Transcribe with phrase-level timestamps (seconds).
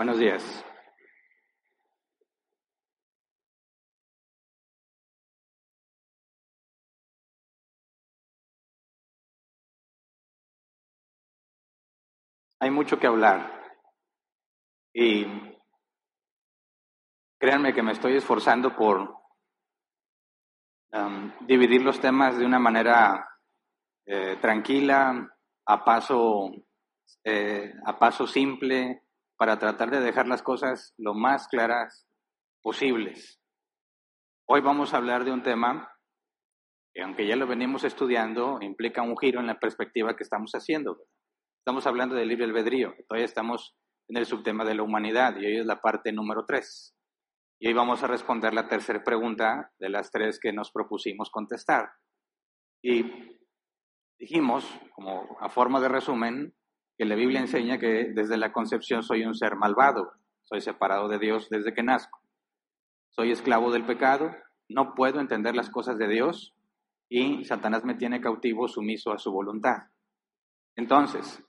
[0.00, 0.64] Buenos días.
[12.60, 13.52] Hay mucho que hablar
[14.94, 15.26] y
[17.38, 19.00] créanme que me estoy esforzando por
[20.94, 23.28] um, dividir los temas de una manera
[24.06, 25.30] eh, tranquila,
[25.66, 26.52] a paso,
[27.22, 29.02] eh, a paso simple,
[29.40, 32.06] para tratar de dejar las cosas lo más claras
[32.62, 33.40] posibles.
[34.46, 35.90] Hoy vamos a hablar de un tema
[36.92, 40.98] que, aunque ya lo venimos estudiando, implica un giro en la perspectiva que estamos haciendo.
[41.58, 43.74] Estamos hablando del libre albedrío, todavía estamos
[44.08, 46.94] en el subtema de la humanidad y hoy es la parte número tres.
[47.58, 51.88] Y hoy vamos a responder la tercera pregunta de las tres que nos propusimos contestar.
[52.84, 53.38] Y
[54.18, 56.54] dijimos, como a forma de resumen,
[57.00, 60.12] que la Biblia enseña que desde la concepción soy un ser malvado,
[60.42, 62.20] soy separado de Dios desde que nazco,
[63.08, 64.30] soy esclavo del pecado,
[64.68, 66.54] no puedo entender las cosas de Dios
[67.08, 69.84] y Satanás me tiene cautivo sumiso a su voluntad.
[70.76, 71.42] Entonces,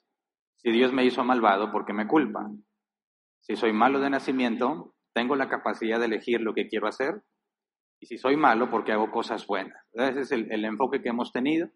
[0.55, 2.49] si Dios me hizo malvado, ¿por qué me culpa?
[3.41, 7.23] Si soy malo de nacimiento, tengo la capacidad de elegir lo que quiero hacer.
[7.99, 9.86] Y si soy malo, ¿por qué hago cosas buenas?
[9.91, 11.67] Ese es el, el enfoque que hemos tenido.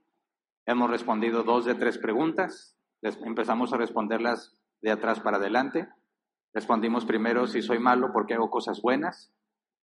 [0.65, 2.74] Hemos respondido dos de tres preguntas
[3.23, 5.87] empezamos a responderlas de atrás para adelante.
[6.53, 9.33] Respondimos primero si soy malo porque hago cosas buenas.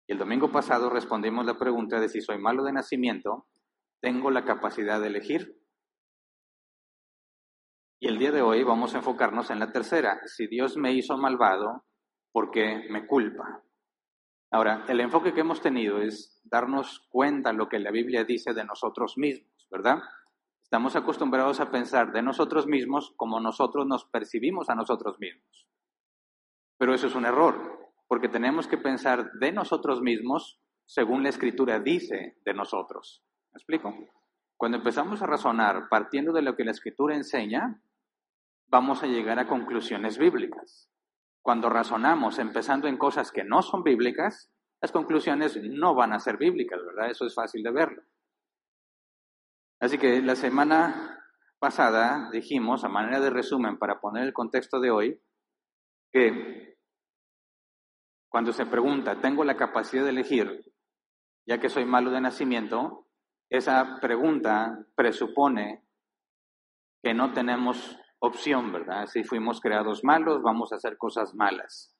[0.07, 3.47] Y el domingo pasado respondimos la pregunta de si soy malo de nacimiento,
[4.01, 5.61] tengo la capacidad de elegir.
[7.99, 11.17] Y el día de hoy vamos a enfocarnos en la tercera, si Dios me hizo
[11.17, 11.83] malvado,
[12.31, 13.63] ¿por qué me culpa?
[14.51, 18.63] Ahora, el enfoque que hemos tenido es darnos cuenta lo que la Biblia dice de
[18.63, 19.99] nosotros mismos, ¿verdad?
[20.67, 25.65] Estamos acostumbrados a pensar de nosotros mismos como nosotros nos percibimos a nosotros mismos.
[26.77, 27.55] Pero eso es un error,
[28.09, 33.23] porque tenemos que pensar de nosotros mismos según la escritura dice de nosotros.
[33.53, 33.95] ¿Me explico?
[34.57, 37.81] Cuando empezamos a razonar partiendo de lo que la escritura enseña,
[38.67, 40.91] vamos a llegar a conclusiones bíblicas.
[41.41, 46.35] Cuando razonamos empezando en cosas que no son bíblicas, las conclusiones no van a ser
[46.35, 47.09] bíblicas, ¿verdad?
[47.09, 48.03] Eso es fácil de verlo.
[49.79, 51.23] Así que la semana
[51.59, 55.21] pasada dijimos, a manera de resumen, para poner el contexto de hoy,
[56.11, 56.77] que
[58.29, 60.73] cuando se pregunta, ¿tengo la capacidad de elegir,
[61.47, 63.07] ya que soy malo de nacimiento?
[63.49, 65.87] Esa pregunta presupone
[67.03, 69.05] que no tenemos opción, ¿verdad?
[69.07, 71.95] Si fuimos creados malos, vamos a hacer cosas malas.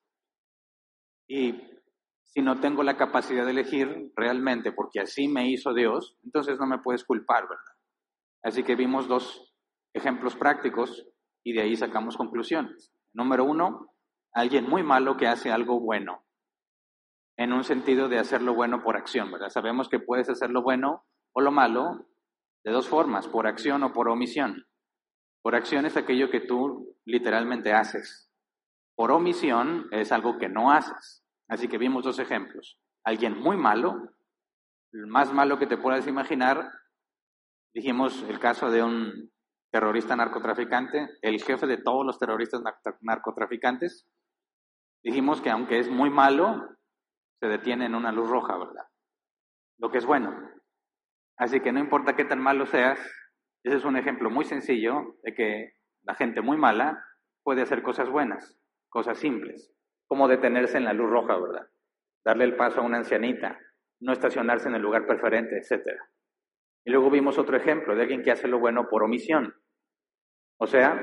[1.30, 1.77] Y
[2.28, 6.68] si no tengo la capacidad de elegir realmente, porque así me hizo Dios, entonces no
[6.68, 7.76] me puedes culpar, ¿verdad?
[8.44, 9.54] Así que vimos dos
[9.94, 11.08] ejemplos prácticos
[11.44, 12.94] y de ahí sacamos conclusiones.
[13.14, 13.94] Número uno,
[14.34, 16.24] alguien muy malo que hace algo bueno,
[17.38, 19.50] en un sentido de hacerlo bueno por acción, ¿verdad?
[19.50, 22.08] Sabemos que puedes hacer lo bueno o lo malo
[22.64, 24.68] de dos formas, por acción o por omisión.
[25.42, 28.30] Por acción es aquello que tú literalmente haces.
[28.96, 31.24] Por omisión es algo que no haces.
[31.48, 32.80] Así que vimos dos ejemplos.
[33.04, 34.12] Alguien muy malo,
[34.92, 36.72] el más malo que te puedas imaginar,
[37.74, 39.32] dijimos el caso de un
[39.72, 42.62] terrorista narcotraficante, el jefe de todos los terroristas
[43.02, 44.08] narcotraficantes.
[45.04, 46.78] Dijimos que aunque es muy malo,
[47.40, 48.88] se detiene en una luz roja, ¿verdad?
[49.78, 50.34] Lo que es bueno.
[51.38, 53.00] Así que no importa qué tan malo seas,
[53.64, 57.04] ese es un ejemplo muy sencillo de que la gente muy mala
[57.44, 58.58] puede hacer cosas buenas,
[58.90, 59.77] cosas simples
[60.08, 61.68] como detenerse en la luz roja, ¿verdad?
[62.26, 63.60] Darle el paso a una ancianita,
[64.00, 65.86] no estacionarse en el lugar preferente, etc.
[66.86, 69.54] Y luego vimos otro ejemplo de alguien que hace lo bueno por omisión.
[70.60, 71.00] O sea,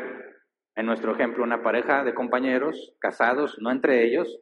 [0.76, 4.40] en nuestro ejemplo, una pareja de compañeros casados, no entre ellos,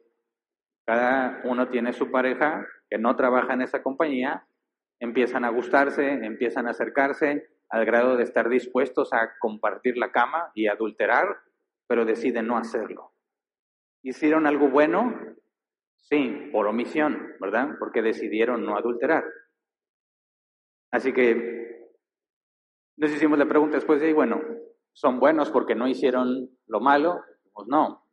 [0.85, 4.45] cada uno tiene su pareja que no trabaja en esa compañía,
[4.99, 10.51] empiezan a gustarse, empiezan a acercarse al grado de estar dispuestos a compartir la cama
[10.53, 11.27] y adulterar,
[11.87, 13.12] pero deciden no hacerlo.
[14.05, 15.13] ¿Hicieron algo bueno?
[15.95, 17.69] Sí, por omisión, ¿verdad?
[17.79, 19.23] Porque decidieron no adulterar.
[20.91, 21.89] Así que
[22.97, 24.41] nos hicimos la pregunta después de bueno,
[24.91, 27.21] ¿son buenos porque no hicieron lo malo?
[27.53, 28.05] Pues no.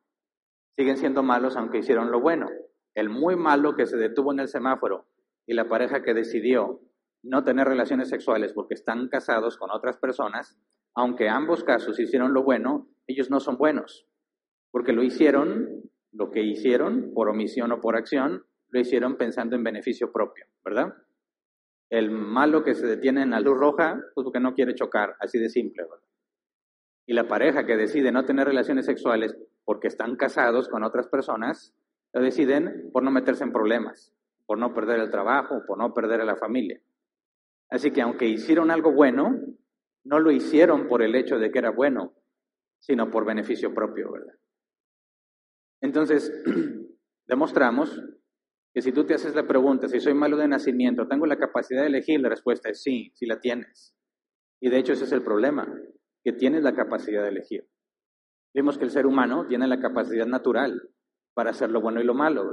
[0.76, 2.48] Siguen siendo malos aunque hicieron lo bueno.
[2.94, 5.08] El muy malo que se detuvo en el semáforo
[5.44, 6.81] y la pareja que decidió
[7.25, 10.56] no tener relaciones sexuales porque están casados con otras personas,
[10.94, 14.06] aunque ambos casos hicieron lo bueno, ellos no son buenos
[14.70, 15.79] porque lo hicieron,
[16.12, 20.94] lo que hicieron, por omisión o por acción, lo hicieron pensando en beneficio propio, ¿verdad?
[21.88, 25.38] El malo que se detiene en la luz roja, pues porque no quiere chocar, así
[25.38, 26.04] de simple, ¿verdad?
[27.06, 31.74] Y la pareja que decide no tener relaciones sexuales porque están casados con otras personas,
[32.12, 34.14] lo deciden por no meterse en problemas,
[34.46, 36.80] por no perder el trabajo, por no perder a la familia.
[37.68, 39.40] Así que aunque hicieron algo bueno,
[40.04, 42.14] no lo hicieron por el hecho de que era bueno,
[42.78, 44.34] sino por beneficio propio, ¿verdad?
[45.80, 46.32] Entonces,
[47.26, 48.00] demostramos
[48.72, 51.82] que si tú te haces la pregunta, si soy malo de nacimiento, ¿tengo la capacidad
[51.82, 52.20] de elegir?
[52.20, 53.94] La respuesta es sí, sí la tienes.
[54.60, 55.66] Y de hecho ese es el problema,
[56.22, 57.68] que tienes la capacidad de elegir.
[58.54, 60.90] Vimos que el ser humano tiene la capacidad natural
[61.34, 62.52] para hacer lo bueno y lo malo.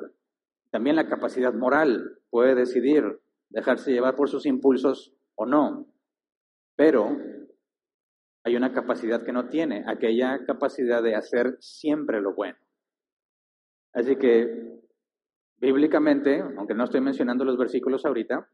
[0.72, 3.20] También la capacidad moral puede decidir
[3.50, 5.88] dejarse llevar por sus impulsos o no.
[6.76, 7.18] Pero
[8.44, 12.58] hay una capacidad que no tiene, aquella capacidad de hacer siempre lo bueno.
[13.94, 14.82] Así que
[15.60, 18.50] bíblicamente, aunque no estoy mencionando los versículos ahorita,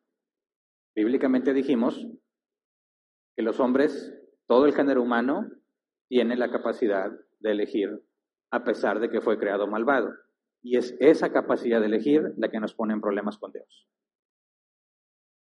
[0.95, 2.07] bíblicamente dijimos
[3.35, 4.13] que los hombres,
[4.47, 5.50] todo el género humano,
[6.07, 7.89] tiene la capacidad de elegir
[8.51, 10.13] a pesar de que fue creado malvado.
[10.62, 13.88] Y es esa capacidad de elegir la que nos pone en problemas con Dios.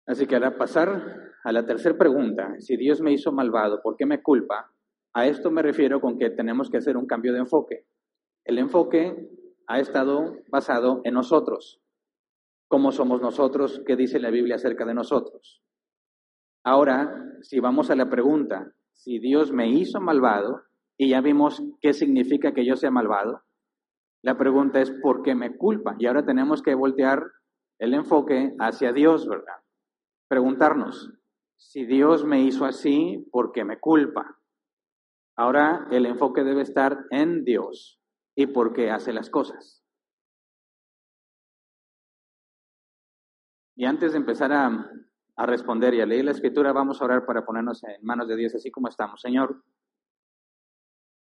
[0.06, 4.06] Así que ahora pasar a la tercera pregunta, si Dios me hizo malvado, ¿por qué
[4.06, 4.73] me culpa?
[5.15, 7.87] A esto me refiero con que tenemos que hacer un cambio de enfoque.
[8.44, 9.29] El enfoque
[9.66, 11.81] ha estado basado en nosotros.
[12.69, 13.82] ¿Cómo somos nosotros?
[13.87, 15.62] ¿Qué dice la Biblia acerca de nosotros?
[16.64, 20.62] Ahora, si vamos a la pregunta, si Dios me hizo malvado,
[20.96, 23.43] y ya vimos qué significa que yo sea malvado,
[24.22, 25.96] la pregunta es, ¿por qué me culpa?
[25.99, 27.22] Y ahora tenemos que voltear
[27.78, 29.61] el enfoque hacia Dios, ¿verdad?
[30.28, 31.12] Preguntarnos,
[31.56, 34.38] si Dios me hizo así, ¿por qué me culpa?
[35.37, 38.00] Ahora el enfoque debe estar en Dios
[38.35, 39.83] y por qué hace las cosas.
[43.77, 44.91] Y antes de empezar a,
[45.37, 48.37] a responder y a leer la escritura, vamos a orar para ponernos en manos de
[48.37, 49.21] Dios así como estamos.
[49.21, 49.63] Señor,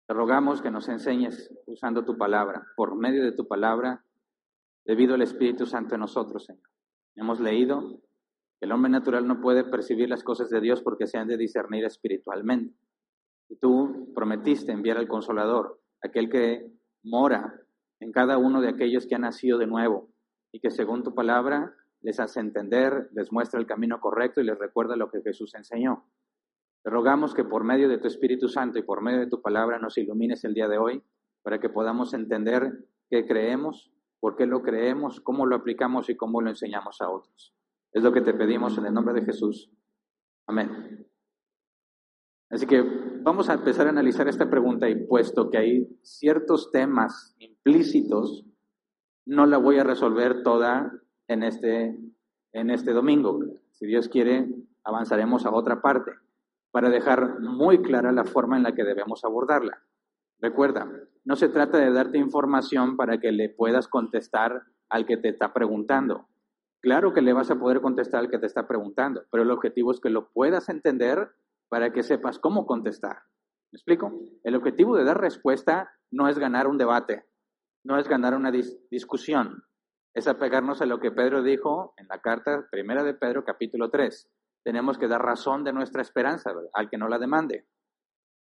[0.06, 4.04] te rogamos que nos enseñes usando tu palabra, por medio de tu palabra,
[4.84, 6.68] debido al Espíritu Santo en nosotros, Señor.
[7.14, 8.00] Hemos leído
[8.58, 11.36] que el hombre natural no puede percibir las cosas de Dios porque se han de
[11.36, 12.74] discernir espiritualmente.
[13.48, 17.60] Y tú prometiste enviar al Consolador, aquel que mora
[18.00, 20.08] en cada uno de aquellos que han nacido de nuevo
[20.52, 24.58] y que según tu palabra les hace entender, les muestra el camino correcto y les
[24.58, 26.04] recuerda lo que Jesús enseñó.
[26.82, 29.78] Te rogamos que por medio de tu Espíritu Santo y por medio de tu palabra
[29.78, 31.02] nos ilumines el día de hoy
[31.42, 36.40] para que podamos entender qué creemos, por qué lo creemos, cómo lo aplicamos y cómo
[36.40, 37.54] lo enseñamos a otros.
[37.92, 39.70] Es lo que te pedimos en el nombre de Jesús.
[40.46, 41.09] Amén.
[42.50, 42.82] Así que
[43.22, 48.44] vamos a empezar a analizar esta pregunta y puesto que hay ciertos temas implícitos,
[49.24, 50.92] no la voy a resolver toda
[51.28, 51.96] en este,
[52.52, 53.38] en este domingo.
[53.72, 54.48] Si Dios quiere,
[54.82, 56.10] avanzaremos a otra parte
[56.72, 59.82] para dejar muy clara la forma en la que debemos abordarla.
[60.40, 60.90] Recuerda,
[61.24, 65.52] no se trata de darte información para que le puedas contestar al que te está
[65.52, 66.26] preguntando.
[66.80, 69.92] Claro que le vas a poder contestar al que te está preguntando, pero el objetivo
[69.92, 71.30] es que lo puedas entender
[71.70, 73.22] para que sepas cómo contestar.
[73.72, 74.12] ¿Me explico?
[74.42, 77.24] El objetivo de dar respuesta no es ganar un debate,
[77.84, 79.62] no es ganar una discusión,
[80.12, 84.28] es apegarnos a lo que Pedro dijo en la carta primera de Pedro, capítulo 3.
[84.64, 87.66] Tenemos que dar razón de nuestra esperanza al que no la demande.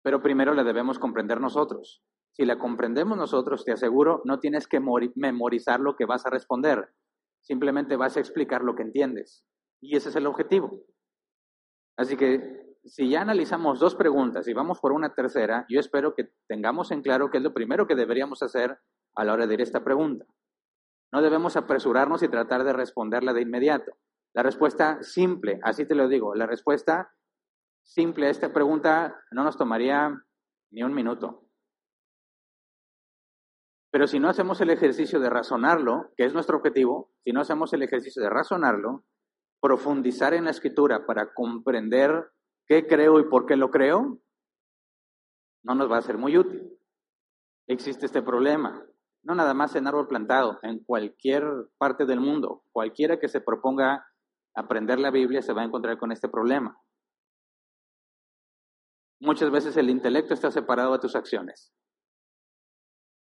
[0.03, 2.03] Pero primero la debemos comprender nosotros.
[2.33, 4.81] Si la comprendemos nosotros, te aseguro, no tienes que
[5.15, 6.93] memorizar lo que vas a responder.
[7.41, 9.47] Simplemente vas a explicar lo que entiendes.
[9.81, 10.83] Y ese es el objetivo.
[11.97, 16.33] Así que si ya analizamos dos preguntas y vamos por una tercera, yo espero que
[16.47, 18.79] tengamos en claro qué es lo primero que deberíamos hacer
[19.15, 20.27] a la hora de ir a esta pregunta.
[21.13, 23.93] No debemos apresurarnos y tratar de responderla de inmediato.
[24.35, 27.15] La respuesta simple, así te lo digo, la respuesta
[27.83, 30.13] simple a esta pregunta no nos tomaría
[30.73, 31.49] ni un minuto.
[33.91, 37.73] Pero si no hacemos el ejercicio de razonarlo, que es nuestro objetivo, si no hacemos
[37.73, 39.05] el ejercicio de razonarlo,
[39.63, 42.29] profundizar en la escritura para comprender
[42.67, 44.19] qué creo y por qué lo creo,
[45.63, 46.71] no nos va a ser muy útil.
[47.67, 48.85] Existe este problema
[49.25, 51.45] no nada más en árbol plantado, en cualquier
[51.79, 54.07] parte del mundo, cualquiera que se proponga
[54.55, 56.79] aprender la Biblia se va a encontrar con este problema.
[59.21, 61.73] Muchas veces el intelecto está separado de tus acciones.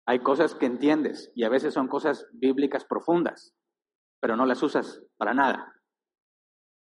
[0.05, 3.55] Hay cosas que entiendes y a veces son cosas bíblicas profundas,
[4.19, 5.73] pero no las usas para nada.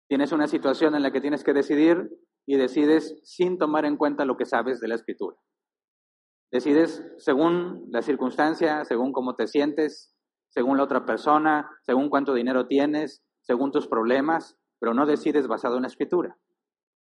[0.07, 2.09] Tienes una situación en la que tienes que decidir
[2.45, 5.37] y decides sin tomar en cuenta lo que sabes de la escritura.
[6.51, 10.13] Decides según la circunstancia, según cómo te sientes,
[10.49, 15.77] según la otra persona, según cuánto dinero tienes, según tus problemas, pero no decides basado
[15.77, 16.37] en la escritura.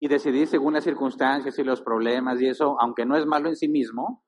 [0.00, 3.56] Y decidir según las circunstancias y los problemas y eso, aunque no es malo en
[3.56, 4.24] sí mismo,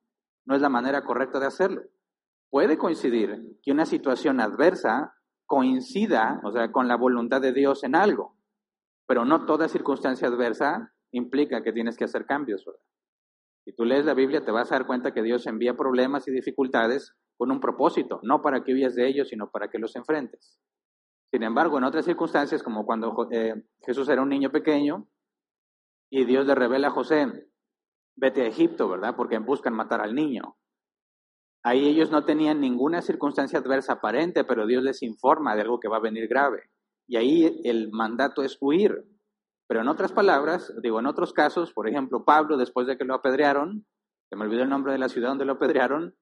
[0.46, 1.82] no es la manera correcta de hacerlo.
[2.50, 5.14] Puede coincidir que una situación adversa
[5.46, 8.36] coincida, o sea, con la voluntad de Dios en algo,
[9.10, 12.64] pero no toda circunstancia adversa implica que tienes que hacer cambios.
[13.64, 16.30] Si tú lees la Biblia te vas a dar cuenta que Dios envía problemas y
[16.30, 20.60] dificultades con un propósito, no para que huyas de ellos, sino para que los enfrentes.
[21.28, 25.08] Sin embargo, en otras circunstancias, como cuando eh, Jesús era un niño pequeño
[26.08, 27.48] y Dios le revela a José,
[28.14, 29.16] vete a Egipto, ¿verdad?
[29.16, 30.56] Porque buscan matar al niño.
[31.64, 35.88] Ahí ellos no tenían ninguna circunstancia adversa aparente, pero Dios les informa de algo que
[35.88, 36.69] va a venir grave.
[37.10, 39.04] Y ahí el mandato es huir.
[39.68, 43.14] Pero en otras palabras, digo, en otros casos, por ejemplo, Pablo, después de que lo
[43.14, 43.84] apedrearon,
[44.28, 46.14] se me olvidó el nombre de la ciudad donde lo apedrearon,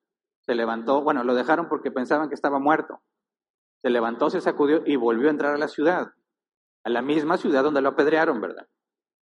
[0.46, 3.02] se levantó, bueno, lo dejaron porque pensaban que estaba muerto.
[3.82, 6.06] Se levantó, se sacudió y volvió a entrar a la ciudad,
[6.84, 8.66] a la misma ciudad donde lo apedrearon, ¿verdad?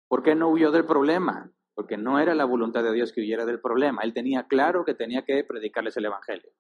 [0.09, 1.51] ¿Por qué no huyó del problema?
[1.75, 4.03] Porque no era la voluntad de Dios que huyera del problema.
[4.03, 6.51] Él tenía claro que tenía que predicarles el Evangelio.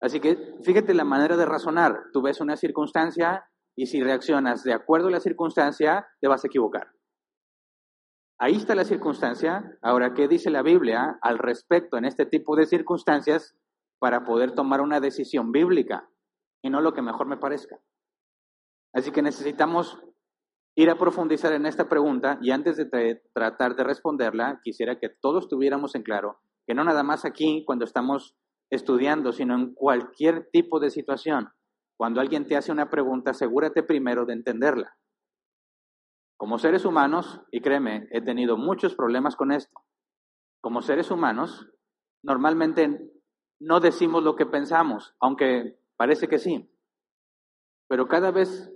[0.00, 2.04] Así que fíjate la manera de razonar.
[2.14, 3.44] Tú ves una circunstancia
[3.80, 6.92] y si reaccionas de acuerdo a la circunstancia, te vas a equivocar.
[8.38, 9.78] Ahí está la circunstancia.
[9.80, 13.56] Ahora, ¿qué dice la Biblia al respecto en este tipo de circunstancias
[13.98, 16.06] para poder tomar una decisión bíblica
[16.62, 17.80] y no lo que mejor me parezca?
[18.92, 19.98] Así que necesitamos
[20.76, 25.48] ir a profundizar en esta pregunta y antes de tratar de responderla, quisiera que todos
[25.48, 28.36] tuviéramos en claro que no nada más aquí cuando estamos
[28.70, 31.48] estudiando, sino en cualquier tipo de situación,
[32.00, 34.96] cuando alguien te hace una pregunta, asegúrate primero de entenderla.
[36.38, 39.78] Como seres humanos, y créeme, he tenido muchos problemas con esto,
[40.62, 41.68] como seres humanos,
[42.22, 43.12] normalmente
[43.60, 46.74] no decimos lo que pensamos, aunque parece que sí,
[47.86, 48.72] pero cada vez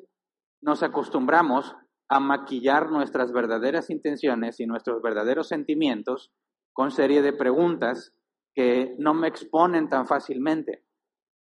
[0.60, 1.74] nos acostumbramos
[2.10, 6.30] a maquillar nuestras verdaderas intenciones y nuestros verdaderos sentimientos
[6.74, 8.14] con serie de preguntas
[8.54, 10.84] que no me exponen tan fácilmente.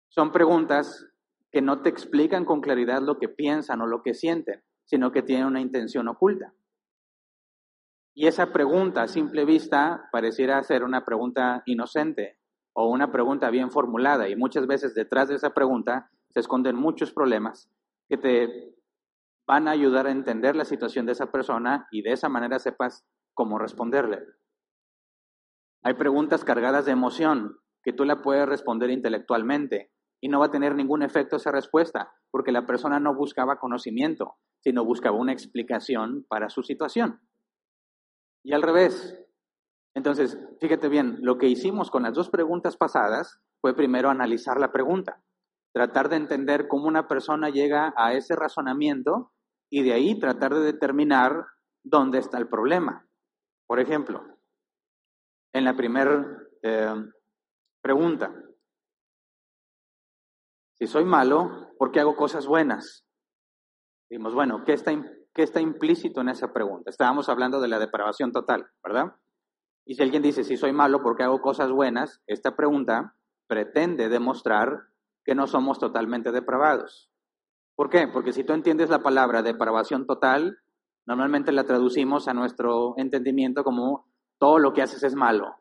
[0.07, 1.05] Son preguntas
[1.51, 5.21] que no te explican con claridad lo que piensan o lo que sienten, sino que
[5.21, 6.53] tienen una intención oculta.
[8.15, 12.39] Y esa pregunta a simple vista pareciera ser una pregunta inocente
[12.73, 17.11] o una pregunta bien formulada y muchas veces detrás de esa pregunta se esconden muchos
[17.11, 17.69] problemas
[18.09, 18.75] que te
[19.47, 23.05] van a ayudar a entender la situación de esa persona y de esa manera sepas
[23.33, 24.25] cómo responderle.
[25.83, 30.51] Hay preguntas cargadas de emoción que tú la puedes responder intelectualmente, y no va a
[30.51, 36.25] tener ningún efecto esa respuesta, porque la persona no buscaba conocimiento, sino buscaba una explicación
[36.27, 37.21] para su situación.
[38.43, 39.19] Y al revés.
[39.95, 44.71] Entonces, fíjate bien, lo que hicimos con las dos preguntas pasadas fue primero analizar la
[44.71, 45.23] pregunta,
[45.73, 49.31] tratar de entender cómo una persona llega a ese razonamiento
[49.71, 51.45] y de ahí tratar de determinar
[51.83, 53.07] dónde está el problema.
[53.67, 54.23] Por ejemplo,
[55.53, 56.25] en la primera
[56.61, 56.93] eh,
[57.81, 58.33] pregunta,
[60.79, 63.05] si soy malo, ¿por qué hago cosas buenas?
[64.09, 64.91] Dijimos, bueno, ¿qué está,
[65.33, 66.89] ¿qué está implícito en esa pregunta?
[66.89, 69.15] Estábamos hablando de la depravación total, ¿verdad?
[69.85, 72.21] Y si alguien dice, si soy malo, ¿por qué hago cosas buenas?
[72.27, 73.15] Esta pregunta
[73.47, 74.83] pretende demostrar
[75.25, 77.09] que no somos totalmente depravados.
[77.75, 78.07] ¿Por qué?
[78.07, 80.59] Porque si tú entiendes la palabra depravación total,
[81.05, 84.07] normalmente la traducimos a nuestro entendimiento como
[84.39, 85.55] todo lo que haces es malo.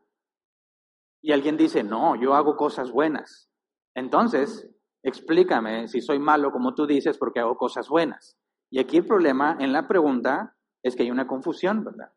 [1.23, 3.51] Y alguien dice, no, yo hago cosas buenas.
[3.95, 4.69] Entonces,
[5.07, 8.37] explícame si soy malo como tú dices porque hago cosas buenas.
[8.71, 12.13] Y aquí el problema en la pregunta es que hay una confusión, ¿verdad?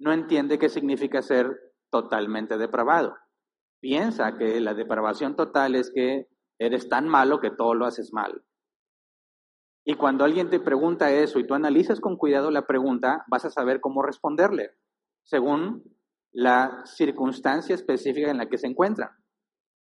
[0.00, 1.56] No entiende qué significa ser
[1.88, 3.16] totalmente depravado.
[3.80, 6.26] Piensa que la depravación total es que
[6.58, 8.42] eres tan malo que todo lo haces mal.
[9.84, 13.50] Y cuando alguien te pregunta eso y tú analizas con cuidado la pregunta, vas a
[13.50, 14.72] saber cómo responderle,
[15.22, 15.84] según
[16.32, 19.16] la circunstancia específica en la que se encuentra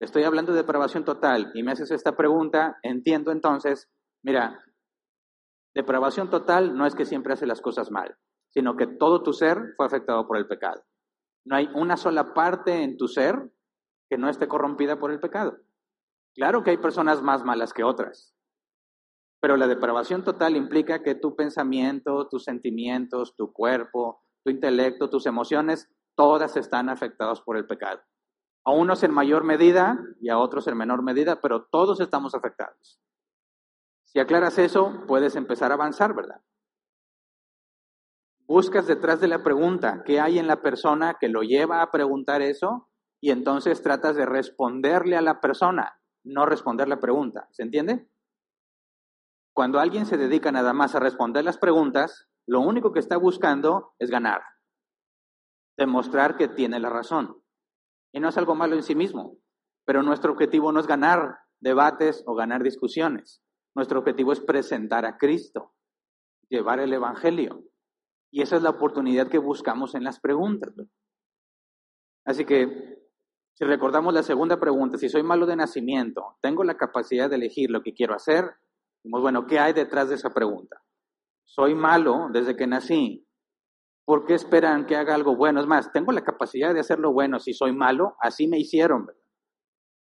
[0.00, 3.88] estoy hablando de depravación total y me haces esta pregunta, entiendo entonces,
[4.22, 4.64] mira,
[5.74, 8.16] depravación total no es que siempre hace las cosas mal,
[8.48, 10.82] sino que todo tu ser fue afectado por el pecado.
[11.44, 13.50] No hay una sola parte en tu ser
[14.08, 15.58] que no esté corrompida por el pecado.
[16.34, 18.34] Claro que hay personas más malas que otras,
[19.40, 25.26] pero la depravación total implica que tu pensamiento, tus sentimientos, tu cuerpo, tu intelecto, tus
[25.26, 28.00] emociones, todas están afectadas por el pecado.
[28.64, 33.00] A unos en mayor medida y a otros en menor medida, pero todos estamos afectados.
[34.04, 36.40] Si aclaras eso, puedes empezar a avanzar, ¿verdad?
[38.46, 42.42] Buscas detrás de la pregunta qué hay en la persona que lo lleva a preguntar
[42.42, 42.88] eso
[43.20, 47.46] y entonces tratas de responderle a la persona, no responder la pregunta.
[47.52, 48.08] ¿Se entiende?
[49.54, 53.94] Cuando alguien se dedica nada más a responder las preguntas, lo único que está buscando
[54.00, 54.42] es ganar,
[55.76, 57.39] demostrar que tiene la razón.
[58.12, 59.38] Y no es algo malo en sí mismo,
[59.84, 63.42] pero nuestro objetivo no es ganar debates o ganar discusiones.
[63.74, 65.72] Nuestro objetivo es presentar a Cristo,
[66.48, 67.64] llevar el Evangelio.
[68.32, 70.74] Y esa es la oportunidad que buscamos en las preguntas.
[72.24, 72.98] Así que,
[73.54, 77.70] si recordamos la segunda pregunta, si soy malo de nacimiento, ¿tengo la capacidad de elegir
[77.70, 78.56] lo que quiero hacer?
[79.02, 80.82] bueno, ¿qué hay detrás de esa pregunta?
[81.44, 83.26] Soy malo desde que nací.
[84.10, 85.60] ¿Por qué esperan que haga algo bueno?
[85.60, 87.38] Es más, tengo la capacidad de hacerlo bueno.
[87.38, 89.08] Si soy malo, así me hicieron.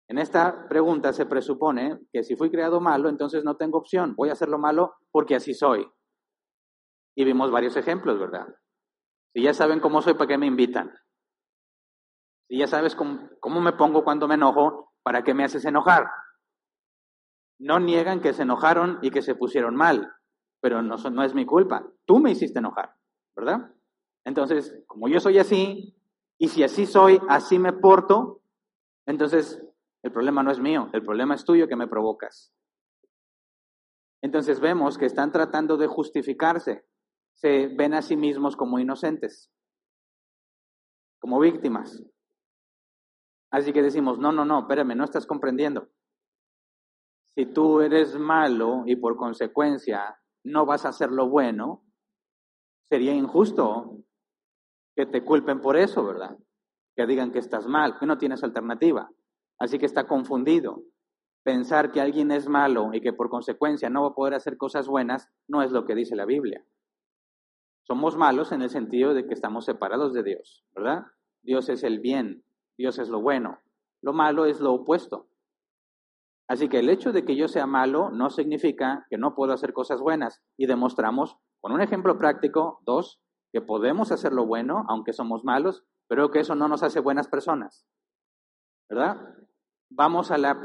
[0.09, 4.15] En esta pregunta se presupone que si fui creado malo, entonces no tengo opción.
[4.15, 5.85] Voy a hacerlo malo porque así soy.
[7.17, 8.47] Y vimos varios ejemplos, ¿verdad?
[9.35, 10.93] Si ya saben cómo soy, ¿para qué me invitan?
[12.49, 16.09] Si ya sabes cómo, me pongo cuando me enojo, ¿para qué me haces enojar?
[17.59, 20.09] No niegan que se enojaron y que se pusieron mal,
[20.63, 21.85] pero no, no es mi culpa.
[22.07, 22.95] Tú me hiciste enojar,
[23.35, 23.75] ¿verdad?
[24.25, 25.95] Entonces, como yo soy así,
[26.39, 28.43] y si así soy, así me porto,
[29.07, 29.63] entonces
[30.03, 32.53] el problema no es mío, el problema es tuyo que me provocas.
[34.23, 36.85] Entonces vemos que están tratando de justificarse,
[37.35, 39.51] se ven a sí mismos como inocentes,
[41.21, 42.03] como víctimas.
[43.51, 45.89] Así que decimos, no, no, no, espérame, no estás comprendiendo.
[47.35, 51.85] Si tú eres malo y por consecuencia no vas a hacer lo bueno,
[52.89, 54.05] sería injusto
[54.99, 56.37] que te culpen por eso, ¿verdad?
[56.97, 59.09] Que digan que estás mal, que no tienes alternativa.
[59.57, 60.83] Así que está confundido.
[61.45, 64.89] Pensar que alguien es malo y que por consecuencia no va a poder hacer cosas
[64.89, 66.65] buenas no es lo que dice la Biblia.
[67.87, 71.05] Somos malos en el sentido de que estamos separados de Dios, ¿verdad?
[71.45, 72.43] Dios es el bien,
[72.77, 73.61] Dios es lo bueno.
[74.03, 75.29] Lo malo es lo opuesto.
[76.49, 79.73] Así que el hecho de que yo sea malo no significa que no puedo hacer
[79.73, 80.43] cosas buenas.
[80.57, 83.21] Y demostramos con un ejemplo práctico, dos,
[83.53, 87.29] que podemos hacer lo bueno aunque somos malos, pero que eso no nos hace buenas
[87.29, 87.87] personas.
[88.89, 89.17] ¿Verdad?
[89.91, 90.61] Vamos a la,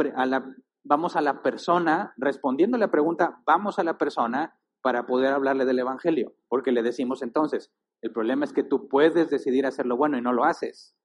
[0.84, 5.80] vamos a la persona, respondiendo la pregunta, vamos a la persona para poder hablarle del
[5.80, 10.18] Evangelio, porque le decimos entonces, el problema es que tú puedes decidir hacer lo bueno
[10.18, 10.96] y no lo haces.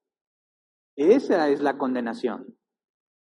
[0.96, 2.58] Esa es la condenación.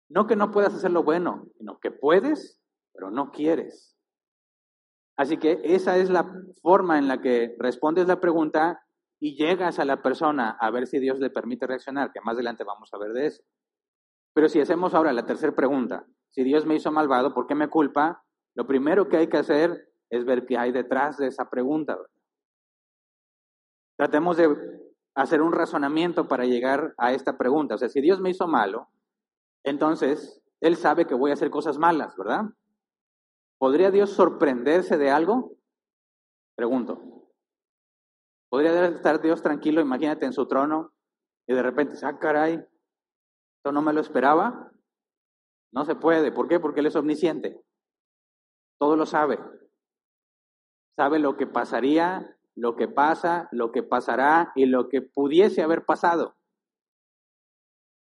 [0.09, 2.61] No que no puedas hacer lo bueno, sino que puedes,
[2.93, 3.98] pero no quieres.
[5.19, 8.85] Así que esa es la forma en la que respondes la pregunta
[9.19, 12.63] y llegas a la persona a ver si Dios le permite reaccionar, que más adelante
[12.63, 13.43] vamos a ver de eso.
[14.33, 17.67] Pero si hacemos ahora la tercera pregunta, si Dios me hizo malvado, ¿por qué me
[17.67, 18.23] culpa?
[18.55, 21.97] Lo primero que hay que hacer es ver qué hay detrás de esa pregunta.
[23.97, 24.55] Tratemos de
[25.15, 27.75] hacer un razonamiento para llegar a esta pregunta.
[27.75, 28.87] O sea, si Dios me hizo malo,
[29.65, 32.45] entonces, Él sabe que voy a hacer cosas malas, ¿verdad?
[33.59, 35.57] ¿Podría Dios sorprenderse de algo?
[36.55, 37.27] Pregunto.
[38.49, 40.93] ¿Podría estar Dios tranquilo, imagínate, en su trono
[41.47, 44.71] y de repente, ah, caray, esto no me lo esperaba?
[45.71, 46.31] No se puede.
[46.31, 46.59] ¿Por qué?
[46.59, 47.61] Porque Él es omnisciente.
[48.79, 49.39] Todo lo sabe.
[50.95, 55.85] Sabe lo que pasaría, lo que pasa, lo que pasará y lo que pudiese haber
[55.85, 56.37] pasado.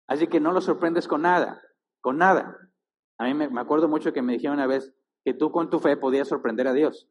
[0.09, 1.63] Así que no lo sorprendes con nada,
[2.01, 2.57] con nada.
[3.19, 4.93] A mí me, acuerdo mucho que me dijeron una vez
[5.25, 7.09] que tú con tu fe podías sorprender a Dios.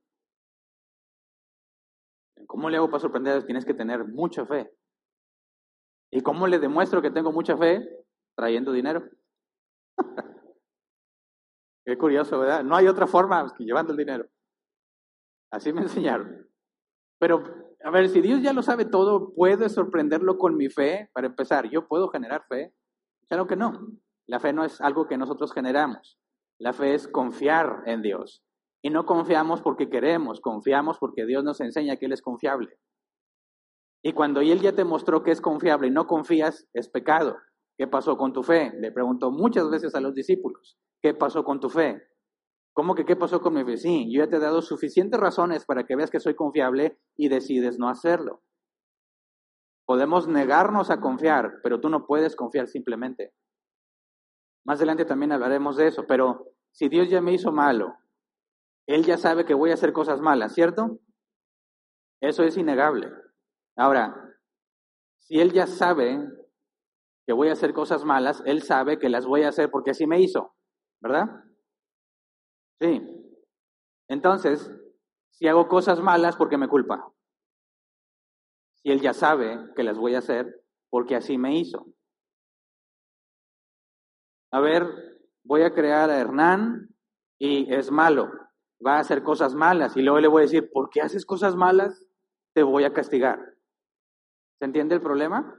[2.48, 3.46] ¿Cómo le hago para sorprender a Dios?
[3.46, 4.72] Tienes que tener mucha fe.
[6.12, 7.88] ¿Y cómo le demuestro que tengo mucha fe?
[8.36, 9.08] Trayendo dinero.
[11.86, 12.64] Qué curioso, ¿verdad?
[12.64, 14.28] No hay otra forma que llevando el dinero.
[15.52, 16.48] Así me enseñaron.
[17.20, 17.44] Pero,
[17.84, 21.10] a ver, si Dios ya lo sabe todo, ¿puedo sorprenderlo con mi fe?
[21.14, 22.74] Para empezar, ¿yo puedo generar fe?
[23.28, 23.74] Claro que no.
[24.28, 26.20] La fe no es algo que nosotros generamos.
[26.60, 28.44] La fe es confiar en Dios.
[28.84, 32.78] Y no confiamos porque queremos, confiamos porque Dios nos enseña que Él es confiable.
[34.04, 37.38] Y cuando Él ya te mostró que es confiable y no confías, es pecado.
[37.78, 38.74] ¿Qué pasó con tu fe?
[38.80, 42.02] Le preguntó muchas veces a los discípulos, ¿qué pasó con tu fe?
[42.74, 43.78] ¿Cómo que qué pasó con mi fe?
[43.78, 47.30] Sí, yo ya te he dado suficientes razones para que veas que soy confiable y
[47.30, 48.42] decides no hacerlo.
[49.86, 53.34] Podemos negarnos a confiar, pero tú no puedes confiar simplemente.
[54.70, 57.98] Más adelante también hablaremos de eso, pero si Dios ya me hizo malo,
[58.86, 61.00] Él ya sabe que voy a hacer cosas malas, ¿cierto?
[62.22, 63.12] Eso es innegable.
[63.76, 64.38] Ahora,
[65.18, 66.20] si Él ya sabe
[67.26, 70.06] que voy a hacer cosas malas, Él sabe que las voy a hacer porque así
[70.06, 70.54] me hizo,
[71.02, 71.26] ¿verdad?
[72.80, 73.02] Sí.
[74.08, 74.72] Entonces,
[75.32, 77.12] si hago cosas malas, ¿por qué me culpa?
[78.76, 81.88] si Él ya sabe que las voy a hacer porque así me hizo.
[84.52, 84.88] A ver,
[85.44, 86.90] voy a crear a Hernán
[87.40, 88.32] y es malo,
[88.86, 91.56] va a hacer cosas malas y luego le voy a decir, ¿por qué haces cosas
[91.56, 92.06] malas?
[92.54, 93.40] Te voy a castigar.
[94.60, 95.56] ¿Se entiende el problema?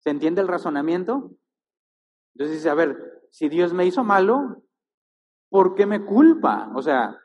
[0.00, 1.32] ¿Se entiende el razonamiento?
[2.34, 2.96] Entonces dice, a ver,
[3.30, 4.62] si Dios me hizo malo,
[5.50, 6.70] ¿por qué me culpa?
[6.74, 7.18] O sea,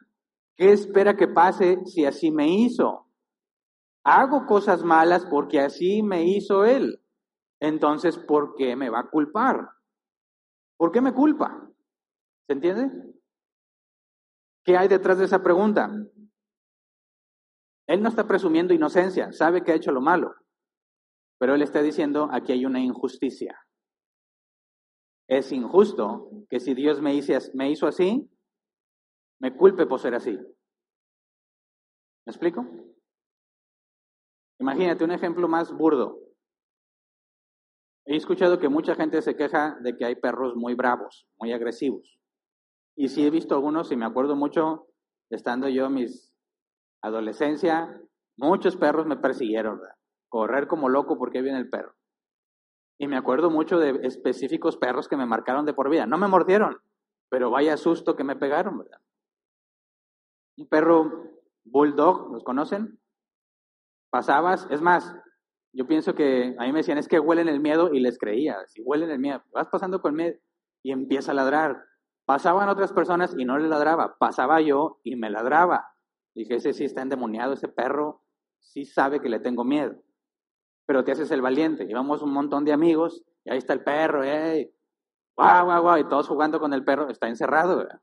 [0.56, 3.08] ¿qué espera que pase si así me hizo?
[4.04, 7.04] Hago cosas malas porque así me hizo Él.
[7.60, 9.69] Entonces, ¿por qué me va a culpar?
[10.82, 11.72] ¿Por qué me culpa?
[12.48, 12.89] ¿Se entiende?
[14.65, 15.91] ¿Qué hay detrás de esa pregunta?
[17.88, 20.34] Él no está presumiendo inocencia, sabe que ha hecho lo malo,
[21.38, 23.63] pero él está diciendo, aquí hay una injusticia.
[25.30, 27.13] Es injusto que si Dios me
[27.54, 28.28] me hizo así,
[29.39, 30.36] me culpe por ser así.
[32.26, 32.65] ¿Me explico?
[34.60, 36.20] Imagínate un ejemplo más burdo.
[38.06, 42.20] He escuchado que mucha gente se queja de que hay perros muy bravos, muy agresivos.
[42.96, 44.88] Y sí he visto algunos, y me acuerdo mucho,
[45.30, 46.34] estando yo en mis
[47.04, 48.02] adolescencia,
[48.38, 49.82] muchos perros me persiguieron,
[50.30, 51.96] correr como loco porque viene el perro.
[53.00, 56.06] Y me acuerdo mucho de específicos perros que me marcaron de por vida.
[56.06, 56.78] No me mordieron,
[57.30, 59.00] pero vaya susto que me pegaron, ¿verdad?
[60.58, 61.32] Un perro
[61.64, 63.00] bulldog, ¿los conocen?
[64.12, 65.16] Pasabas, es más,
[65.73, 68.57] yo pienso que a mí me decían, es que huelen el miedo y les creía,
[68.67, 70.38] si huelen el miedo, vas pasando con miedo
[70.84, 71.84] y empieza a ladrar.
[72.25, 75.88] Pasaban otras personas y no le ladraba, pasaba yo y me ladraba.
[76.36, 78.23] Dije, ese sí está endemoniado, ese perro
[78.60, 79.95] sí sabe que le tengo miedo.
[80.86, 81.86] Pero te haces el valiente.
[81.86, 84.73] Llevamos un montón de amigos y ahí está el perro, ¡ey!
[85.36, 85.97] ¡Guau, guau, guau!
[85.99, 88.01] Y todos jugando con el perro, está encerrado, ¿verdad?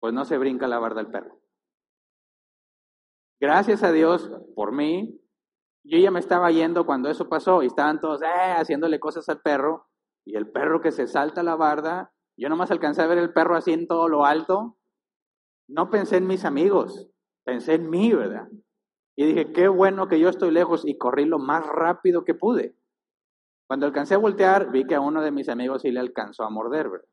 [0.00, 1.40] Pues no se brinca la barda el perro.
[3.40, 5.20] Gracias a Dios por mí.
[5.84, 8.54] Yo ya me estaba yendo cuando eso pasó y estaban todos ¡eh!
[8.56, 9.86] haciéndole cosas al perro.
[10.26, 13.56] Y el perro que se salta la barda, yo nomás alcancé a ver el perro
[13.56, 14.78] así en todo lo alto.
[15.68, 17.10] No pensé en mis amigos,
[17.44, 18.48] pensé en mí, ¿verdad?
[19.16, 22.74] Y dije, qué bueno que yo estoy lejos y corrí lo más rápido que pude.
[23.68, 26.50] Cuando alcancé a voltear, vi que a uno de mis amigos sí le alcanzó a
[26.50, 27.08] morder, ¿verdad?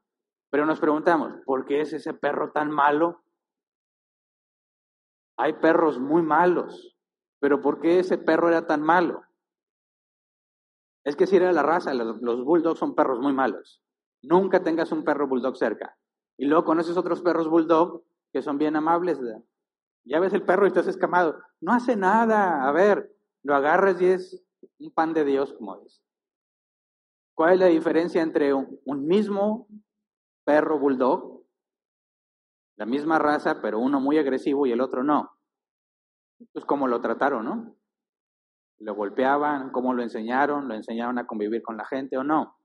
[0.50, 3.24] Pero nos preguntamos, ¿por qué es ese perro tan malo?
[5.38, 6.98] Hay perros muy malos,
[7.42, 9.24] pero ¿por qué ese perro era tan malo?
[11.04, 13.82] Es que si era la raza, los, bulldogs son perros muy malos.
[14.22, 15.98] Nunca tengas un perro bulldog cerca.
[16.38, 19.20] Y luego conoces otros perros bulldog que son bien amables.
[20.06, 21.40] Ya ves el perro y estás escamado.
[21.60, 22.68] No hace nada.
[22.68, 24.44] A ver, lo agarras y es
[24.78, 26.00] un pan de Dios, como dice.
[27.34, 29.68] ¿Cuál es la diferencia entre un, mismo
[30.44, 31.44] perro bulldog,
[32.78, 35.41] la misma raza, pero uno muy agresivo y el otro no?
[36.54, 37.76] Pues cómo lo trataron, ¿no?
[38.80, 42.58] Lo golpeaban, cómo lo enseñaron, lo enseñaron a convivir con la gente o no.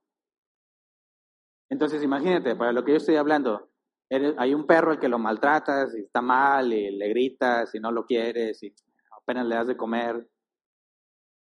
[1.68, 3.70] Entonces, imagínate, para lo que yo estoy hablando,
[4.10, 7.90] hay un perro al que lo maltratas y está mal y le gritas y no
[7.90, 8.72] lo quieres y
[9.20, 10.28] apenas le das de comer.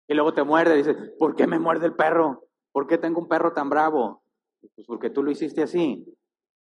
[0.08, 2.48] Y luego te muerde y dices, ¿por qué me muerde el perro?
[2.71, 4.24] ¿Por qué tengo un perro tan bravo?
[4.76, 6.06] Pues porque tú lo hiciste así.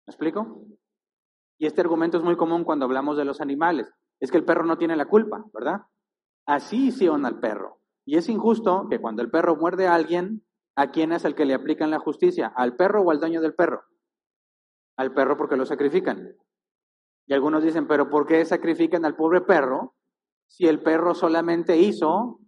[0.05, 0.65] ¿Me explico?
[1.57, 3.91] Y este argumento es muy común cuando hablamos de los animales.
[4.19, 5.81] Es que el perro no tiene la culpa, ¿verdad?
[6.45, 7.79] Así hicieron al perro.
[8.05, 11.45] Y es injusto que cuando el perro muerde a alguien, ¿a quién es el que
[11.45, 12.47] le aplican la justicia?
[12.55, 13.83] ¿Al perro o al dueño del perro?
[14.97, 16.35] al perro porque lo sacrifican.
[17.27, 19.95] Y algunos dicen, pero ¿por qué sacrifican al pobre perro
[20.47, 22.39] si el perro solamente hizo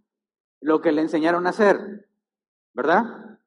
[0.60, 2.08] lo que le enseñaron a hacer?
[2.74, 3.38] ¿Verdad?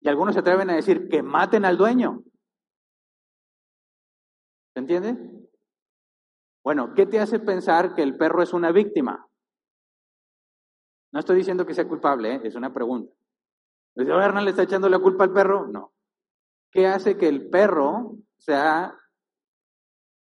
[0.00, 2.22] Y algunos se atreven a decir que maten al dueño.
[4.74, 5.39] ¿Se entiende?
[6.62, 9.26] Bueno, ¿qué te hace pensar que el perro es una víctima?
[11.12, 12.40] No estoy diciendo que sea culpable, ¿eh?
[12.44, 13.12] es una pregunta.
[13.96, 15.66] ¿Dice, Hernán le está echando la culpa al perro?
[15.66, 15.92] No.
[16.70, 18.96] ¿Qué hace que el perro sea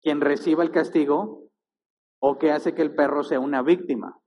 [0.01, 1.41] quien reciba el castigo
[2.19, 4.19] o que hace que el perro sea una víctima.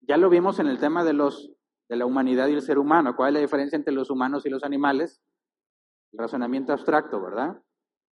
[0.00, 1.52] Ya lo vimos en el tema de los
[1.88, 3.16] de la humanidad y el ser humano.
[3.16, 5.22] ¿Cuál es la diferencia entre los humanos y los animales?
[6.12, 7.62] El razonamiento abstracto, ¿verdad?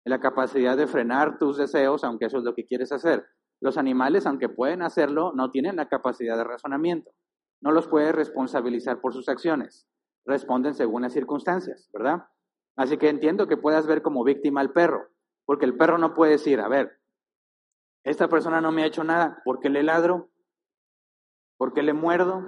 [0.06, 3.26] La capacidad de frenar tus deseos, aunque eso es lo que quieres hacer.
[3.62, 7.12] Los animales, aunque pueden hacerlo, no tienen la capacidad de razonamiento.
[7.62, 9.88] No los puedes responsabilizar por sus acciones.
[10.26, 12.26] Responden según las circunstancias, ¿verdad?
[12.76, 15.10] Así que entiendo que puedas ver como víctima al perro,
[15.46, 17.00] porque el perro no puede decir, a ver,
[18.04, 20.32] esta persona no me ha hecho nada, ¿por qué le ladro?
[21.58, 22.44] ¿Por qué le muerdo?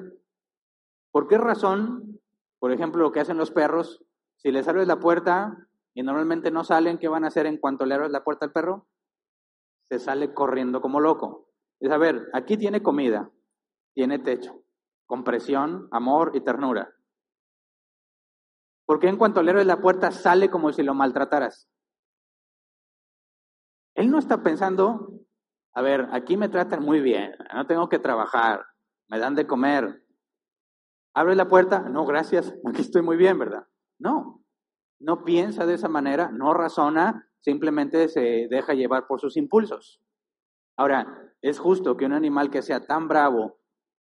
[1.11, 2.19] ¿Por qué razón,
[2.57, 4.03] por ejemplo, lo que hacen los perros,
[4.37, 7.85] si les abres la puerta y normalmente no salen, ¿qué van a hacer en cuanto
[7.85, 8.87] le abres la puerta al perro?
[9.89, 11.49] Se sale corriendo como loco.
[11.79, 13.29] Es a ver, aquí tiene comida,
[13.93, 14.63] tiene techo,
[15.05, 16.93] compresión, amor y ternura.
[18.85, 21.69] Porque en cuanto le abres la puerta sale como si lo maltrataras.
[23.95, 25.21] Él no está pensando,
[25.75, 28.65] a ver, aquí me tratan muy bien, no tengo que trabajar,
[29.09, 30.03] me dan de comer.
[31.13, 31.81] ¿Abre la puerta?
[31.81, 33.67] No, gracias, aquí estoy muy bien, ¿verdad?
[33.99, 34.42] No,
[35.03, 40.01] no piensa de esa manera, no razona, simplemente se deja llevar por sus impulsos.
[40.77, 43.59] Ahora, es justo que un animal que sea tan bravo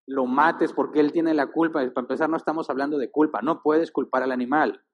[0.06, 1.80] lo mates porque él tiene la culpa.
[1.92, 4.84] Para empezar, no estamos hablando de culpa, no puedes culpar al animal,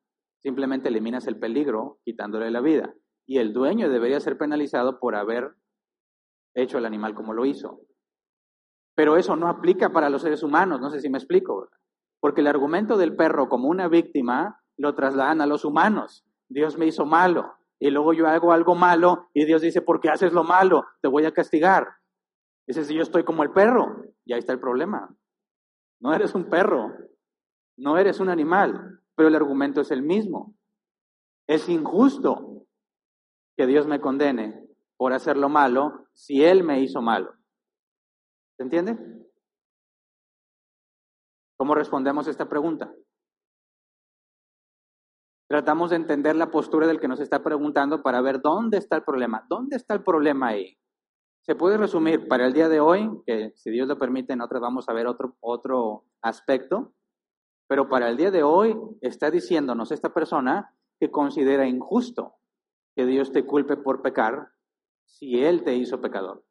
[0.42, 2.95] simplemente eliminas el peligro quitándole la vida.
[3.27, 5.57] Y el dueño debería ser penalizado por haber
[6.55, 7.81] hecho al animal como lo hizo.
[8.95, 11.69] Pero eso no aplica para los seres humanos, no sé si me explico,
[12.21, 16.25] porque el argumento del perro como una víctima lo trasladan a los humanos.
[16.49, 20.09] Dios me hizo malo y luego yo hago algo malo y Dios dice, ¿por qué
[20.09, 20.85] haces lo malo?
[21.03, 21.97] Te voy a castigar.
[22.67, 25.15] Dice, si yo estoy como el perro, y ahí está el problema.
[26.01, 26.93] No eres un perro,
[27.77, 30.57] no eres un animal, pero el argumento es el mismo.
[31.47, 32.67] Es injusto
[33.57, 37.35] que Dios me condene por hacer lo malo si Él me hizo malo.
[38.57, 38.99] ¿Se entiende?
[41.57, 42.93] ¿Cómo respondemos esta pregunta?
[45.49, 49.05] Tratamos de entender la postura del que nos está preguntando para ver dónde está el
[49.05, 49.47] problema.
[49.49, 50.77] ¿Dónde está el problema ahí?
[51.43, 54.61] Se puede resumir para el día de hoy, que si Dios lo permite, en otras
[54.61, 56.93] vamos a ver otro, otro aspecto,
[57.69, 62.35] pero para el día de hoy está diciéndonos esta persona que considera injusto
[62.97, 64.49] que Dios te culpe por pecar
[65.05, 66.45] si Él te hizo pecador.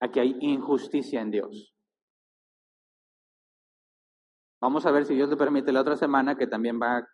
[0.00, 1.74] Aquí hay injusticia en Dios.
[4.60, 7.08] Vamos a ver si Dios lo permite la otra semana, que también va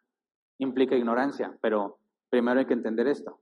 [0.59, 1.99] implica ignorancia, pero
[2.31, 3.41] primero hay que entender esto.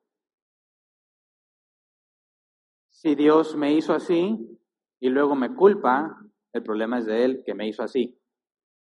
[2.91, 4.59] Si Dios me hizo así
[5.01, 6.23] y luego me culpa,
[6.53, 8.19] el problema es de Él que me hizo así.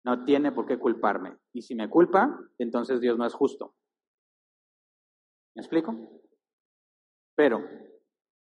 [0.05, 1.37] No tiene por qué culparme.
[1.53, 3.75] Y si me culpa, entonces Dios no es justo.
[5.55, 6.23] ¿Me explico?
[7.35, 7.61] Pero,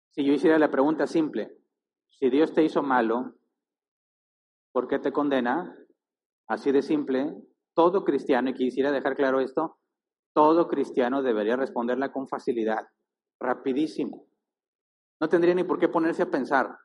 [0.10, 1.56] si yo hiciera la pregunta simple,
[2.10, 3.36] si Dios te hizo malo,
[4.74, 5.78] ¿por qué te condena?
[6.48, 7.34] Así de simple,
[7.82, 9.80] todo cristiano, y quisiera dejar claro esto,
[10.36, 12.88] todo cristiano debería responderla con facilidad,
[13.39, 14.28] rapidísimo.
[15.20, 16.78] No tendría ni por qué ponerse a pensar,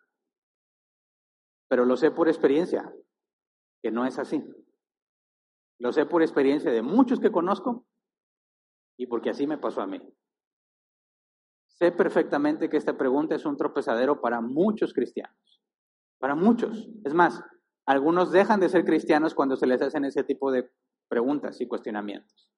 [1.68, 2.90] pero lo sé por experiencia,
[3.82, 4.42] que no es así.
[5.78, 7.84] Lo sé por experiencia de muchos que conozco
[8.96, 10.00] y porque así me pasó a mí.
[11.66, 15.62] Sé perfectamente que esta pregunta es un tropezadero para muchos cristianos,
[16.18, 16.88] para muchos.
[17.04, 17.44] Es más,
[17.86, 20.70] algunos dejan de ser cristianos cuando se les hacen ese tipo de
[21.08, 22.50] preguntas y cuestionamientos.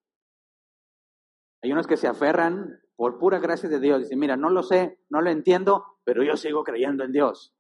[1.63, 4.01] Hay unos que se aferran por pura gracia de Dios.
[4.01, 7.55] Dicen, mira, no lo sé, no lo entiendo, pero yo sigo creyendo en Dios.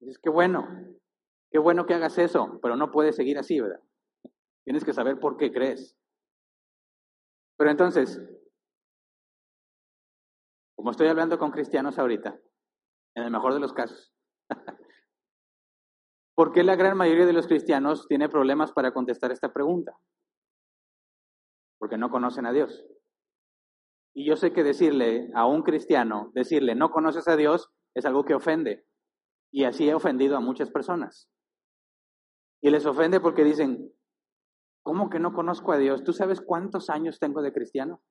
[0.00, 0.66] Dices, qué bueno,
[1.50, 3.80] qué bueno que hagas eso, pero no puedes seguir así, ¿verdad?
[4.64, 5.96] Tienes que saber por qué crees.
[7.56, 8.20] Pero entonces,
[10.74, 12.38] como estoy hablando con cristianos ahorita,
[13.14, 14.12] en el mejor de los casos,
[16.36, 19.96] ¿por qué la gran mayoría de los cristianos tiene problemas para contestar esta pregunta?
[21.78, 22.84] porque no conocen a Dios.
[24.14, 28.24] Y yo sé que decirle a un cristiano, decirle no conoces a Dios, es algo
[28.24, 28.86] que ofende.
[29.52, 31.28] Y así he ofendido a muchas personas.
[32.62, 33.92] Y les ofende porque dicen,
[34.82, 36.02] ¿cómo que no conozco a Dios?
[36.02, 38.02] ¿Tú sabes cuántos años tengo de cristiano?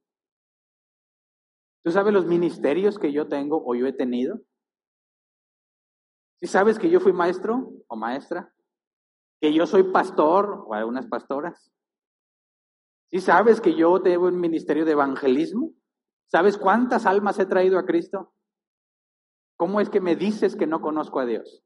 [1.83, 4.41] ¿Tú sabes los ministerios que yo tengo o yo he tenido?
[6.45, 8.53] ¿Sí sabes que yo fui maestro o maestra?
[9.41, 11.73] ¿Que yo soy pastor o algunas pastoras?
[13.10, 15.71] ¿Sí sabes que yo tengo un ministerio de evangelismo?
[16.27, 18.31] ¿Sabes cuántas almas he traído a Cristo?
[19.58, 21.63] ¿Cómo es que me dices que no conozco a Dios?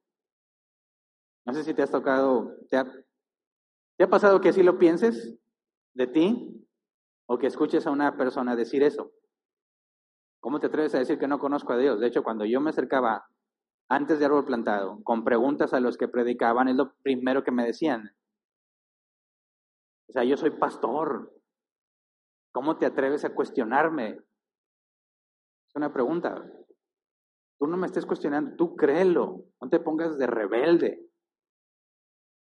[1.45, 2.85] No sé si te has tocado, ¿te ha,
[3.97, 5.37] ¿te ha pasado que así lo pienses
[5.93, 6.65] de ti
[7.25, 9.11] o que escuches a una persona decir eso?
[10.39, 11.99] ¿Cómo te atreves a decir que no conozco a Dios?
[11.99, 13.27] De hecho, cuando yo me acercaba
[13.89, 17.65] antes de árbol plantado, con preguntas a los que predicaban, es lo primero que me
[17.65, 18.15] decían.
[20.07, 21.33] O sea, yo soy pastor.
[22.51, 24.19] ¿Cómo te atreves a cuestionarme?
[25.67, 26.43] Es una pregunta.
[27.59, 31.05] Tú no me estés cuestionando, tú créelo, no te pongas de rebelde.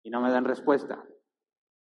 [0.04, 1.04] Y no me dan respuesta.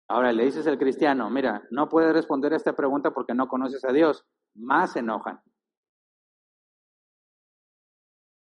[0.09, 3.85] Ahora le dices al cristiano, mira, no puedes responder a esta pregunta porque no conoces
[3.85, 4.27] a Dios.
[4.55, 5.41] Más se enojan.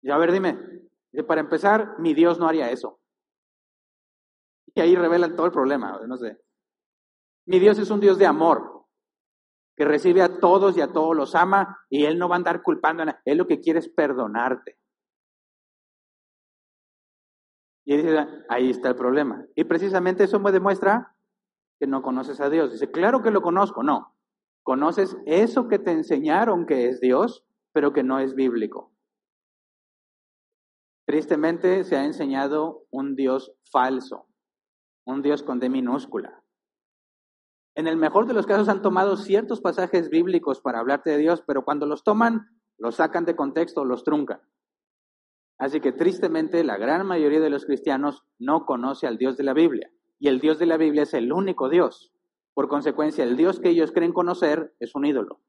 [0.03, 0.59] Y a ver, dime,
[1.27, 2.99] para empezar, mi Dios no haría eso.
[4.75, 6.39] Y ahí revelan todo el problema, no sé.
[7.45, 8.85] Mi Dios es un Dios de amor,
[9.75, 12.61] que recibe a todos y a todos los ama y Él no va a andar
[12.61, 13.21] culpando a.
[13.25, 14.77] Él lo que quiere es perdonarte.
[17.85, 19.45] Y dice, ahí está el problema.
[19.55, 21.15] Y precisamente eso me demuestra
[21.79, 22.71] que no conoces a Dios.
[22.71, 23.83] Dice, claro que lo conozco.
[23.83, 24.15] No,
[24.63, 28.92] conoces eso que te enseñaron que es Dios, pero que no es bíblico.
[31.13, 34.25] Tristemente se ha enseñado un Dios falso.
[35.05, 36.43] un Dios con D minúscula.
[37.75, 41.43] En el mejor de los casos han tomado ciertos pasajes bíblicos para hablarte de Dios,
[41.45, 42.47] pero cuando los toman,
[42.79, 44.41] los sacan de contexto, los truncan.
[45.59, 49.53] Así que tristemente la gran mayoría de los cristianos no conoce al Dios de la
[49.53, 49.91] Biblia.
[50.17, 52.11] Y el Dios de la Biblia es el único Dios.
[52.55, 55.41] Por consecuencia, el Dios que ellos creen conocer es un ídolo.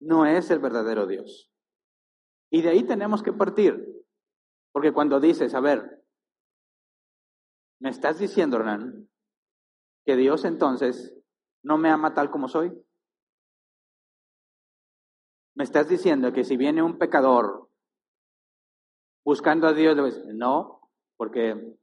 [0.00, 1.50] No es el verdadero Dios.
[2.50, 4.01] Y de ahí tenemos que partir.
[4.72, 6.04] Porque cuando dices, a ver,
[7.80, 9.08] ¿me estás diciendo, Hernán,
[10.04, 11.14] que Dios entonces
[11.62, 12.72] no me ama tal como soy?
[15.54, 17.70] ¿Me estás diciendo que si viene un pecador
[19.24, 19.96] buscando a Dios,
[20.34, 21.76] no, porque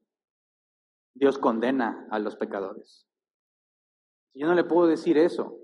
[1.14, 3.08] Dios condena a los pecadores.
[4.34, 5.58] Yo no le puedo decir eso.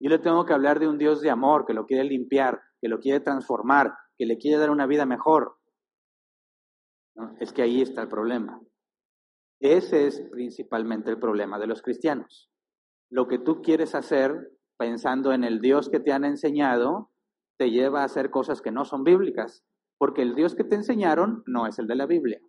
[0.00, 2.88] Yo le tengo que hablar de un Dios de amor que lo quiere limpiar, que
[2.88, 5.56] lo quiere transformar, que le quiere dar una vida mejor.
[7.40, 8.60] Es que ahí está el problema.
[9.60, 12.50] Ese es principalmente el problema de los cristianos.
[13.10, 17.10] Lo que tú quieres hacer pensando en el Dios que te han enseñado
[17.56, 19.64] te lleva a hacer cosas que no son bíblicas,
[19.96, 22.40] porque el Dios que te enseñaron no es el de la Biblia.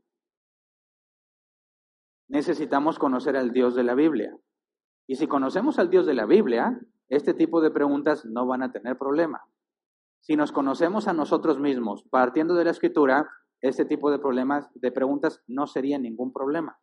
[2.28, 4.36] Necesitamos conocer al Dios de la Biblia.
[5.08, 8.71] Y si conocemos al Dios de la Biblia, este tipo de preguntas no van a
[8.71, 9.43] tener problema.
[10.21, 13.30] Si nos conocemos a nosotros mismos partiendo de la escritura,
[13.62, 16.80] este tipo de problemas, de preguntas, no sería ningún problema.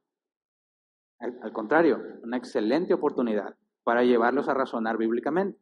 [1.20, 5.60] Al, al contrario, una excelente oportunidad para llevarlos a razonar bíblicamente.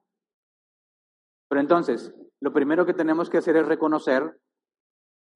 [1.49, 4.41] Pero entonces, lo primero que tenemos que hacer es reconocer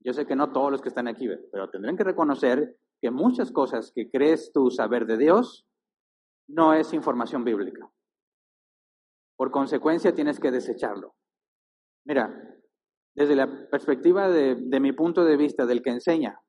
[0.04, 3.50] yo sé que no todos los que están aquí, pero tendrán que reconocer que muchas
[3.50, 5.66] cosas que crees tú saber de Dios
[6.46, 7.90] no es información bíblica.
[9.36, 11.14] Por consecuencia, tienes que desecharlo.
[12.06, 12.54] Mira,
[13.14, 16.40] desde la perspectiva de, mi punto de vista del que enseña,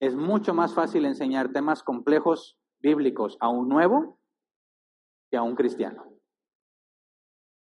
[0.00, 4.18] es mucho más fácil enseñar temas complejos bíblicos a un nuevo
[5.30, 6.04] que a un cristiano.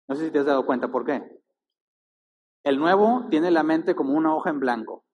[0.10, 1.24] No sé si te has dado cuenta por qué.
[2.66, 5.06] El nuevo tiene la mente como una hoja en blanco.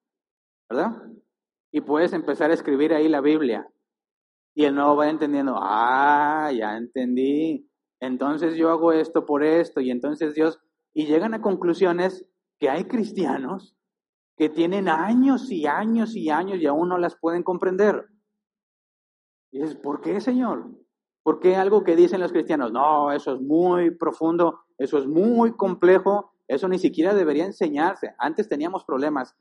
[0.69, 0.91] ¿verdad?
[1.71, 3.67] Y puedes empezar a escribir ahí la Biblia.
[4.55, 7.67] Y el nuevo va entendiendo, ah, ya entendí.
[7.99, 9.81] Entonces yo hago esto por esto.
[9.81, 10.59] Y entonces Dios,
[10.93, 12.25] y llegan a conclusiones
[12.59, 13.75] que hay cristianos
[14.37, 18.07] que tienen años y años y años y aún no las pueden comprender.
[19.51, 20.69] Y dices, ¿por qué, Señor?
[21.23, 22.71] ¿Por qué algo que dicen los cristianos?
[22.71, 28.15] No, eso es muy profundo, eso es muy complejo, eso ni siquiera debería enseñarse.
[28.17, 29.35] Antes teníamos problemas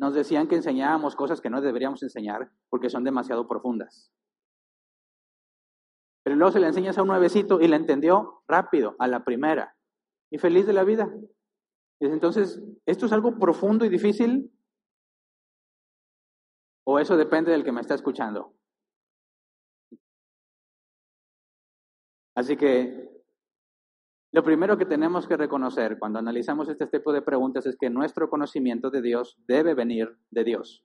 [0.00, 4.10] nos decían que enseñábamos cosas que no deberíamos enseñar porque son demasiado profundas.
[6.24, 9.76] Pero luego se le enseñas a un nuevecito y la entendió rápido, a la primera,
[10.30, 11.12] y feliz de la vida.
[12.00, 14.50] Entonces, ¿esto es algo profundo y difícil?
[16.84, 18.54] ¿O eso depende del que me está escuchando?
[22.34, 23.10] Así que
[24.32, 28.30] lo primero que tenemos que reconocer cuando analizamos este tipo de preguntas es que nuestro
[28.30, 30.84] conocimiento de Dios debe venir de Dios.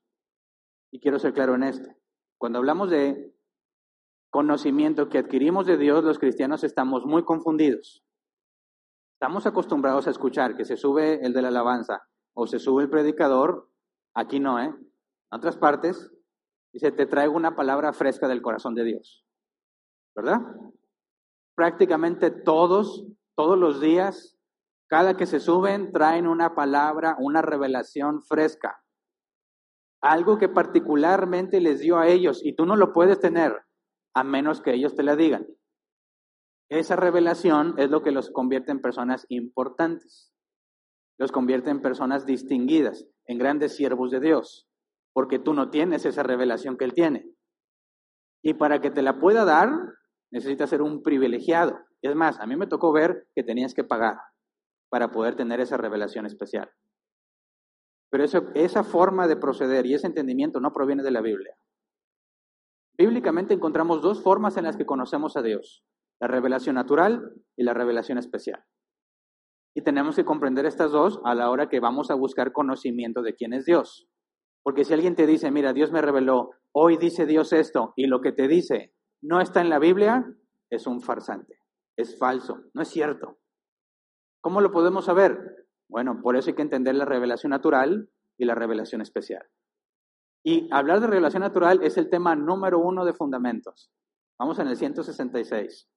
[0.91, 1.89] Y quiero ser claro en esto.
[2.37, 3.33] Cuando hablamos de
[4.31, 8.04] conocimiento que adquirimos de Dios, los cristianos estamos muy confundidos.
[9.19, 12.89] Estamos acostumbrados a escuchar que se sube el de la alabanza o se sube el
[12.89, 13.69] predicador.
[14.13, 14.67] Aquí no, ¿eh?
[14.67, 16.11] En otras partes
[16.73, 19.25] dice, te traigo una palabra fresca del corazón de Dios.
[20.15, 20.39] ¿Verdad?
[21.55, 24.37] Prácticamente todos todos los días,
[24.87, 28.81] cada que se suben, traen una palabra, una revelación fresca.
[30.01, 33.65] Algo que particularmente les dio a ellos y tú no lo puedes tener
[34.13, 35.45] a menos que ellos te la digan.
[36.69, 40.33] Esa revelación es lo que los convierte en personas importantes.
[41.17, 44.67] Los convierte en personas distinguidas, en grandes siervos de Dios,
[45.13, 47.29] porque tú no tienes esa revelación que Él tiene.
[48.43, 49.69] Y para que te la pueda dar,
[50.31, 51.79] necesitas ser un privilegiado.
[52.01, 54.17] Es más, a mí me tocó ver que tenías que pagar
[54.89, 56.69] para poder tener esa revelación especial.
[58.09, 61.55] Pero esa forma de proceder y ese entendimiento no proviene de la Biblia.
[62.97, 65.83] Bíblicamente encontramos dos formas en las que conocemos a Dios,
[66.19, 68.63] la revelación natural y la revelación especial.
[69.75, 73.35] Y tenemos que comprender estas dos a la hora que vamos a buscar conocimiento de
[73.35, 74.07] quién es Dios.
[74.63, 78.21] Porque si alguien te dice, mira, Dios me reveló, hoy dice Dios esto, y lo
[78.21, 80.25] que te dice no está en la Biblia,
[80.69, 81.59] es un farsante
[81.97, 83.37] es falso, no es cierto.
[84.41, 85.67] ¿Cómo lo podemos saber?
[85.87, 89.45] Bueno, por eso hay que entender la revelación natural y la revelación especial.
[90.43, 93.91] Y hablar de revelación natural es el tema número uno de fundamentos.
[94.37, 95.89] Vamos en el 166.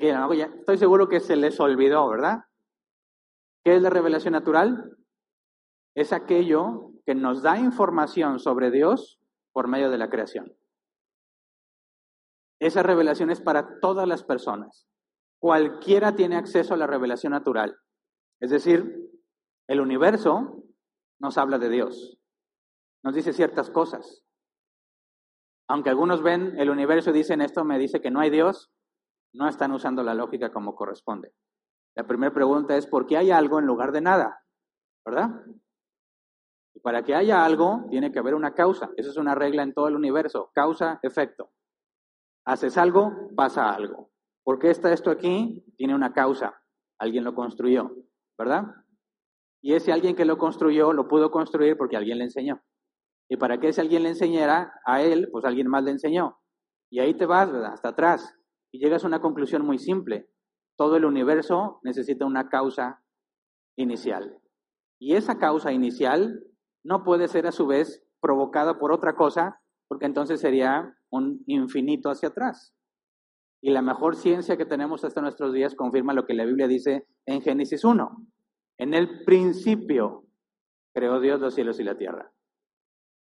[0.00, 0.28] Ya,
[0.58, 2.44] estoy seguro que se les olvidó, ¿verdad?
[3.64, 4.96] ¿Qué es la revelación natural?
[5.94, 9.20] Es aquello que nos da información sobre Dios
[9.52, 10.54] por medio de la creación.
[12.60, 14.88] Esa revelación es para todas las personas.
[15.40, 17.76] Cualquiera tiene acceso a la revelación natural.
[18.40, 19.10] Es decir,
[19.68, 20.62] el universo
[21.18, 22.18] nos habla de Dios,
[23.02, 24.22] nos dice ciertas cosas.
[25.68, 28.70] Aunque algunos ven el universo y dicen esto me dice que no hay Dios,
[29.36, 31.32] no están usando la lógica como corresponde.
[31.94, 34.40] La primera pregunta es ¿por qué hay algo en lugar de nada?
[35.04, 35.30] ¿Verdad?
[36.74, 38.90] Y para que haya algo, tiene que haber una causa.
[38.96, 40.50] Esa es una regla en todo el universo.
[40.54, 41.50] Causa, efecto.
[42.44, 44.10] Haces algo, pasa algo.
[44.44, 45.64] ¿Por qué está esto aquí?
[45.76, 46.62] Tiene una causa.
[46.98, 47.90] Alguien lo construyó,
[48.38, 48.64] ¿verdad?
[49.62, 52.62] Y ese alguien que lo construyó lo pudo construir porque alguien le enseñó.
[53.28, 56.38] Y para que ese alguien le enseñara a él, pues alguien más le enseñó.
[56.90, 57.72] Y ahí te vas, ¿verdad?
[57.72, 58.36] Hasta atrás.
[58.76, 60.28] Y llegas a una conclusión muy simple.
[60.76, 63.02] Todo el universo necesita una causa
[63.74, 64.38] inicial.
[65.00, 66.44] Y esa causa inicial
[66.84, 72.10] no puede ser a su vez provocada por otra cosa, porque entonces sería un infinito
[72.10, 72.74] hacia atrás.
[73.62, 77.06] Y la mejor ciencia que tenemos hasta nuestros días confirma lo que la Biblia dice
[77.24, 78.10] en Génesis 1.
[78.76, 80.26] En el principio
[80.94, 82.30] creó Dios los cielos y la tierra.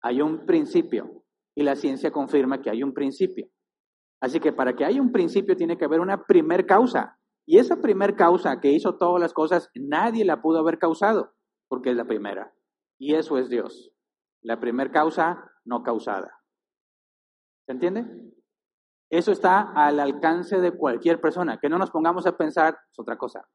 [0.03, 1.23] Hay un principio
[1.55, 3.54] y la ciencia confirma que hay un principio.
[4.25, 7.19] Así que para que haya un principio tiene que haber una primer causa.
[7.47, 11.35] Y esa primer causa que hizo todas las cosas, nadie la pudo haber causado,
[11.69, 12.51] porque es la primera.
[12.99, 13.93] Y eso es Dios.
[14.41, 16.41] La primer causa no causada.
[17.67, 18.07] ¿Se entiende?
[19.11, 21.59] Eso está al alcance de cualquier persona.
[21.59, 23.47] Que no nos pongamos a pensar es otra cosa.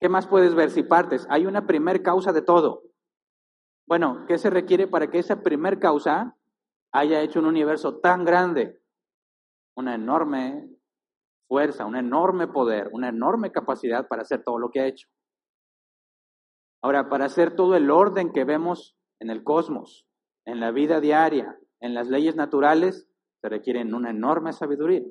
[0.00, 1.26] ¿Qué más puedes ver si partes?
[1.30, 2.84] Hay una primer causa de todo.
[3.88, 6.36] Bueno, ¿qué se requiere para que esa primer causa
[6.92, 8.83] haya hecho un universo tan grande?
[9.76, 10.68] Una enorme
[11.48, 15.08] fuerza, un enorme poder, una enorme capacidad para hacer todo lo que ha hecho.
[16.82, 20.06] Ahora, para hacer todo el orden que vemos en el cosmos,
[20.44, 23.08] en la vida diaria, en las leyes naturales,
[23.40, 25.02] se requieren una enorme sabiduría.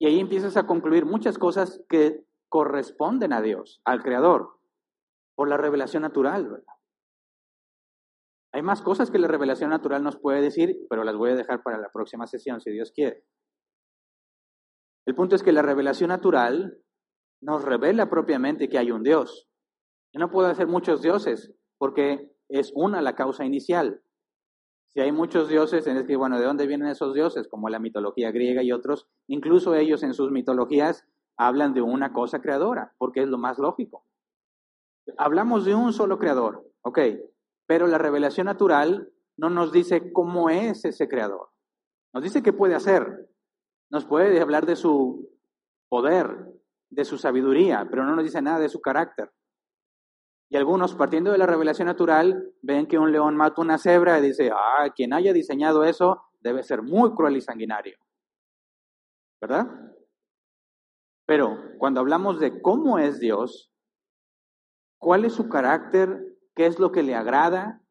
[0.00, 4.58] Y ahí empiezas a concluir muchas cosas que corresponden a Dios, al Creador,
[5.34, 6.74] por la revelación natural, ¿verdad?
[8.52, 11.62] Hay más cosas que la revelación natural nos puede decir, pero las voy a dejar
[11.62, 13.24] para la próxima sesión, si Dios quiere.
[15.08, 16.82] El punto es que la revelación natural
[17.40, 19.48] nos revela propiamente que hay un Dios.
[20.12, 24.02] Y no puede hacer muchos dioses, porque es una la causa inicial.
[24.88, 27.48] Si hay muchos dioses, es que, bueno, ¿de dónde vienen esos dioses?
[27.48, 31.06] Como la mitología griega y otros, incluso ellos en sus mitologías
[31.38, 34.04] hablan de una cosa creadora, porque es lo más lógico.
[35.16, 36.98] Hablamos de un solo creador, ok,
[37.66, 41.48] pero la revelación natural no nos dice cómo es ese creador.
[42.12, 43.26] Nos dice qué puede hacer.
[43.90, 45.30] Nos puede hablar de su
[45.88, 46.46] poder,
[46.90, 49.32] de su sabiduría, pero no nos dice nada de su carácter.
[50.50, 54.22] Y algunos, partiendo de la revelación natural, ven que un león mata una cebra y
[54.22, 57.98] dice, ah, quien haya diseñado eso debe ser muy cruel y sanguinario.
[59.40, 59.66] ¿Verdad?
[61.26, 63.70] Pero cuando hablamos de cómo es Dios,
[64.98, 67.82] cuál es su carácter, qué es lo que le agrada,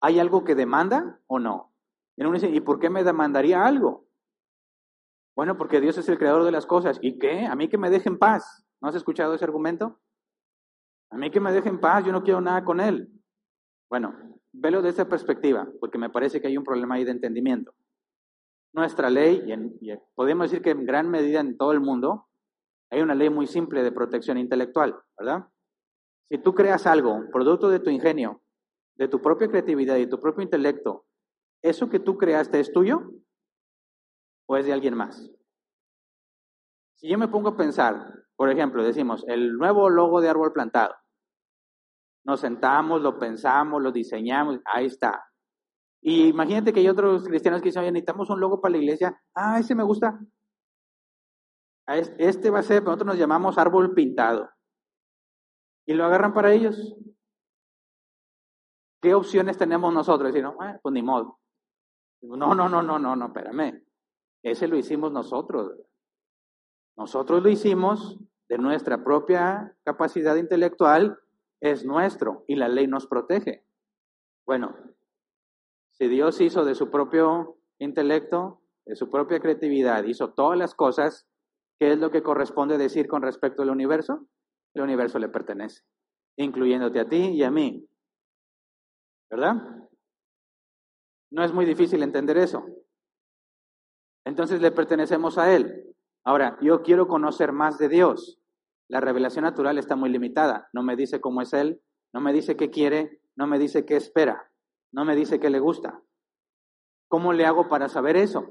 [0.00, 1.74] ¿hay algo que demanda o no?
[2.16, 4.05] Y uno dice, ¿y por qué me demandaría algo?
[5.36, 6.98] Bueno, porque Dios es el creador de las cosas.
[7.02, 7.44] ¿Y qué?
[7.44, 8.66] A mí que me deje en paz.
[8.80, 10.00] ¿No has escuchado ese argumento?
[11.10, 13.12] A mí que me deje en paz, yo no quiero nada con Él.
[13.90, 14.16] Bueno,
[14.52, 17.74] velo de esta perspectiva, porque me parece que hay un problema ahí de entendimiento.
[18.72, 22.28] Nuestra ley, y, y podemos decir que en gran medida en todo el mundo,
[22.90, 25.46] hay una ley muy simple de protección intelectual, ¿verdad?
[26.30, 28.42] Si tú creas algo, producto de tu ingenio,
[28.96, 31.04] de tu propia creatividad y tu propio intelecto,
[31.62, 33.12] ¿eso que tú creaste es tuyo
[34.46, 35.30] o es de alguien más?
[36.96, 40.94] Si yo me pongo a pensar, por ejemplo, decimos, el nuevo logo de árbol plantado.
[42.24, 45.24] Nos sentamos, lo pensamos, lo diseñamos, ahí está.
[46.02, 49.20] Y imagínate que hay otros cristianos que dicen, oye, necesitamos un logo para la iglesia.
[49.34, 50.18] Ah, ese me gusta.
[51.86, 54.50] Este va a ser, nosotros nos llamamos árbol pintado.
[55.86, 56.96] Y lo agarran para ellos.
[59.00, 60.32] ¿Qué opciones tenemos nosotros?
[60.32, 61.38] Decir, no, pues ni modo.
[62.22, 63.85] No, no, no, no, no, no, espérame.
[64.46, 65.72] Ese lo hicimos nosotros.
[66.96, 68.18] Nosotros lo hicimos
[68.48, 71.18] de nuestra propia capacidad intelectual,
[71.60, 73.64] es nuestro y la ley nos protege.
[74.46, 74.76] Bueno,
[75.90, 81.26] si Dios hizo de su propio intelecto, de su propia creatividad, hizo todas las cosas,
[81.78, 84.26] ¿Qué es lo que corresponde decir con respecto al universo?
[84.74, 85.82] El universo le pertenece,
[86.36, 87.86] incluyéndote a ti y a mí.
[89.30, 89.56] ¿Verdad?
[91.30, 92.64] No es muy difícil entender eso.
[94.26, 95.94] Entonces le pertenecemos a Él.
[96.24, 98.38] Ahora, yo quiero conocer más de Dios.
[98.88, 100.68] La revelación natural está muy limitada.
[100.74, 101.80] No me dice cómo es Él,
[102.12, 104.50] no me dice qué quiere, no me dice qué espera,
[104.92, 106.02] no me dice qué le gusta.
[107.08, 108.46] ¿Cómo le hago para saber eso?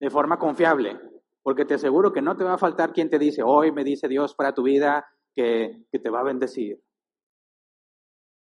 [0.00, 1.00] de forma confiable,
[1.42, 4.08] porque te aseguro que no te va a faltar quien te dice, hoy me dice
[4.08, 6.82] Dios para tu vida que, que te va a bendecir,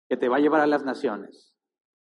[0.10, 1.56] que te va a llevar a las naciones,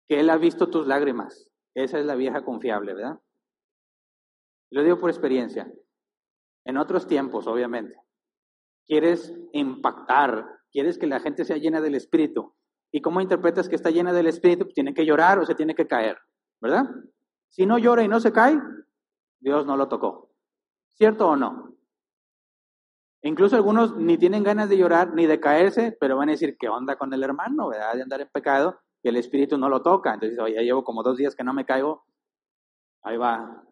[0.08, 1.48] que Él ha visto tus lágrimas.
[1.74, 3.20] Esa es la vieja confiable, ¿verdad?
[4.70, 5.70] Lo digo por experiencia.
[6.64, 7.96] En otros tiempos, obviamente,
[8.86, 12.54] quieres impactar, quieres que la gente sea llena del Espíritu.
[12.92, 14.66] ¿Y cómo interpretas que está llena del Espíritu?
[14.66, 16.18] Tiene que llorar o se tiene que caer,
[16.60, 16.84] ¿verdad?
[17.48, 18.60] Si no llora y no se cae,
[19.40, 20.30] Dios no lo tocó.
[20.94, 21.74] ¿Cierto o no?
[23.22, 26.68] Incluso algunos ni tienen ganas de llorar ni de caerse, pero van a decir, ¿qué
[26.68, 27.68] onda con el hermano?
[27.70, 30.14] De andar en pecado y el Espíritu no lo toca.
[30.14, 32.04] Entonces, oye, llevo como dos días que no me caigo.
[33.02, 33.62] Ahí va.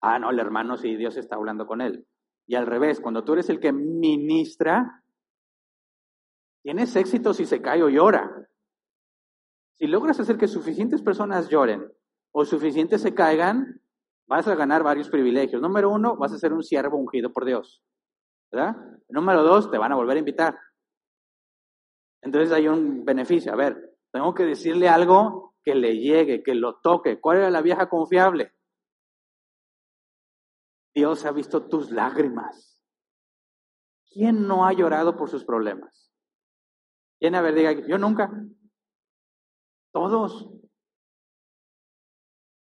[0.00, 2.06] Ah, no, el hermano sí, Dios está hablando con él.
[2.46, 5.02] Y al revés, cuando tú eres el que ministra,
[6.62, 8.48] tienes éxito si se cae o llora.
[9.78, 11.90] Si logras hacer que suficientes personas lloren
[12.32, 13.80] o suficientes se caigan,
[14.26, 15.60] vas a ganar varios privilegios.
[15.60, 17.82] Número uno, vas a ser un siervo ungido por Dios.
[18.50, 18.76] ¿verdad?
[19.08, 20.58] Número dos, te van a volver a invitar.
[22.22, 23.52] Entonces hay un beneficio.
[23.52, 27.20] A ver, tengo que decirle algo que le llegue, que lo toque.
[27.20, 28.52] ¿Cuál era la vieja confiable?
[30.94, 32.82] Dios ha visto tus lágrimas.
[34.10, 36.10] ¿Quién no ha llorado por sus problemas?
[37.20, 38.30] ¿Quién a ver diga, yo nunca?
[39.92, 40.50] Todos.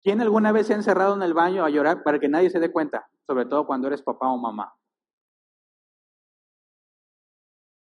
[0.04, 2.60] ¿Quién alguna vez se ha encerrado en el baño a llorar para que nadie se
[2.60, 3.08] dé cuenta?
[3.26, 4.76] Sobre todo cuando eres papá o mamá.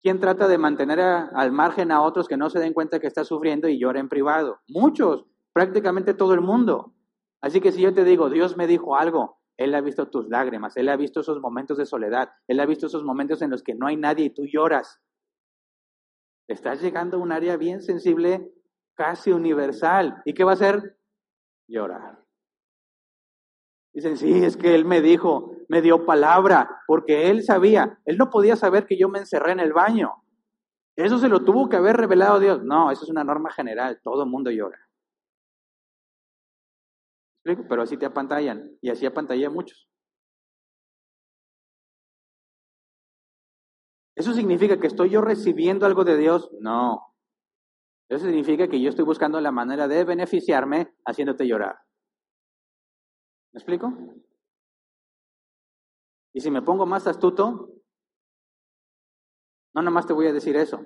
[0.03, 3.23] ¿Quién trata de mantener al margen a otros que no se den cuenta que está
[3.23, 4.61] sufriendo y llora en privado?
[4.67, 6.95] Muchos, prácticamente todo el mundo.
[7.43, 10.75] Así que si yo te digo, Dios me dijo algo, Él ha visto tus lágrimas,
[10.79, 13.75] Él ha visto esos momentos de soledad, Él ha visto esos momentos en los que
[13.75, 15.03] no hay nadie y tú lloras.
[16.49, 18.51] Estás llegando a un área bien sensible,
[18.95, 20.23] casi universal.
[20.25, 20.97] ¿Y qué va a hacer?
[21.69, 22.25] Llorar.
[23.93, 28.31] Dicen, sí, es que Él me dijo, me dio palabra, porque él sabía, él no
[28.31, 30.25] podía saber que yo me encerré en el baño.
[30.97, 32.63] Eso se lo tuvo que haber revelado Dios.
[32.65, 34.79] No, eso es una norma general, todo el mundo llora.
[37.43, 39.89] Pero así te apantallan, y así apantallé a muchos.
[44.17, 46.51] ¿Eso significa que estoy yo recibiendo algo de Dios?
[46.61, 47.15] No.
[48.11, 51.77] Eso significa que yo estoy buscando la manera de beneficiarme haciéndote llorar.
[53.53, 53.93] ¿Me explico?
[56.35, 57.71] Y si me pongo más astuto,
[59.75, 60.81] no nomás te voy a decir eso,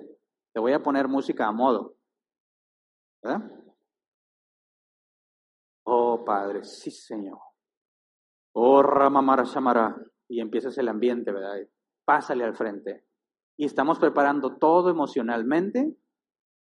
[0.53, 1.95] te voy a poner música a modo.
[3.23, 3.64] ¿Verdad?
[6.15, 7.39] Oh Padre, sí Señor.
[8.53, 9.95] Oh Ramamara Shamara.
[10.29, 11.57] Y empiezas el ambiente, ¿verdad?
[12.05, 13.05] Pásale al frente.
[13.57, 15.93] Y estamos preparando todo emocionalmente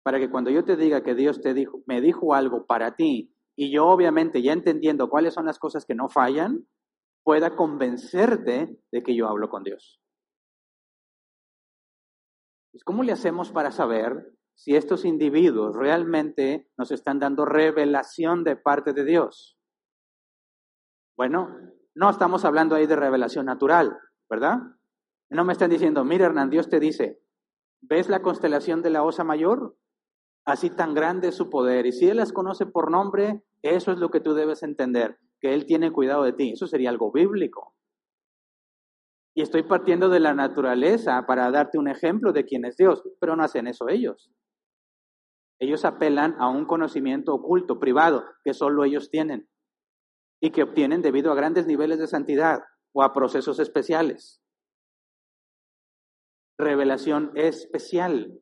[0.03, 3.35] para que cuando yo te diga que Dios te dijo, me dijo algo para ti,
[3.55, 6.65] y yo obviamente ya entendiendo cuáles son las cosas que no fallan,
[7.23, 10.01] pueda convencerte de que yo hablo con Dios.
[12.71, 18.55] Pues, ¿Cómo le hacemos para saber si estos individuos realmente nos están dando revelación de
[18.55, 19.57] parte de Dios?
[21.17, 21.49] Bueno,
[21.95, 23.97] no estamos hablando ahí de revelación natural,
[24.29, 24.59] ¿verdad?
[25.31, 27.19] No me están diciendo, mira Hernán, Dios te dice,
[27.81, 29.77] ¿ves la constelación de la Osa Mayor?
[30.45, 31.87] Así tan grande es su poder.
[31.87, 35.55] Y si Él las conoce por nombre, eso es lo que tú debes entender que
[35.55, 36.51] Él tiene cuidado de ti.
[36.51, 37.73] Eso sería algo bíblico.
[39.33, 43.35] Y estoy partiendo de la naturaleza para darte un ejemplo de quién es Dios, pero
[43.35, 44.31] no hacen eso ellos.
[45.61, 49.47] Ellos apelan a un conocimiento oculto, privado, que solo ellos tienen
[50.41, 52.61] y que obtienen debido a grandes niveles de santidad
[52.93, 54.41] o a procesos especiales.
[56.57, 58.41] Revelación especial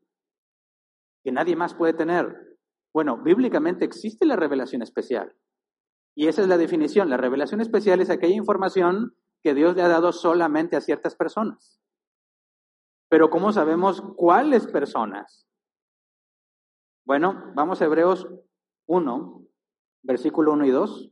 [1.21, 2.57] que nadie más puede tener.
[2.93, 5.35] Bueno, bíblicamente existe la revelación especial.
[6.15, 7.09] Y esa es la definición.
[7.09, 9.13] La revelación especial es aquella información
[9.43, 11.81] que Dios le ha dado solamente a ciertas personas.
[13.09, 15.48] Pero ¿cómo sabemos cuáles personas?
[17.09, 18.27] Bueno, vamos a Hebreos
[18.87, 19.47] 1,
[20.03, 21.11] versículo 1 y 2.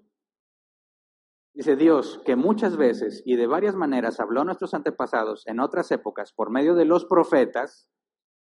[1.55, 5.89] Dice Dios que muchas veces y de varias maneras habló a nuestros antepasados en otras
[5.89, 7.89] épocas por medio de los profetas,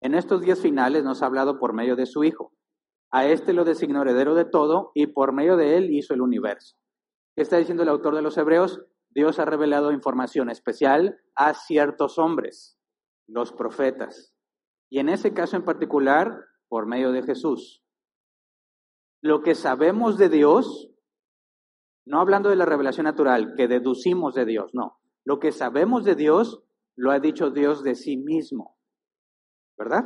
[0.01, 2.53] en estos días finales nos ha hablado por medio de su Hijo
[3.11, 6.77] a este lo designó heredero de todo y por medio de él hizo el universo.
[7.35, 8.87] ¿Qué está diciendo el autor de los Hebreos?
[9.11, 12.79] Dios ha revelado información especial a ciertos hombres,
[13.27, 14.33] los profetas.
[14.89, 17.85] Y en ese caso en particular, por medio de Jesús.
[19.21, 20.89] Lo que sabemos de Dios,
[22.07, 24.99] no hablando de la revelación natural, que deducimos de Dios, no.
[25.23, 26.65] Lo que sabemos de Dios
[26.97, 28.79] lo ha dicho Dios de sí mismo.
[29.77, 30.05] ¿Verdad?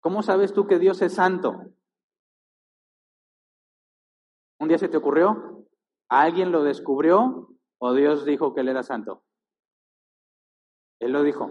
[0.00, 1.54] ¿Cómo sabes tú que Dios es santo?
[4.60, 5.66] ¿Un día se te ocurrió?
[6.10, 7.48] ¿Alguien lo descubrió
[7.78, 9.24] o Dios dijo que él era santo?
[11.00, 11.48] Él lo dijo.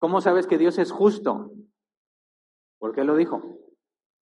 [0.00, 1.50] ¿Cómo sabes que Dios es justo?
[2.84, 3.40] Porque él lo dijo.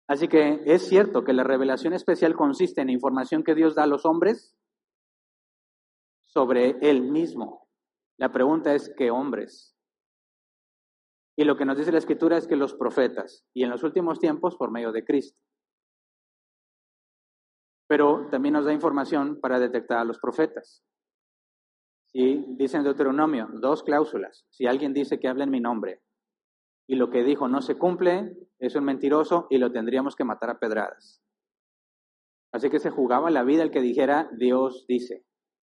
[0.07, 3.85] Así que es cierto que la revelación especial consiste en información que Dios da a
[3.85, 4.57] los hombres
[6.25, 7.67] sobre Él mismo.
[8.17, 9.77] La pregunta es, ¿qué hombres?
[11.37, 14.19] Y lo que nos dice la Escritura es que los profetas, y en los últimos
[14.19, 15.39] tiempos por medio de Cristo.
[17.87, 20.83] Pero también nos da información para detectar a los profetas.
[22.07, 26.01] Si dice en Deuteronomio dos cláusulas, si alguien dice que habla en mi nombre
[26.89, 30.49] y lo que dijo no se cumple, es un mentiroso y lo tendríamos que matar
[30.49, 31.21] a pedradas.
[32.51, 35.23] Así que se jugaba la vida el que dijera Dios dice.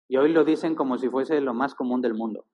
[0.09, 2.47] Y hoy lo dicen como si fuese lo más común del mundo.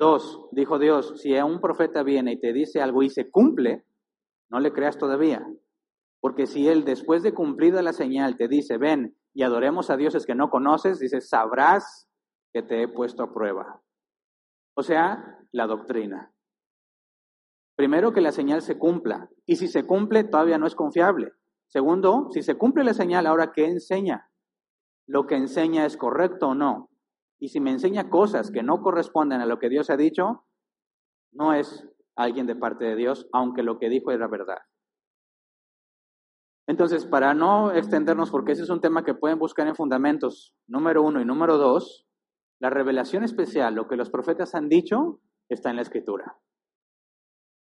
[0.00, 3.84] Dos, dijo Dios, si un profeta viene y te dice algo y se cumple,
[4.50, 5.46] no le creas todavía.
[6.20, 10.26] Porque si él después de cumplida la señal te dice, ven y adoremos a dioses
[10.26, 12.08] que no conoces, dice, sabrás
[12.52, 13.80] que te he puesto a prueba.
[14.76, 16.32] O sea, la doctrina.
[17.78, 19.30] Primero, que la señal se cumpla.
[19.46, 21.30] Y si se cumple, todavía no es confiable.
[21.68, 24.28] Segundo, si se cumple la señal, ahora, ¿qué enseña?
[25.08, 26.90] lo que enseña es correcto o no.
[27.40, 30.44] Y si me enseña cosas que no corresponden a lo que Dios ha dicho,
[31.32, 34.58] no es alguien de parte de Dios, aunque lo que dijo era verdad.
[36.66, 41.02] Entonces, para no extendernos, porque ese es un tema que pueden buscar en fundamentos, número
[41.02, 42.06] uno y número dos,
[42.60, 46.36] la revelación especial, lo que los profetas han dicho, está en la escritura.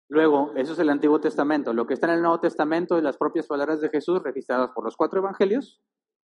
[0.08, 1.72] Luego, eso es el Antiguo Testamento.
[1.72, 4.84] Lo que está en el Nuevo Testamento es las propias palabras de Jesús registradas por
[4.84, 5.82] los cuatro evangelios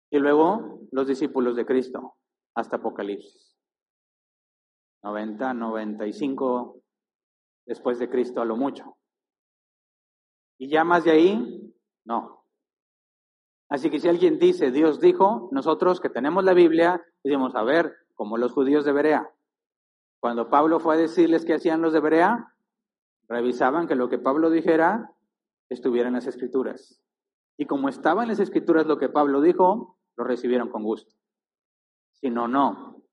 [0.10, 2.16] y luego los discípulos de Cristo
[2.56, 3.58] hasta Apocalipsis.
[5.04, 6.82] 90, 95
[7.66, 8.98] después de Cristo a lo mucho.
[10.58, 11.74] Y ya más de ahí,
[12.06, 12.46] no.
[13.70, 17.94] Así que si alguien dice, Dios dijo, nosotros que tenemos la Biblia, decimos, a ver,
[18.16, 19.30] como los judíos de Berea.
[20.20, 22.56] Cuando Pablo fue a decirles qué hacían los de Berea,
[23.28, 25.14] revisaban que lo que Pablo dijera
[25.70, 27.02] estuviera en las escrituras.
[27.58, 31.16] Y como estaba en las escrituras lo que Pablo dijo, lo recibieron con gusto.
[32.14, 33.04] Si no, no.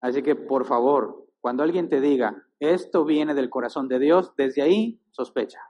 [0.00, 4.62] Así que, por favor, cuando alguien te diga, esto viene del corazón de Dios, desde
[4.62, 5.60] ahí sospecha.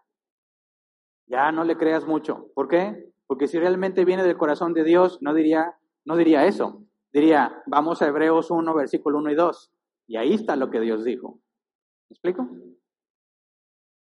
[1.27, 2.51] Ya no le creas mucho.
[2.55, 3.13] ¿Por qué?
[3.27, 6.85] Porque si realmente viene del corazón de Dios, no diría, no diría eso.
[7.13, 9.73] Diría, vamos a Hebreos 1, versículo 1 y 2.
[10.09, 11.41] Y ahí está lo que Dios dijo.
[12.11, 12.49] ¿Me explico?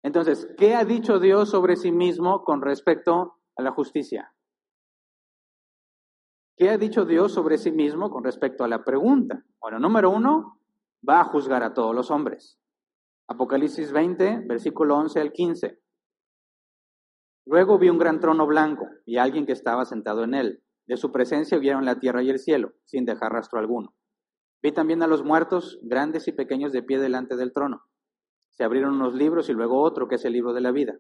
[0.05, 4.35] Entonces, ¿qué ha dicho Dios sobre sí mismo con respecto a la justicia?
[6.59, 9.43] ¿Qué ha dicho Dios sobre sí mismo con respecto a la pregunta?
[9.63, 10.61] Bueno, número uno,
[11.09, 12.61] va a juzgar a todos los hombres.
[13.29, 15.81] Apocalipsis 20, versículo 11 al 15.
[17.47, 20.63] Luego vi un gran trono blanco y alguien que estaba sentado en él.
[20.87, 23.95] De su presencia vieron la tierra y el cielo, sin dejar rastro alguno.
[24.63, 27.85] Vi también a los muertos, grandes y pequeños, de pie delante del trono.
[28.57, 30.99] Se abrieron unos libros y luego otro, que es el libro de la vida.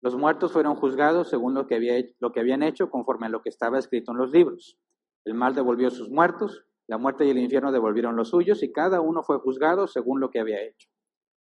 [0.00, 3.42] Los muertos fueron juzgados según lo que, había, lo que habían hecho conforme a lo
[3.42, 4.78] que estaba escrito en los libros.
[5.24, 9.00] El mal devolvió sus muertos, la muerte y el infierno devolvieron los suyos, y cada
[9.00, 10.88] uno fue juzgado según lo que había hecho.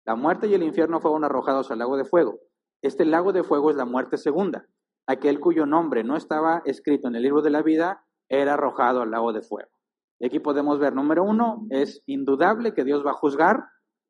[0.07, 2.38] La muerte y el infierno fueron arrojados al lago de fuego.
[2.82, 4.66] Este lago de fuego es la muerte segunda.
[5.07, 9.11] Aquel cuyo nombre no estaba escrito en el libro de la vida era arrojado al
[9.11, 9.70] lago de fuego.
[10.18, 13.64] Y aquí podemos ver, número uno, es indudable que Dios va a juzgar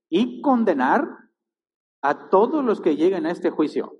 [0.09, 1.26] y condenar
[2.03, 3.99] a todos los que lleguen a este juicio,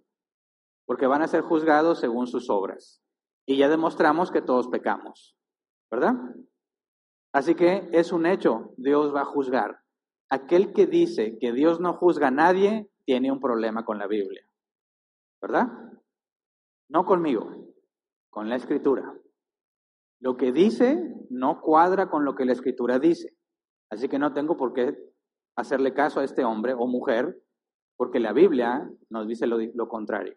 [0.87, 3.03] porque van a ser juzgados según sus obras.
[3.47, 5.37] Y ya demostramos que todos pecamos.
[5.91, 6.15] ¿verdad?
[7.33, 9.81] Así que es un hecho, Dios va a juzgar.
[10.31, 14.45] Aquel que dice que Dios no juzga a nadie tiene un problema con la Biblia,
[15.41, 15.69] ¿verdad?
[16.89, 17.73] No conmigo,
[18.31, 19.15] con la escritura.
[20.21, 20.99] Lo que dice
[21.31, 23.37] no cuadra con lo que la escritura dice.
[23.91, 24.97] Así que no tengo por qué
[25.57, 27.41] hacerle caso a este hombre o mujer,
[27.97, 30.37] porque la Biblia nos dice lo, contrario.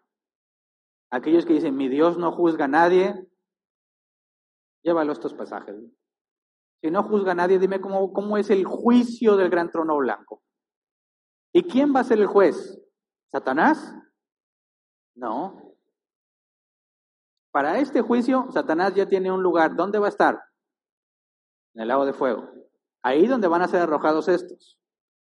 [1.12, 3.30] Aquellos que dicen, mi Dios no juzga a nadie,
[4.84, 5.76] Llévalo estos pasajes.
[6.82, 10.41] Si no juzga a nadie, dime cómo, cómo es el juicio del gran trono blanco.
[11.53, 12.80] ¿Y quién va a ser el juez?
[13.32, 13.93] ¿Satanás?
[15.16, 15.76] No.
[17.51, 19.76] Para este juicio, Satanás ya tiene un lugar.
[19.76, 20.39] ¿Dónde va a estar?
[21.74, 22.49] En el lago de fuego.
[23.03, 24.80] Ahí donde van a ser arrojados estos.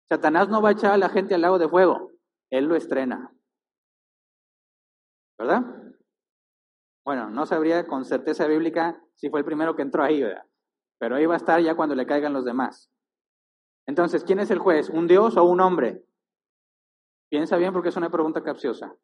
[0.09, 2.11] Satanás no va a echar a la gente al lago de fuego.
[2.51, 3.31] Él lo estrena.
[5.37, 5.63] ¿Verdad?
[7.05, 10.23] Bueno, no sabría con certeza bíblica si fue el primero que entró ahí.
[10.99, 12.89] Pero ahí va a estar ya cuando le caigan los demás.
[13.87, 14.89] Entonces, ¿quién es el juez?
[14.89, 16.03] ¿Un Dios o un hombre?
[17.29, 18.95] Piensa bien porque es una pregunta capciosa.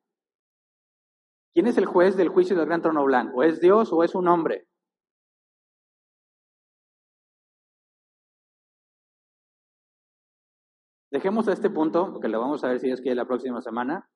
[1.53, 3.43] ¿Quién es el juez del juicio del gran trono blanco?
[3.43, 4.67] ¿Es Dios o es un hombre?
[11.12, 14.09] Dejemos a este punto, porque lo vamos a ver si es que la próxima semana,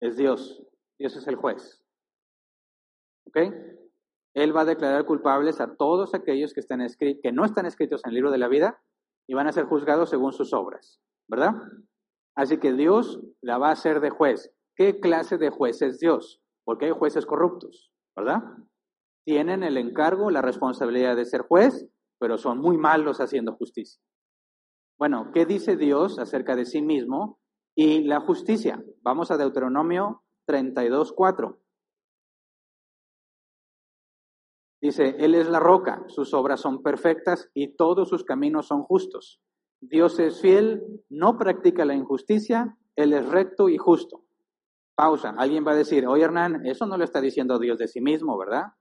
[0.00, 0.62] es Dios.
[0.98, 1.82] Dios es el juez.
[3.26, 3.38] ¿Ok?
[4.34, 8.14] Él va a declarar culpables a todos aquellos que, que no están escritos en el
[8.16, 8.82] libro de la vida
[9.28, 11.54] y van a ser juzgados según sus obras, ¿verdad?
[12.36, 14.52] Así que Dios la va a hacer de juez.
[14.76, 16.40] ¿Qué clase de juez es Dios?
[16.64, 18.42] Porque hay jueces corruptos, ¿verdad?
[19.24, 21.88] Tienen el encargo, la responsabilidad de ser juez,
[22.18, 24.00] pero son muy malos haciendo justicia.
[25.00, 27.38] Bueno, ¿qué dice Dios acerca de sí mismo
[27.74, 28.84] y la justicia?
[29.00, 31.56] Vamos a Deuteronomio 32.4.
[34.82, 39.40] Dice, Él es la roca, sus obras son perfectas y todos sus caminos son justos.
[39.80, 44.26] Dios es fiel, no practica la injusticia, Él es recto y justo.
[44.94, 45.34] Pausa.
[45.38, 48.36] Alguien va a decir, oye Hernán, eso no lo está diciendo Dios de sí mismo,
[48.36, 48.74] ¿verdad?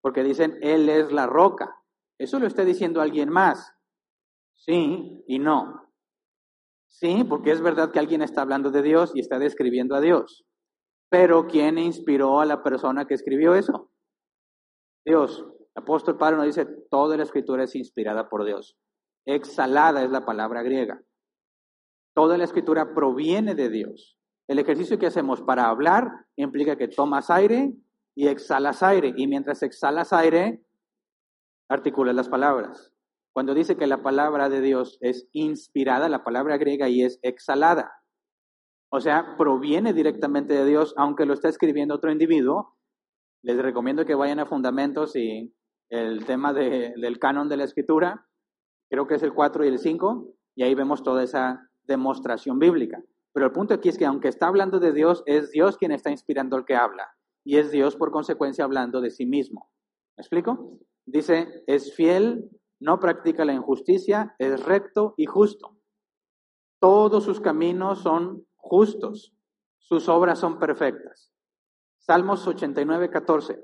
[0.00, 1.82] Porque dicen, Él es la roca.
[2.18, 3.75] Eso lo está diciendo alguien más.
[4.56, 5.86] Sí y no.
[6.88, 10.44] Sí, porque es verdad que alguien está hablando de Dios y está describiendo a Dios.
[11.10, 13.90] Pero ¿quién inspiró a la persona que escribió eso?
[15.04, 15.46] Dios.
[15.74, 18.78] Apóstol Pablo nos dice, toda la escritura es inspirada por Dios.
[19.26, 21.02] Exhalada es la palabra griega.
[22.14, 24.18] Toda la escritura proviene de Dios.
[24.48, 27.74] El ejercicio que hacemos para hablar implica que tomas aire
[28.14, 29.12] y exhalas aire.
[29.16, 30.64] Y mientras exhalas aire,
[31.68, 32.95] articulas las palabras.
[33.36, 37.92] Cuando dice que la palabra de Dios es inspirada, la palabra griega y es exhalada.
[38.90, 42.78] O sea, proviene directamente de Dios, aunque lo está escribiendo otro individuo,
[43.42, 45.54] les recomiendo que vayan a Fundamentos y
[45.90, 48.26] el tema del canon de la escritura,
[48.90, 53.02] creo que es el 4 y el 5, y ahí vemos toda esa demostración bíblica.
[53.34, 56.10] Pero el punto aquí es que aunque está hablando de Dios, es Dios quien está
[56.10, 57.06] inspirando al que habla,
[57.44, 59.68] y es Dios por consecuencia hablando de sí mismo.
[60.16, 60.78] ¿Me explico?
[61.04, 62.48] Dice, es fiel,
[62.80, 65.76] no practica la injusticia, es recto y justo.
[66.80, 69.34] Todos sus caminos son justos,
[69.78, 71.32] sus obras son perfectas.
[71.98, 73.60] Salmos 89, 14.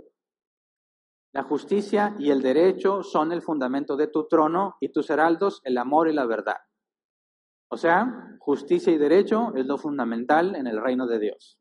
[1.33, 5.79] La justicia y el derecho son el fundamento de tu trono y tus heraldos el
[5.79, 6.59] amor y la verdad.
[7.71, 11.59] O sea, justicia y derecho es lo fundamental en el reino de Dios.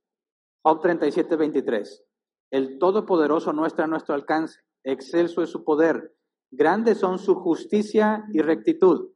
[0.61, 2.03] Job 37, 23.
[2.51, 6.13] El Todopoderoso no está a nuestro alcance, excelso es su poder,
[6.51, 9.11] grandes son su justicia y rectitud,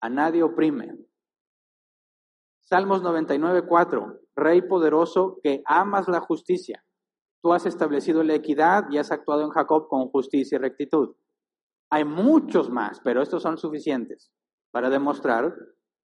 [0.00, 0.96] a nadie oprime.
[2.60, 4.20] Salmos 99, 4.
[4.36, 6.84] Rey poderoso que amas la justicia
[7.42, 11.14] Tú has establecido la equidad y has actuado en Jacob con justicia y rectitud.
[11.90, 14.30] Hay muchos más, pero estos son suficientes
[14.70, 15.54] para demostrar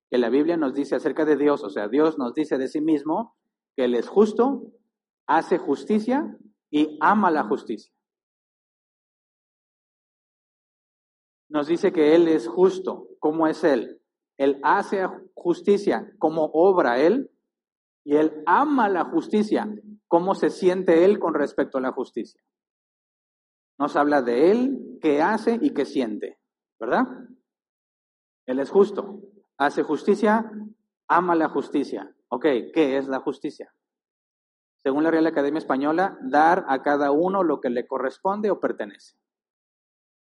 [0.09, 2.81] que la Biblia nos dice acerca de Dios, o sea, Dios nos dice de sí
[2.81, 3.35] mismo
[3.75, 4.63] que Él es justo,
[5.27, 6.35] hace justicia
[6.71, 7.93] y ama la justicia.
[11.49, 14.01] Nos dice que Él es justo, ¿cómo es Él?
[14.37, 17.31] Él hace justicia, como obra Él,
[18.03, 19.67] y Él ama la justicia,
[20.07, 22.41] cómo se siente él con respecto a la justicia.
[23.77, 26.39] Nos habla de él, qué hace y qué siente,
[26.79, 27.05] ¿verdad?
[28.47, 29.21] Él es justo,
[29.57, 30.49] hace justicia,
[31.07, 32.15] ama la justicia.
[32.29, 32.43] Ok,
[32.73, 33.73] ¿qué es la justicia?
[34.83, 39.17] Según la Real Academia Española, dar a cada uno lo que le corresponde o pertenece.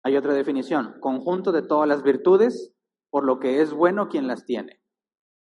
[0.04, 2.74] Hay otra definición, conjunto de todas las virtudes,
[3.12, 4.82] por lo que es bueno quien las tiene.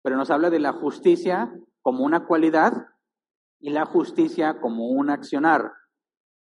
[0.04, 2.74] Pero nos habla de la justicia como una cualidad
[3.60, 5.74] y la justicia como un accionar.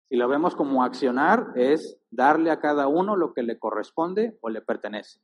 [0.09, 4.51] Si lo vemos como accionar, es darle a cada uno lo que le corresponde o
[4.51, 5.21] le pertenece.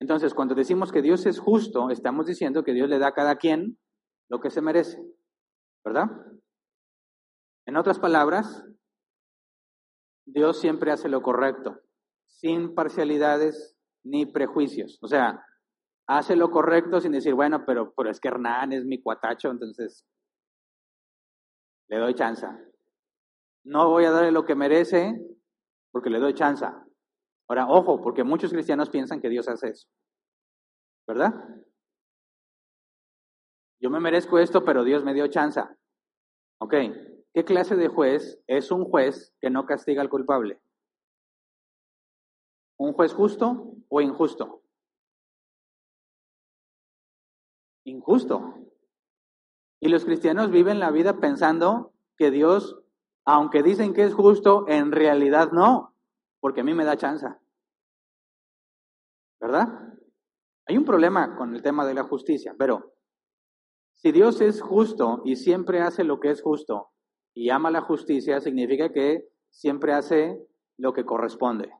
[0.00, 3.36] Entonces, cuando decimos que Dios es justo, estamos diciendo que Dios le da a cada
[3.36, 3.78] quien
[4.28, 5.02] lo que se merece,
[5.84, 6.08] ¿verdad?
[7.66, 8.64] En otras palabras,
[10.32, 11.80] Dios siempre hace lo correcto,
[12.26, 14.98] sin parcialidades ni prejuicios.
[15.00, 15.42] O sea,
[16.06, 20.06] hace lo correcto sin decir, bueno, pero, pero es que Hernán es mi cuatacho, entonces
[21.88, 22.46] le doy chance.
[23.64, 25.18] No voy a darle lo que merece
[25.90, 26.66] porque le doy chance.
[27.48, 29.88] Ahora, ojo, porque muchos cristianos piensan que Dios hace eso.
[31.06, 31.32] ¿Verdad?
[33.80, 35.62] Yo me merezco esto, pero Dios me dio chance.
[36.60, 36.74] Ok,
[37.38, 40.60] ¿qué clase de juez es un juez que no castiga al culpable?
[42.76, 44.64] ¿Un juez justo o injusto?
[47.84, 48.56] Injusto.
[49.78, 52.76] Y los cristianos viven la vida pensando que Dios,
[53.24, 55.94] aunque dicen que es justo, en realidad no,
[56.40, 57.28] porque a mí me da chance.
[59.40, 59.68] ¿Verdad?
[60.66, 62.96] Hay un problema con el tema de la justicia, pero
[63.94, 66.90] si Dios es justo y siempre hace lo que es justo
[67.34, 70.44] y ama la justicia, significa que siempre hace
[70.76, 71.70] lo que corresponde,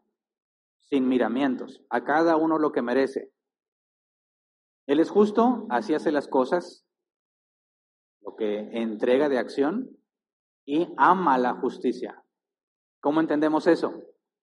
[0.79, 3.33] sin miramientos, a cada uno lo que merece.
[4.87, 6.87] Él es justo, así hace las cosas,
[8.23, 9.99] lo que entrega de acción,
[10.67, 12.25] y ama la justicia.
[13.01, 14.03] ¿Cómo entendemos eso?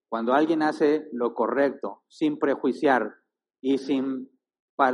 [0.10, 3.16] Cuando alguien hace lo correcto, sin prejuiciar
[3.62, 4.30] y sin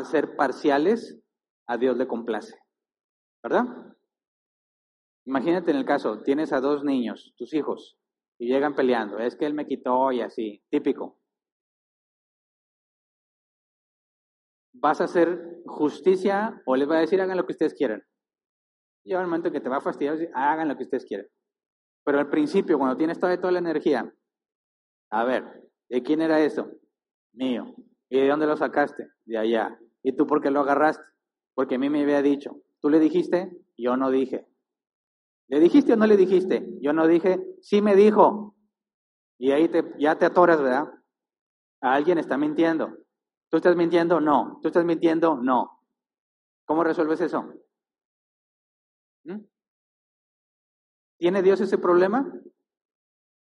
[0.04, 1.22] ser parciales,
[1.68, 2.58] a Dios le complace.
[3.44, 3.66] ¿Verdad?
[5.26, 7.98] Imagínate en el caso, tienes a dos niños, tus hijos,
[8.40, 11.20] y llegan peleando, es que él me quitó y así, típico.
[14.74, 18.04] ¿Vas a hacer justicia o les va a decir hagan lo que ustedes quieran?
[19.04, 21.28] Llega el momento que te va a fastidiar, hagan lo que ustedes quieran.
[22.04, 24.12] Pero al principio, cuando tienes toda la energía,
[25.12, 26.72] a ver, ¿de quién era eso?
[27.34, 27.76] Mío.
[28.10, 29.08] ¿Y de dónde lo sacaste?
[29.26, 29.80] De allá.
[30.02, 31.04] ¿Y tú por qué lo agarraste?
[31.54, 32.62] Porque a mí me había dicho.
[32.80, 33.52] ¿Tú le dijiste?
[33.78, 34.48] Yo no dije.
[35.52, 36.66] ¿Le dijiste o no le dijiste?
[36.80, 37.38] Yo no dije.
[37.62, 38.56] Sí me dijo.
[39.38, 40.88] Y ahí te, ya te atoras, ¿verdad?
[41.82, 42.98] A alguien está mintiendo.
[43.50, 44.22] ¿Tú estás mintiendo?
[44.22, 44.60] No.
[44.62, 45.36] ¿Tú estás mintiendo?
[45.36, 45.82] No.
[46.66, 47.54] ¿Cómo resuelves eso?
[49.26, 49.40] ¿Mm?
[51.18, 52.32] ¿Tiene Dios ese problema?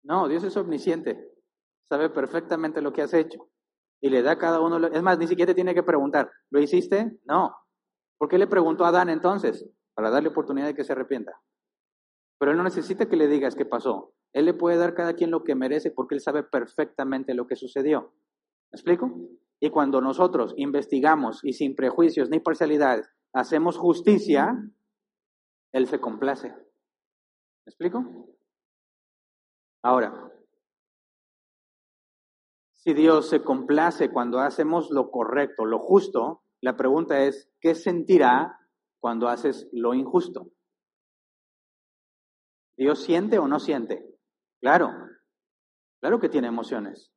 [0.03, 1.27] No, Dios es omnisciente.
[1.89, 3.49] Sabe perfectamente lo que has hecho.
[3.99, 4.77] Y le da a cada uno.
[4.89, 6.31] Es más, ni siquiera te tiene que preguntar.
[6.51, 7.17] ¿Lo hiciste?
[7.23, 7.55] No.
[8.19, 9.67] ¿Por qué le preguntó a Adán entonces?
[9.95, 11.31] Para darle oportunidad de que se arrepienta.
[12.37, 14.13] Pero él no necesita que le digas qué pasó.
[14.33, 17.55] Él le puede dar cada quien lo que merece porque él sabe perfectamente lo que
[17.55, 18.13] sucedió.
[18.71, 19.11] ¿Me explico?
[19.59, 24.53] Y cuando nosotros investigamos y sin prejuicios ni parcialidades hacemos justicia,
[25.71, 26.49] Él se complace.
[26.49, 28.05] ¿Me explico?
[29.83, 30.31] Ahora,
[32.73, 38.59] si Dios se complace cuando hacemos lo correcto, lo justo, la pregunta es, ¿qué sentirá
[38.99, 40.51] cuando haces lo injusto?
[42.77, 44.05] ¿Dios siente o no siente?
[44.59, 44.91] Claro,
[46.01, 47.11] claro que tiene emociones.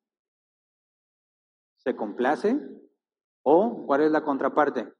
[1.79, 2.59] ¿Se complace?
[3.43, 4.93] ¿O cuál es la contraparte?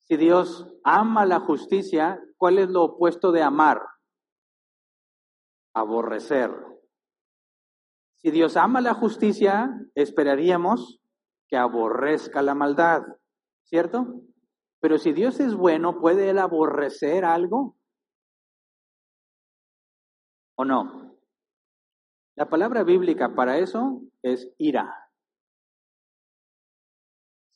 [0.00, 3.82] Si Dios ama la justicia, ¿cuál es lo opuesto de amar?
[5.74, 6.50] Aborrecer.
[8.14, 11.00] Si Dios ama la justicia, esperaríamos
[11.46, 13.02] que aborrezca la maldad,
[13.64, 14.22] ¿cierto?
[14.80, 17.76] Pero si Dios es bueno, ¿puede Él aborrecer algo?
[20.56, 21.16] ¿O no?
[22.36, 25.08] La palabra bíblica para eso es ira.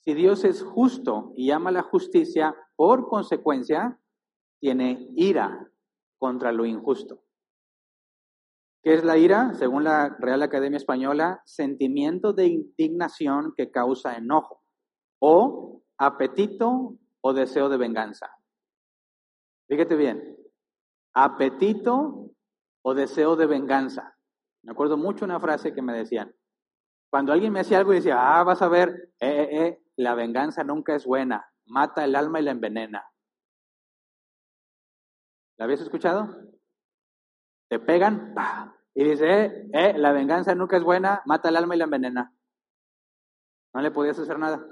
[0.01, 4.01] Si Dios es justo y ama la justicia, por consecuencia,
[4.61, 5.71] tiene ira
[6.19, 7.23] contra lo injusto.
[8.83, 9.55] ¿Qué es la ira?
[9.55, 14.61] Según la Real Academia Española, sentimiento de indignación que causa enojo
[15.21, 18.31] o apetito o deseo de venganza.
[19.69, 20.37] Fíjate bien,
[21.15, 22.31] apetito
[22.85, 24.17] o deseo de venganza.
[24.63, 26.35] Me acuerdo mucho una frase que me decían.
[27.11, 30.15] Cuando alguien me hacía algo y decía, ah, vas a ver, eh, eh, eh, la
[30.15, 33.05] venganza nunca es buena, mata el alma y la envenena.
[35.59, 36.53] ¿La habías escuchado?
[37.69, 38.35] Te pegan
[38.95, 42.35] y dice, eh, eh, la venganza nunca es buena, mata el alma y la envenena.
[43.75, 44.63] No le podías hacer nada.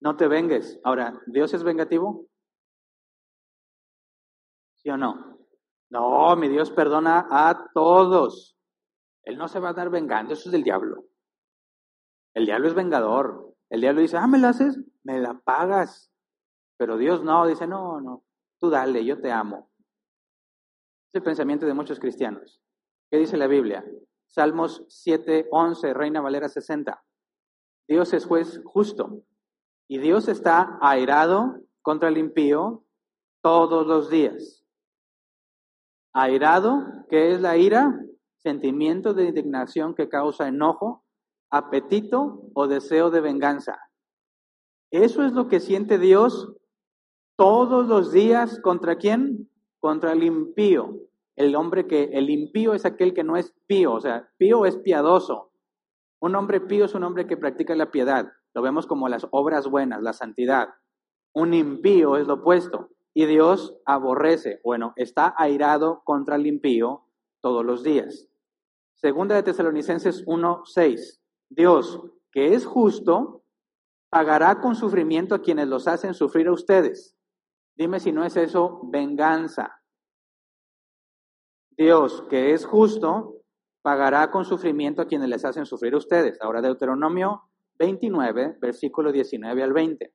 [0.00, 0.78] No te vengues.
[0.84, 2.26] Ahora, ¿Dios es vengativo?
[4.76, 5.38] ¿Sí o no?
[5.90, 8.56] No, mi Dios perdona a todos.
[9.22, 11.04] Él no se va a dar vengando, eso es del diablo.
[12.34, 13.54] El diablo es vengador.
[13.70, 16.12] El diablo dice, ah, me la haces, me la pagas.
[16.76, 18.24] Pero Dios no, dice, no, no,
[18.60, 19.70] tú dale, yo te amo.
[21.08, 22.60] Es el pensamiento de muchos cristianos.
[23.10, 23.84] ¿Qué dice la Biblia?
[24.26, 27.02] Salmos 7, 11, Reina Valera 60.
[27.88, 29.24] Dios es juez justo
[29.88, 32.84] y Dios está airado contra el impío
[33.42, 34.64] todos los días.
[36.12, 37.94] Airado, ¿qué es la ira?
[38.38, 41.04] Sentimiento de indignación que causa enojo,
[41.50, 43.78] apetito o deseo de venganza.
[44.90, 46.52] Eso es lo que siente Dios
[47.36, 49.50] todos los días contra quién?
[49.78, 51.02] Contra el impío.
[51.36, 54.76] El hombre que, el impío es aquel que no es pío, o sea, pío es
[54.78, 55.52] piadoso.
[56.18, 58.32] Un hombre pío es un hombre que practica la piedad.
[58.56, 60.70] Lo vemos como las obras buenas, la santidad.
[61.34, 67.04] Un impío es lo opuesto y Dios aborrece, bueno, está airado contra el impío
[67.42, 68.28] todos los días.
[68.94, 71.20] Segunda de Tesalonicenses 1:6.
[71.50, 72.00] Dios,
[72.32, 73.42] que es justo,
[74.08, 77.14] pagará con sufrimiento a quienes los hacen sufrir a ustedes.
[77.74, 79.82] Dime si no es eso venganza.
[81.76, 83.42] Dios, que es justo,
[83.82, 86.40] pagará con sufrimiento a quienes les hacen sufrir a ustedes.
[86.40, 90.12] Ahora Deuteronomio 29, versículo 19 al 20.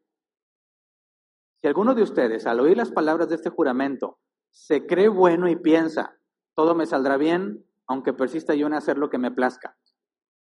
[1.61, 5.55] Si alguno de ustedes, al oír las palabras de este juramento, se cree bueno y
[5.55, 6.17] piensa,
[6.55, 9.77] todo me saldrá bien, aunque persista yo en hacer lo que me plazca.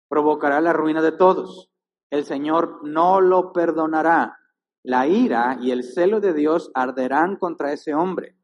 [0.09, 1.73] provocará la ruina de todos.
[2.11, 4.39] El Señor no lo perdonará.
[4.85, 8.37] La ira y el celo de Dios arderán contra ese hombre.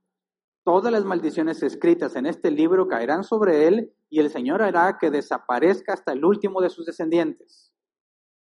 [0.64, 5.10] Todas las maldiciones escritas en este libro caerán sobre él y el Señor hará que
[5.10, 7.71] desaparezca hasta el último de sus descendientes.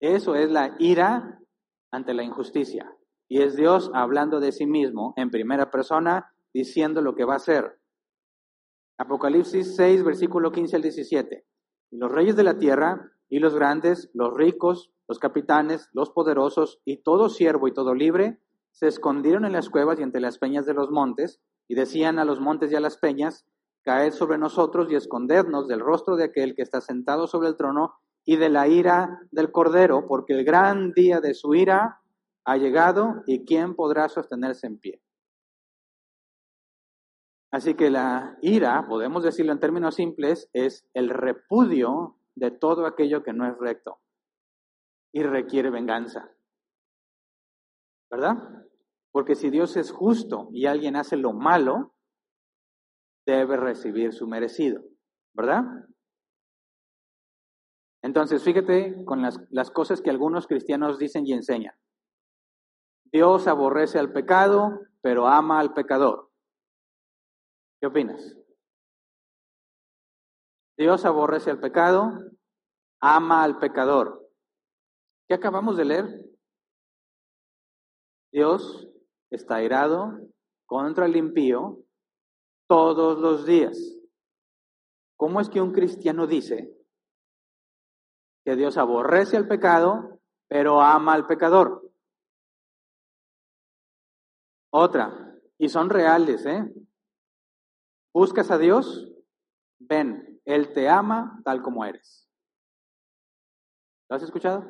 [0.01, 1.41] Eso es la ira
[1.91, 2.95] ante la injusticia.
[3.29, 7.37] Y es Dios hablando de sí mismo en primera persona, diciendo lo que va a
[7.37, 7.79] hacer.
[8.97, 11.45] Apocalipsis 6, versículo 15 al 17.
[11.91, 16.81] Y los reyes de la tierra, y los grandes, los ricos, los capitanes, los poderosos,
[16.85, 18.41] y todo siervo y todo libre,
[18.73, 22.25] se escondieron en las cuevas y entre las peñas de los montes, y decían a
[22.25, 23.47] los montes y a las peñas,
[23.83, 27.95] caed sobre nosotros y escondernos del rostro de aquel que está sentado sobre el trono
[28.29, 32.03] y de la ira del Cordero, porque el gran día de su ira
[32.45, 35.03] ha llegado y quién podrá sostenerse en pie.
[37.51, 43.22] Así que la ira, podemos decirlo en términos simples, es el repudio de todo aquello
[43.22, 43.99] que no es recto
[45.11, 46.31] y requiere venganza.
[48.11, 48.37] ¿Verdad?
[49.11, 51.95] Porque si Dios es justo y alguien hace lo malo,
[53.24, 54.83] debe recibir su merecido.
[55.33, 55.64] ¿Verdad?
[58.03, 61.75] Entonces, fíjate con las, cosas que algunos cristianos dicen y enseñan.
[63.11, 66.31] Dios aborrece al pecado, pero ama al pecador.
[67.81, 68.37] ¿Qué opinas?
[70.77, 72.13] Dios aborrece al pecado,
[73.01, 74.31] ama al pecador.
[75.27, 76.25] ¿Qué acabamos de leer?
[78.31, 78.89] Dios
[79.31, 80.21] está airado
[80.67, 81.83] contra el impío
[82.69, 83.77] todos los días.
[85.17, 86.78] ¿Cómo es que un cristiano dice
[88.49, 91.93] que Dios aborrece al pecado, pero ama al pecador?
[94.73, 96.65] Otra, y son reales, ¿eh?
[98.15, 99.13] ¿Buscas a Dios?
[99.79, 102.27] Ven, Él te ama tal como eres.
[104.09, 104.65] ¿Lo has escuchado?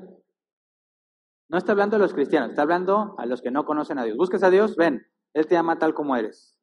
[1.49, 4.17] No está hablando a los cristianos, está hablando a los que no conocen a Dios.
[4.17, 4.75] ¿Buscas a Dios?
[4.75, 6.59] Ven, Él te ama tal como eres.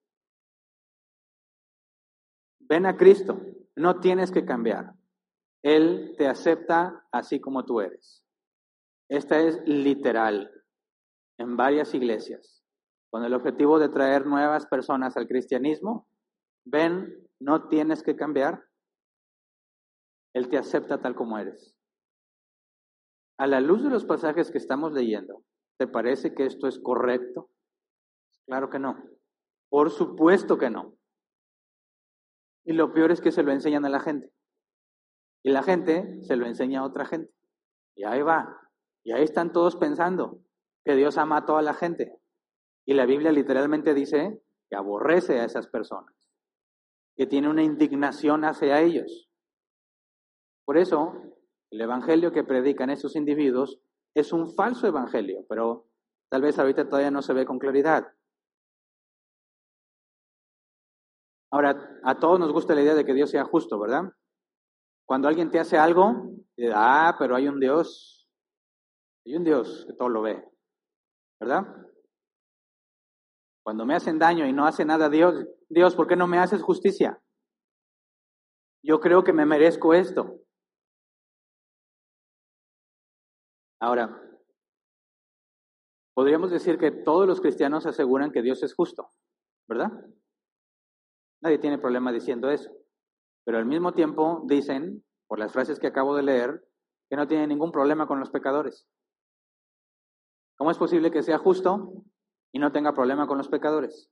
[2.60, 3.40] Ven a Cristo,
[3.74, 4.96] no tienes que cambiar.
[5.66, 8.24] Él te acepta así como tú eres.
[9.10, 10.52] Esta es literal
[11.40, 12.64] en varias iglesias
[13.16, 16.06] con el objetivo de traer nuevas personas al cristianismo,
[16.66, 18.66] ven, no tienes que cambiar,
[20.34, 21.78] Él te acepta tal como eres.
[23.40, 25.46] A la luz de los pasajes que estamos leyendo,
[25.80, 27.50] ¿te parece que esto es correcto?
[28.46, 29.02] Claro que no.
[29.70, 30.98] Por supuesto que no.
[32.66, 34.30] Y lo peor es que se lo enseñan a la gente.
[35.46, 37.32] Y la gente se lo enseña a otra gente.
[37.96, 38.60] Y ahí va.
[39.04, 40.40] Y ahí están todos pensando
[40.84, 42.20] que Dios ama a toda la gente.
[42.84, 46.16] Y la Biblia literalmente dice que aborrece a esas personas,
[47.16, 49.30] que tiene una indignación hacia ellos.
[50.66, 51.14] Por eso,
[51.70, 53.80] el evangelio que predican esos individuos
[54.16, 55.86] es un falso evangelio, pero
[56.28, 58.08] tal vez ahorita todavía no se ve con claridad.
[61.52, 64.12] Ahora, a todos nos gusta la idea de que Dios sea justo, ¿verdad?
[65.06, 66.32] Cuando alguien te hace algo,
[66.74, 68.28] ah, pero hay un Dios,
[69.26, 70.44] hay un Dios que todo lo ve,
[71.40, 71.64] ¿verdad?
[73.64, 76.62] Cuando me hacen daño y no hace nada Dios, Dios, ¿por qué no me haces
[76.62, 77.22] justicia?
[78.84, 80.42] Yo creo que me merezco esto.
[83.80, 84.22] Ahora,
[86.16, 89.12] podríamos decir que todos los cristianos aseguran que Dios es justo,
[89.68, 89.92] ¿verdad?
[91.42, 92.72] Nadie tiene problema diciendo eso.
[93.46, 96.68] Pero al mismo tiempo dicen, por las frases que acabo de leer,
[97.10, 98.88] que no tienen ningún problema con los pecadores.
[100.58, 101.94] ¿Cómo es posible que sea justo
[102.52, 104.10] y no tenga problema con los pecadores?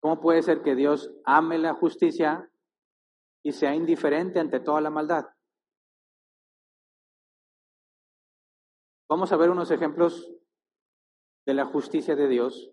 [0.00, 2.50] ¿Cómo puede ser que Dios ame la justicia
[3.42, 5.26] y sea indiferente ante toda la maldad?
[9.08, 10.32] Vamos a ver unos ejemplos
[11.46, 12.72] de la justicia de Dios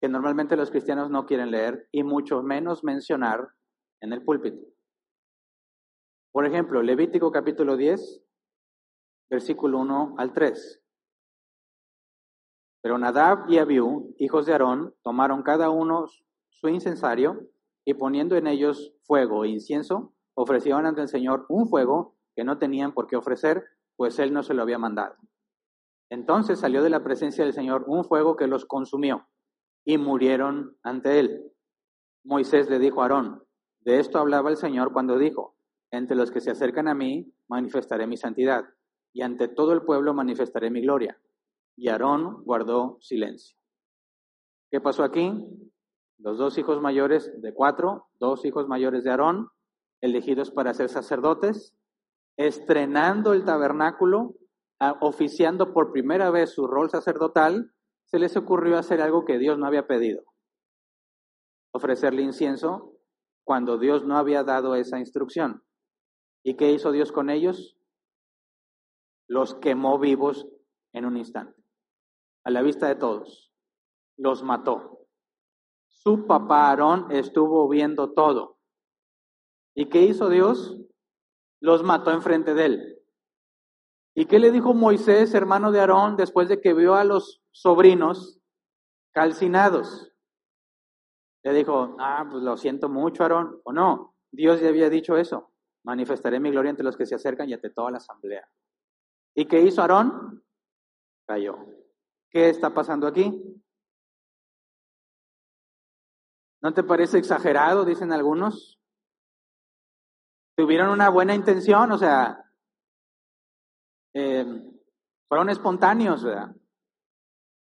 [0.00, 3.55] que normalmente los cristianos no quieren leer y mucho menos mencionar
[4.00, 4.66] en el púlpito.
[6.32, 8.22] Por ejemplo, Levítico capítulo 10,
[9.30, 10.82] versículo 1 al 3.
[12.82, 16.06] Pero Nadab y Abiú, hijos de Aarón, tomaron cada uno
[16.50, 17.48] su incensario
[17.84, 22.58] y poniendo en ellos fuego e incienso, ofrecieron ante el Señor un fuego que no
[22.58, 23.64] tenían por qué ofrecer,
[23.96, 25.16] pues él no se lo había mandado.
[26.10, 29.26] Entonces salió de la presencia del Señor un fuego que los consumió
[29.84, 31.52] y murieron ante él.
[32.24, 33.45] Moisés le dijo a Aarón,
[33.86, 35.54] de esto hablaba el Señor cuando dijo,
[35.92, 38.64] entre los que se acercan a mí manifestaré mi santidad,
[39.12, 41.18] y ante todo el pueblo manifestaré mi gloria
[41.76, 43.56] y Aarón guardó silencio.
[44.72, 45.32] ¿Qué pasó aquí?
[46.18, 49.50] Los dos hijos mayores de cuatro, dos hijos mayores de Aarón,
[50.00, 51.76] elegidos para ser sacerdotes,
[52.36, 54.34] estrenando el tabernáculo,
[55.00, 57.72] oficiando por primera vez su rol sacerdotal,
[58.06, 60.24] se les ocurrió hacer algo que Dios no había pedido.
[61.72, 62.95] Ofrecerle incienso
[63.46, 65.62] cuando Dios no había dado esa instrucción.
[66.42, 67.78] ¿Y qué hizo Dios con ellos?
[69.28, 70.48] Los quemó vivos
[70.92, 71.62] en un instante,
[72.44, 73.52] a la vista de todos.
[74.16, 75.06] Los mató.
[75.86, 78.58] Su papá Aarón estuvo viendo todo.
[79.76, 80.80] ¿Y qué hizo Dios?
[81.60, 82.98] Los mató enfrente de él.
[84.16, 88.40] ¿Y qué le dijo Moisés, hermano de Aarón, después de que vio a los sobrinos
[89.12, 90.15] calcinados?
[91.46, 93.60] Le dijo, ah, pues lo siento mucho, Aarón.
[93.62, 95.52] O no, Dios ya había dicho eso.
[95.84, 98.50] Manifestaré mi gloria entre los que se acercan y ante toda la asamblea.
[99.32, 100.44] ¿Y qué hizo Aarón?
[101.24, 101.56] Cayó.
[102.30, 103.62] ¿Qué está pasando aquí?
[106.62, 107.84] ¿No te parece exagerado?
[107.84, 108.80] Dicen algunos.
[110.56, 112.44] Tuvieron una buena intención, o sea,
[114.14, 114.44] eh,
[115.28, 116.56] fueron espontáneos, ¿verdad?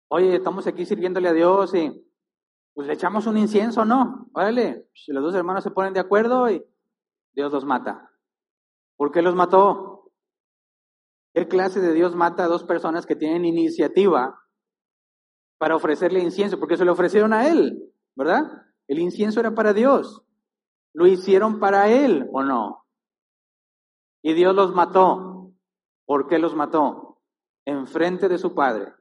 [0.09, 2.02] Oye, estamos aquí sirviéndole a Dios y
[2.73, 4.29] pues le echamos un incienso, ¿no?
[4.33, 6.65] Órale, si los dos hermanos se ponen de acuerdo y
[7.33, 8.11] Dios los mata.
[8.97, 10.11] ¿Por qué los mató?
[11.33, 14.39] ¿Qué clase de Dios mata a dos personas que tienen iniciativa
[15.57, 16.59] para ofrecerle incienso?
[16.59, 18.43] Porque se lo ofrecieron a Él, ¿verdad?
[18.87, 20.23] El incienso era para Dios.
[20.93, 22.85] ¿Lo hicieron para Él o no?
[24.23, 25.53] Y Dios los mató.
[26.05, 27.21] ¿Por qué los mató?
[27.65, 28.93] Enfrente de su padre.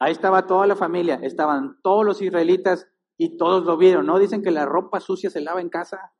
[0.00, 2.89] Ahí estaba toda la familia, estaban todos los israelitas
[3.22, 4.06] y todos lo vieron.
[4.06, 6.10] ¿No dicen que la ropa sucia se lava en casa?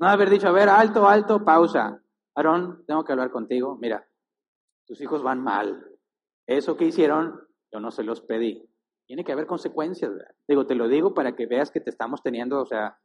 [0.00, 2.02] No haber dicho, a ver, alto, alto, pausa.
[2.34, 3.78] Aarón, tengo que hablar contigo.
[3.80, 4.04] Mira,
[4.84, 5.86] tus hijos van mal.
[6.44, 7.40] Eso que hicieron,
[7.72, 8.68] yo no se los pedí.
[9.06, 10.10] Tiene que haber consecuencias.
[10.48, 12.98] Digo, te lo digo para que veas que te estamos teniendo, o sea,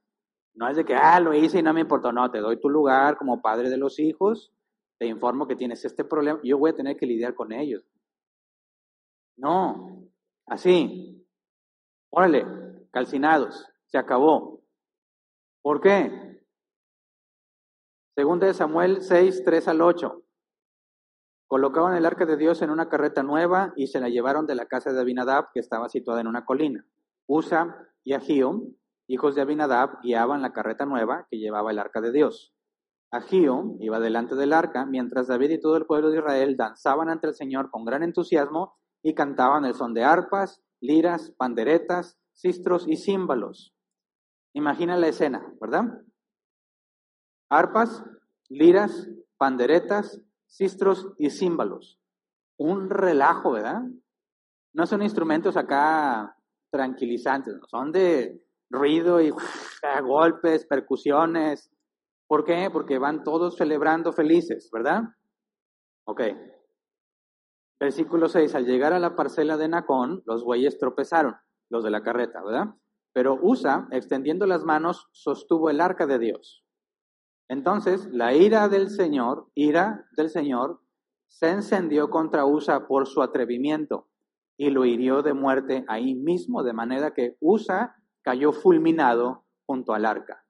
[0.55, 2.11] no es de que, ah, lo hice y no me importó.
[2.11, 4.51] No, te doy tu lugar como padre de los hijos,
[4.97, 7.85] te informo que tienes este problema, yo voy a tener que lidiar con ellos.
[9.37, 10.04] No,
[10.47, 11.27] así.
[12.09, 12.45] Órale,
[12.91, 14.63] calcinados, se acabó.
[15.61, 16.43] ¿Por qué?
[18.15, 20.23] Segunda de Samuel 6, 3 al 8.
[21.47, 24.67] Colocaban el arca de Dios en una carreta nueva y se la llevaron de la
[24.67, 26.85] casa de Abinadab, que estaba situada en una colina.
[27.27, 28.61] Usa y Agío
[29.07, 32.53] hijos de Abinadab, guiaban la carreta nueva que llevaba el arca de Dios.
[33.11, 37.27] Agío iba delante del arca, mientras David y todo el pueblo de Israel danzaban ante
[37.27, 42.97] el Señor con gran entusiasmo y cantaban el son de arpas, liras, panderetas, cistros y
[42.97, 43.71] címbalos.
[44.55, 46.01] Imagina la escena, ¿verdad?
[47.51, 48.03] Arpas,
[48.49, 51.99] liras, panderetas, cistros y címbalos.
[52.57, 53.83] Un relajo, ¿verdad?
[54.73, 56.35] No son instrumentos acá
[56.71, 59.29] tranquilizantes, son de ruido y
[60.01, 61.69] golpes, percusiones.
[62.27, 62.71] ¿Por qué?
[62.73, 65.03] Porque van todos celebrando felices, ¿verdad?
[66.07, 66.21] Ok.
[67.79, 68.55] Versículo 6.
[68.55, 71.35] Al llegar a la parcela de Nacón, los bueyes tropezaron,
[71.69, 72.75] los de la carreta, ¿verdad?
[73.13, 76.65] Pero Usa, extendiendo las manos, sostuvo el arca de Dios.
[77.47, 80.81] Entonces, la ira del Señor, ira del Señor,
[81.27, 84.07] se encendió contra Usa por su atrevimiento
[84.57, 90.05] y lo hirió de muerte ahí mismo, de manera que Usa cayó fulminado junto al
[90.05, 90.45] arca.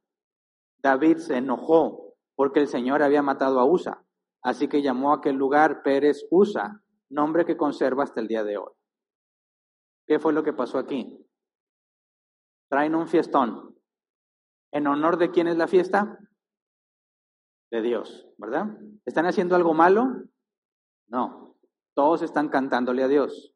[0.78, 4.06] David se enojó porque el Señor había matado a Usa,
[4.42, 8.58] así que llamó a aquel lugar Pérez Usa, nombre que conserva hasta el día de
[8.58, 8.72] hoy.
[10.08, 11.26] ¿Qué fue lo que pasó aquí?
[12.70, 13.78] Traen un fiestón.
[14.72, 16.20] ¿En honor de quién es la fiesta?
[17.72, 18.68] De Dios, ¿verdad?
[19.06, 20.24] ¿Están haciendo algo malo?
[21.08, 21.58] No.
[21.96, 23.54] Todos están cantándole a Dios.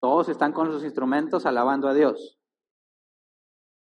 [0.00, 2.40] Todos están con sus instrumentos alabando a Dios.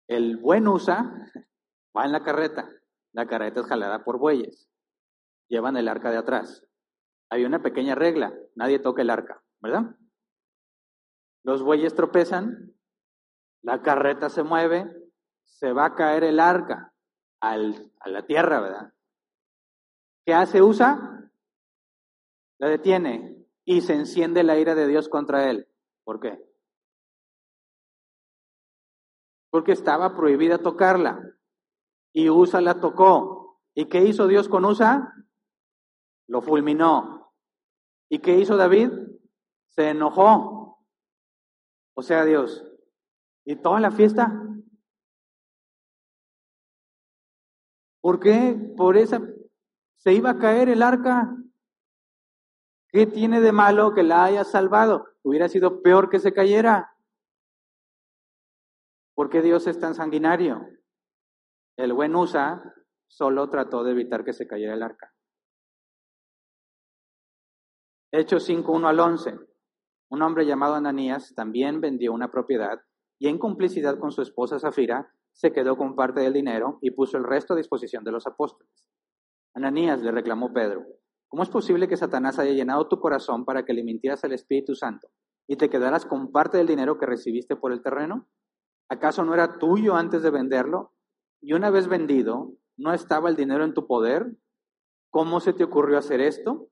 [0.07, 1.13] El buen usa
[1.95, 2.67] va en la carreta.
[3.13, 4.69] La carreta es jalada por bueyes.
[5.47, 6.65] Llevan el arca de atrás.
[7.29, 9.95] Hay una pequeña regla, nadie toca el arca, ¿verdad?
[11.43, 12.75] Los bueyes tropezan,
[13.61, 14.91] la carreta se mueve,
[15.45, 16.93] se va a caer el arca
[17.41, 18.93] a la tierra, ¿verdad?
[20.25, 21.31] ¿Qué hace Usa?
[22.59, 25.67] La detiene y se enciende la ira de Dios contra él.
[26.03, 26.49] ¿Por qué?
[29.49, 31.21] porque estaba prohibida tocarla.
[32.13, 33.61] Y Usa la tocó.
[33.75, 35.13] ¿Y qué hizo Dios con Usa?
[36.27, 37.18] Lo fulminó.
[38.09, 38.91] ¿Y qué hizo David?
[39.69, 40.83] Se enojó.
[41.95, 42.65] O sea, Dios.
[43.45, 44.31] ¿Y toda la fiesta?
[48.01, 48.57] ¿Por qué?
[48.75, 49.21] Por esa
[49.99, 51.35] se iba a caer el arca.
[52.87, 55.05] ¿Qué tiene de malo que la haya salvado?
[55.21, 56.95] Hubiera sido peor que se cayera.
[59.13, 60.65] ¿Por qué Dios es tan sanguinario?
[61.77, 62.63] El buen Usa
[63.07, 65.13] solo trató de evitar que se cayera el arca.
[68.11, 69.37] Hechos 5, 1 al 11.
[70.09, 72.81] Un hombre llamado Ananías también vendió una propiedad
[73.19, 77.17] y en complicidad con su esposa Zafira se quedó con parte del dinero y puso
[77.17, 78.87] el resto a disposición de los apóstoles.
[79.53, 80.87] Ananías le reclamó Pedro,
[81.27, 84.73] ¿cómo es posible que Satanás haya llenado tu corazón para que le mintieras al Espíritu
[84.73, 85.11] Santo
[85.47, 88.27] y te quedaras con parte del dinero que recibiste por el terreno?
[88.89, 90.93] ¿Acaso no era tuyo antes de venderlo?
[91.41, 94.35] Y una vez vendido, ¿no estaba el dinero en tu poder?
[95.11, 96.71] ¿Cómo se te ocurrió hacer esto?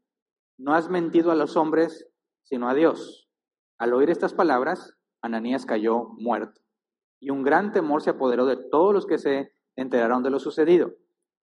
[0.57, 2.07] No has mentido a los hombres,
[2.43, 3.29] sino a Dios.
[3.77, 6.61] Al oír estas palabras, Ananías cayó muerto.
[7.19, 10.93] Y un gran temor se apoderó de todos los que se enteraron de lo sucedido.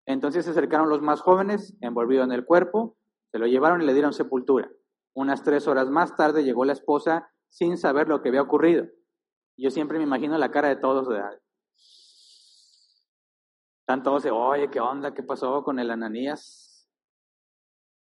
[0.06, 2.98] Entonces se acercaron los más jóvenes, envolvieron el cuerpo,
[3.32, 4.70] se lo llevaron y le dieron sepultura.
[5.14, 8.88] Unas tres horas más tarde llegó la esposa sin saber lo que había ocurrido.
[9.58, 11.08] Yo siempre me imagino la cara de todos.
[13.82, 15.14] Están todos oye, ¿qué onda?
[15.14, 16.71] ¿Qué pasó con el Ananías?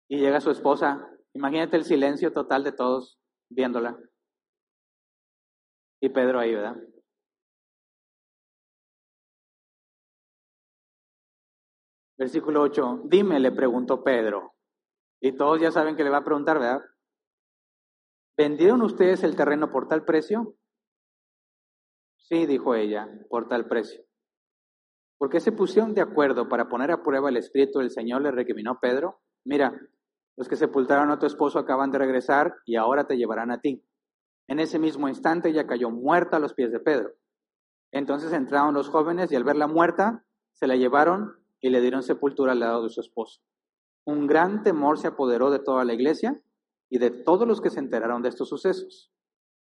[0.08, 1.08] Y llega su esposa.
[1.34, 3.18] Imagínate el silencio total de todos
[3.50, 3.98] viéndola.
[6.00, 6.76] Y Pedro ahí, ¿verdad?
[12.16, 13.02] Versículo 8.
[13.06, 14.54] Dime, le preguntó Pedro.
[15.20, 16.82] Y todos ya saben que le va a preguntar, ¿verdad?
[18.36, 20.54] ¿Vendieron ustedes el terreno por tal precio?
[22.18, 24.04] Sí, dijo ella, por tal precio.
[25.18, 28.22] ¿Por qué se pusieron de acuerdo para poner a prueba el espíritu del Señor?
[28.22, 29.20] Le recriminó Pedro.
[29.44, 29.72] Mira,
[30.36, 33.84] los que sepultaron a tu esposo acaban de regresar y ahora te llevarán a ti.
[34.48, 37.14] En ese mismo instante ella cayó muerta a los pies de Pedro.
[37.92, 42.52] Entonces entraron los jóvenes y al verla muerta, se la llevaron y le dieron sepultura
[42.52, 43.40] al lado de su esposo.
[44.04, 46.40] Un gran temor se apoderó de toda la iglesia
[46.90, 49.12] y de todos los que se enteraron de estos sucesos.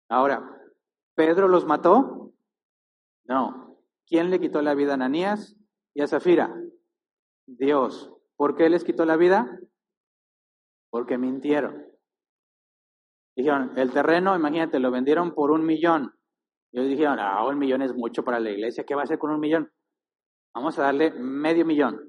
[0.10, 0.58] Ahora,
[1.16, 2.34] ¿Pedro los mató?
[3.26, 3.80] No.
[4.06, 5.56] ¿Quién le quitó la vida a Ananías
[5.94, 6.56] y a Zafira?
[7.48, 8.14] Dios.
[8.36, 9.60] ¿Por qué les quitó la vida?
[10.89, 11.85] Porque mintieron.
[13.35, 16.14] Dijeron, el terreno, imagínate, lo vendieron por un millón.
[16.72, 19.19] Y ellos dijeron, ah, un millón es mucho para la iglesia, ¿qué va a hacer
[19.19, 19.72] con un millón?
[20.55, 21.99] Vamos a darle medio millón.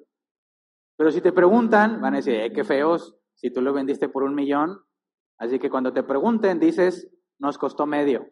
[0.97, 4.23] Pero si te preguntan, van a decir, eh, qué feos, si tú lo vendiste por
[4.23, 4.81] un millón.
[5.39, 8.27] Así que cuando te pregunten, dices, nos costó medio.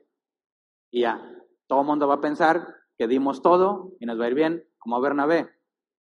[0.91, 1.21] Y ya,
[1.69, 2.67] todo el mundo va a pensar
[2.99, 5.49] que dimos todo y nos va a ir bien, como a Bernabé.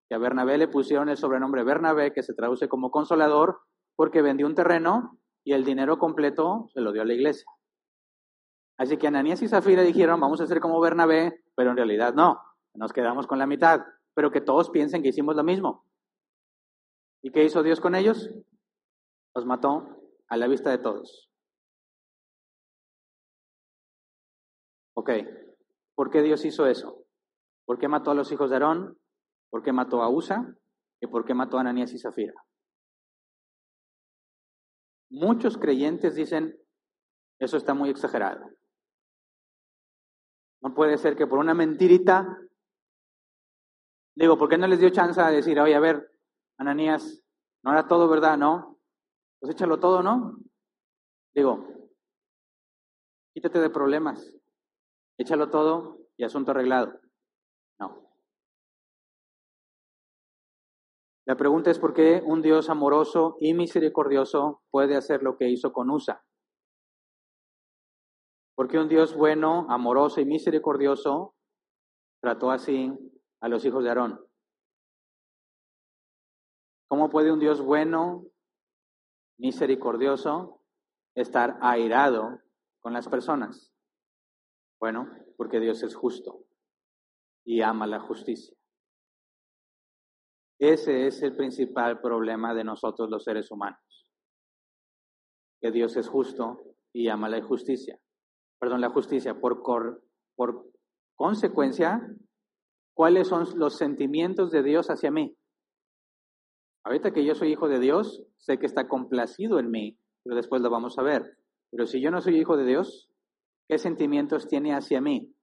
[0.09, 3.59] Que a Bernabé le pusieron el sobrenombre Bernabé, que se traduce como consolador,
[3.97, 7.51] porque vendió un terreno y el dinero completo se lo dio a la iglesia.
[8.77, 12.39] Así que Ananías y Zafira dijeron, vamos a hacer como Bernabé, pero en realidad no,
[12.73, 13.81] nos quedamos con la mitad
[14.17, 15.85] pero que todos piensen que hicimos lo mismo.
[17.21, 18.31] ¿Y qué hizo Dios con ellos?
[19.35, 19.85] Los mató
[20.27, 21.29] a la vista de todos.
[24.95, 25.11] Ok,
[25.93, 27.05] ¿por qué Dios hizo eso?
[27.65, 28.97] ¿Por qué mató a los hijos de Aarón?
[29.51, 30.51] ¿Por qué mató a Usa?
[30.99, 32.33] ¿Y por qué mató a Ananías y Zafira?
[35.09, 36.57] Muchos creyentes dicen,
[37.39, 38.49] eso está muy exagerado.
[40.61, 42.47] No puede ser que por una mentirita
[44.17, 46.11] Digo, ¿por qué no les dio chance a decir, oye, a ver,
[46.57, 47.23] Ananías,
[47.63, 48.79] no era todo verdad, ¿no?
[49.39, 50.39] Pues échalo todo, ¿no?
[51.35, 51.67] Digo,
[53.31, 54.33] quítate de problemas,
[55.19, 56.99] échalo todo y asunto arreglado.
[57.79, 58.06] No.
[61.27, 65.73] La pregunta es por qué un Dios amoroso y misericordioso puede hacer lo que hizo
[65.73, 66.25] con Usa.
[68.55, 71.35] Porque un Dios bueno, amoroso y misericordioso
[72.21, 72.93] trató así
[73.41, 74.25] a los hijos de Aarón.
[76.87, 78.23] ¿Cómo puede un Dios bueno,
[79.37, 80.63] misericordioso,
[81.13, 82.39] estar airado
[82.79, 83.73] con las personas?
[84.79, 86.45] Bueno, porque Dios es justo
[87.43, 88.56] y ama la justicia.
[90.59, 93.79] Ese es el principal problema de nosotros los seres humanos.
[95.61, 97.99] Que Dios es justo y ama la justicia.
[98.59, 99.39] Perdón, la justicia.
[99.39, 99.61] Por,
[101.15, 102.01] consecuencia,
[102.95, 105.35] cuáles son los sentimientos de Dios hacia mí.
[106.83, 110.61] Ahorita que yo soy hijo de Dios, sé que está complacido en mí, pero después
[110.61, 111.37] lo vamos a ver.
[111.69, 113.09] Pero si yo no soy hijo de Dios,
[113.67, 115.35] ¿qué sentimientos tiene hacia mí?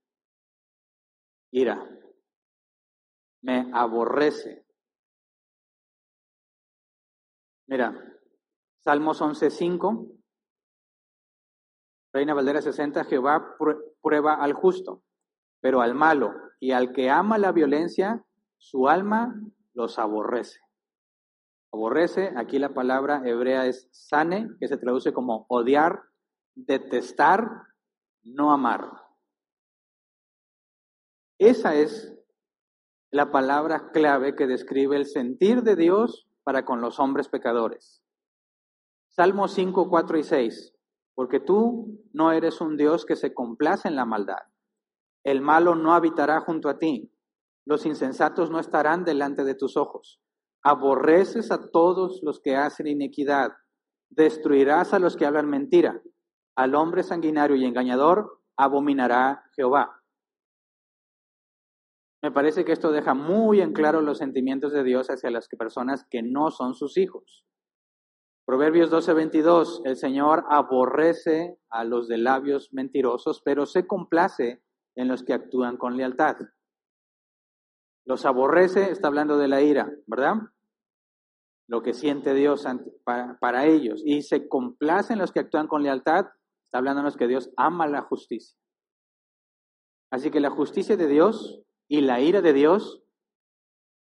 [1.52, 1.88] Ira.
[3.42, 4.63] Me aborrece.
[7.66, 7.94] Mira,
[8.80, 10.20] Salmos 11.5,
[12.12, 13.56] Reina Valdera 60, Jehová
[14.02, 15.02] prueba al justo
[15.64, 18.22] pero al malo y al que ama la violencia,
[18.58, 19.34] su alma
[19.72, 20.60] los aborrece.
[21.72, 26.02] Aborrece, aquí la palabra hebrea es sane, que se traduce como odiar,
[26.54, 27.48] detestar,
[28.24, 28.90] no amar.
[31.38, 32.14] Esa es
[33.10, 38.02] la palabra clave que describe el sentir de Dios para con los hombres pecadores.
[39.08, 40.74] Salmos 5, 4 y 6.
[41.14, 44.42] Porque tú no eres un Dios que se complace en la maldad.
[45.24, 47.12] El malo no habitará junto a ti.
[47.64, 50.20] Los insensatos no estarán delante de tus ojos.
[50.62, 53.52] Aborreces a todos los que hacen iniquidad.
[54.10, 56.02] Destruirás a los que hablan mentira.
[56.56, 60.03] Al hombre sanguinario y engañador abominará Jehová.
[62.24, 66.06] Me parece que esto deja muy en claro los sentimientos de Dios hacia las personas
[66.08, 67.44] que no son sus hijos.
[68.46, 74.62] Proverbios 12:22, el Señor aborrece a los de labios mentirosos, pero se complace
[74.96, 76.36] en los que actúan con lealtad.
[78.06, 80.36] Los aborrece, está hablando de la ira, ¿verdad?
[81.68, 82.66] Lo que siente Dios
[83.04, 84.00] para, para ellos.
[84.02, 86.28] Y se complace en los que actúan con lealtad,
[86.72, 88.58] está los que Dios ama la justicia.
[90.10, 93.02] Así que la justicia de Dios y la ira de Dios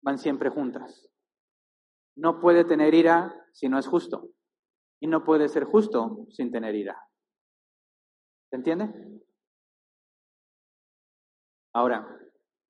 [0.01, 1.09] van siempre juntas.
[2.15, 4.29] No puede tener ira si no es justo.
[5.01, 7.01] Y no puede ser justo sin tener ira.
[8.49, 8.93] ¿Se entiende?
[11.73, 12.19] Ahora,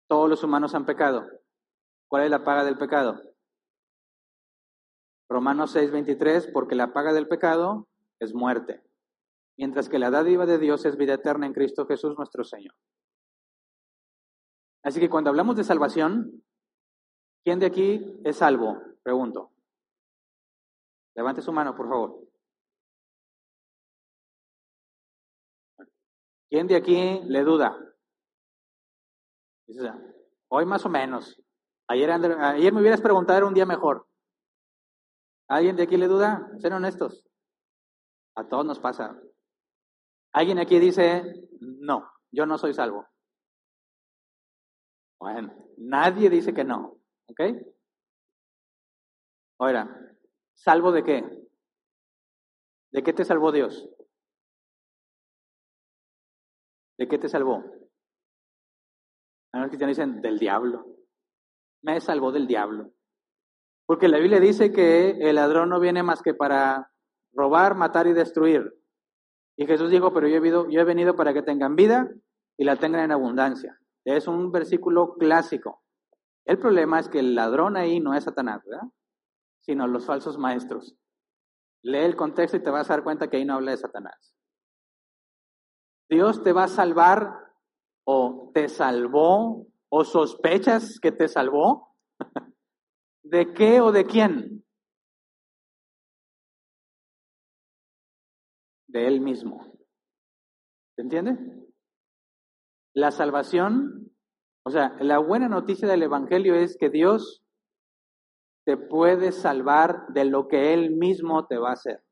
[0.08, 1.28] todos los humanos han pecado.
[2.08, 3.20] ¿Cuál es la paga del pecado?
[5.28, 7.88] Romanos 6:23, porque la paga del pecado
[8.20, 8.84] es muerte,
[9.58, 12.76] mientras que la dádiva de Dios es vida eterna en Cristo Jesús nuestro Señor.
[14.84, 16.44] Así que cuando hablamos de salvación,
[17.44, 18.82] ¿quién de aquí es salvo?
[19.02, 19.52] Pregunto.
[21.16, 22.20] Levante su mano, por favor.
[26.50, 27.76] ¿Quién de aquí le duda?
[30.50, 31.42] Hoy más o menos.
[31.88, 34.08] Ayer, ayer me hubieras preguntado, un día mejor.
[35.48, 36.50] ¿Alguien de aquí le duda?
[36.60, 37.28] Sean honestos.
[38.36, 39.20] A todos nos pasa.
[40.34, 43.08] ¿Alguien aquí dice, no, yo no soy salvo?
[45.24, 47.40] Bueno, nadie dice que no, ¿ok?
[49.58, 49.88] Ahora,
[50.54, 51.24] ¿salvo de qué?
[52.91, 53.90] ¿De qué te salvó Dios?
[56.98, 57.64] ¿De qué te salvó?
[59.54, 60.86] A los cristianos dicen del diablo.
[61.84, 62.91] Me salvó del diablo.
[63.86, 66.91] Porque la Biblia dice que el ladrón no viene más que para
[67.32, 68.78] robar, matar y destruir.
[69.56, 72.14] Y Jesús dijo, pero yo he, yo he venido para que tengan vida
[72.58, 73.80] y la tengan en abundancia.
[74.06, 75.82] Es un versículo clásico.
[76.46, 78.88] El problema es que el ladrón ahí no es Satanás, ¿verdad?
[79.62, 80.96] Sino los falsos maestros.
[81.84, 84.36] Lee el contexto y te vas a dar cuenta que ahí no habla de Satanás.
[86.10, 87.34] Dios te va a salvar
[88.06, 91.96] o te salvó o sospechas que te salvó.
[93.24, 94.66] ¿De qué o de quién?
[98.88, 99.66] De él mismo.
[100.96, 101.62] ¿Se entiende?
[102.95, 104.11] La salvación,
[104.65, 107.44] o sea, la buena noticia del Evangelio es que Dios
[108.65, 112.03] te puede salvar de lo que Él mismo te va a hacer.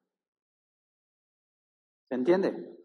[2.09, 2.77] ¿Se entiende?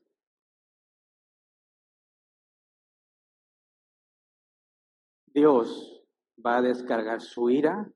[5.32, 6.04] Dios
[6.44, 7.90] va a descargar su ira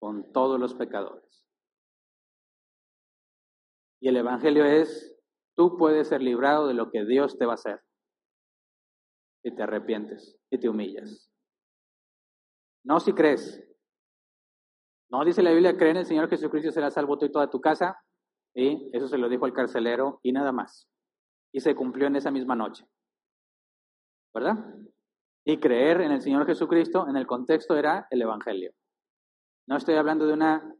[0.00, 1.44] con todos los pecadores.
[4.00, 5.16] Y el Evangelio es,
[5.56, 7.87] tú puedes ser librado de lo que Dios te va a hacer
[9.48, 11.30] y te arrepientes y te humillas.
[12.84, 13.64] No si crees.
[15.10, 17.60] No dice la Biblia, cree en el Señor Jesucristo será salvo tú y toda tu
[17.60, 17.98] casa.
[18.54, 20.88] Y eso se lo dijo el carcelero y nada más.
[21.52, 22.86] Y se cumplió en esa misma noche.
[24.34, 24.74] ¿Verdad?
[25.44, 28.72] Y creer en el Señor Jesucristo en el contexto era el Evangelio.
[29.66, 30.74] No estoy hablando de una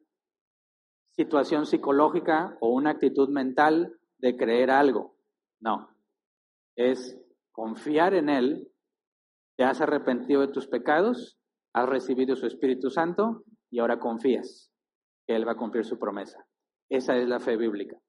[1.12, 5.16] situación psicológica o una actitud mental de creer algo.
[5.60, 5.90] No.
[6.76, 7.18] Es
[7.58, 8.72] confiar en Él,
[9.56, 11.40] te has arrepentido de tus pecados,
[11.74, 14.70] has recibido su Espíritu Santo y ahora confías
[15.26, 16.46] que Él va a cumplir su promesa.
[16.88, 18.00] Esa es la fe bíblica.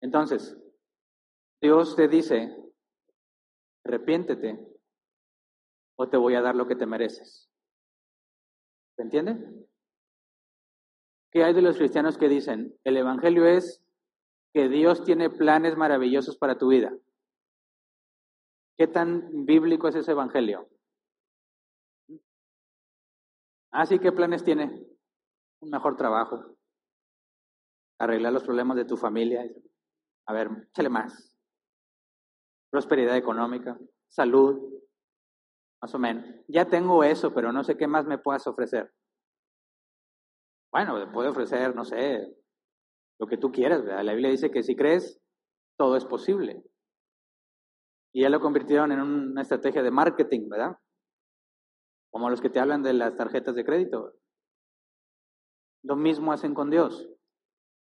[0.00, 0.58] Entonces,
[1.62, 2.56] Dios te dice,
[3.84, 4.58] arrepiéntete
[5.96, 7.48] o te voy a dar lo que te mereces.
[8.96, 9.38] ¿Se entiende?
[11.30, 13.80] ¿Qué hay de los cristianos que dicen, el Evangelio es
[14.52, 16.92] que Dios tiene planes maravillosos para tu vida?
[18.76, 20.68] ¿Qué tan bíblico es ese evangelio?
[23.70, 24.86] Así ah, ¿qué planes tiene?
[25.60, 26.56] Un mejor trabajo,
[27.98, 29.48] arreglar los problemas de tu familia.
[30.26, 31.36] A ver, échale más.
[32.70, 33.78] Prosperidad económica,
[34.08, 34.60] salud,
[35.80, 36.24] más o menos.
[36.48, 38.92] Ya tengo eso, pero no sé qué más me puedas ofrecer.
[40.70, 42.34] Bueno, puede ofrecer, no sé,
[43.18, 44.04] lo que tú quieras, ¿verdad?
[44.04, 45.20] La Biblia dice que si crees,
[45.78, 46.64] todo es posible.
[48.12, 50.76] Y ya lo convirtieron en una estrategia de marketing, ¿verdad?
[52.12, 54.12] como los que te hablan de las tarjetas de crédito.
[55.82, 57.08] Lo mismo hacen con Dios.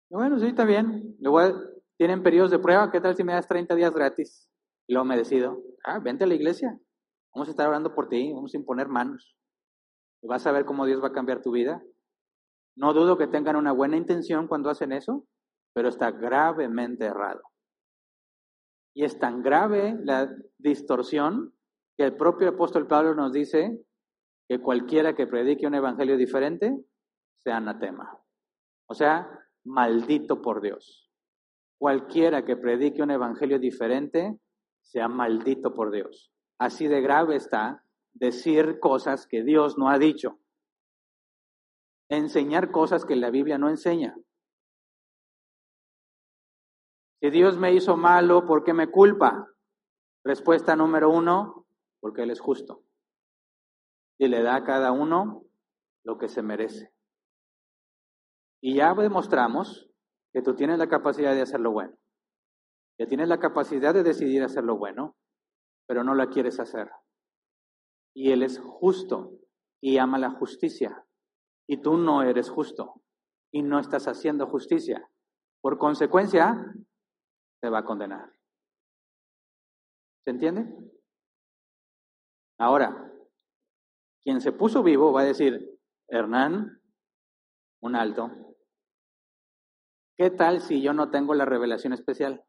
[0.09, 1.17] bueno, sí, está bien.
[1.19, 1.61] Luego
[1.99, 2.91] tienen periodos de prueba.
[2.93, 4.49] ¿Qué tal si me das 30 días gratis?
[4.87, 6.79] Y luego me decido, ah, vente a la iglesia.
[7.35, 9.37] Vamos a estar orando por ti, vamos a imponer manos.
[10.23, 11.83] Vas a ver cómo Dios va a cambiar tu vida.
[12.77, 15.27] No dudo que tengan una buena intención cuando hacen eso,
[15.75, 17.43] pero está gravemente errado.
[18.95, 21.55] Y es tan grave la distorsión
[21.97, 23.79] que el propio apóstol Pablo nos dice
[24.49, 26.77] que cualquiera que predique un evangelio diferente
[27.39, 28.19] sea anatema.
[28.89, 29.29] O sea,
[29.65, 31.11] maldito por Dios.
[31.79, 34.39] Cualquiera que predique un evangelio diferente
[34.83, 36.33] sea maldito por Dios.
[36.59, 40.41] Así de grave está decir cosas que Dios no ha dicho.
[42.09, 44.17] Enseñar cosas que la Biblia no enseña.
[47.21, 49.47] Si Dios me hizo malo, ¿por qué me culpa?
[50.25, 51.67] Respuesta número uno,
[52.01, 52.83] porque Él es justo.
[54.19, 55.45] Y le da a cada uno
[56.03, 56.93] lo que se merece.
[58.63, 59.91] Y ya demostramos
[60.33, 61.95] que tú tienes la capacidad de hacer lo bueno.
[62.99, 65.17] Que tienes la capacidad de decidir hacer lo bueno,
[65.87, 66.91] pero no la quieres hacer.
[68.15, 69.33] Y Él es justo
[69.83, 71.07] y ama la justicia.
[71.67, 73.03] Y tú no eres justo
[73.53, 75.09] y no estás haciendo justicia.
[75.63, 76.75] Por consecuencia,
[77.61, 78.33] te va a condenar.
[80.25, 80.67] ¿Se entiende?
[82.59, 83.11] Ahora,
[84.23, 86.83] quien se puso vivo va a decir, Hernán,
[87.83, 88.57] un alto,
[90.17, 92.45] ¿qué tal si yo no tengo la revelación especial?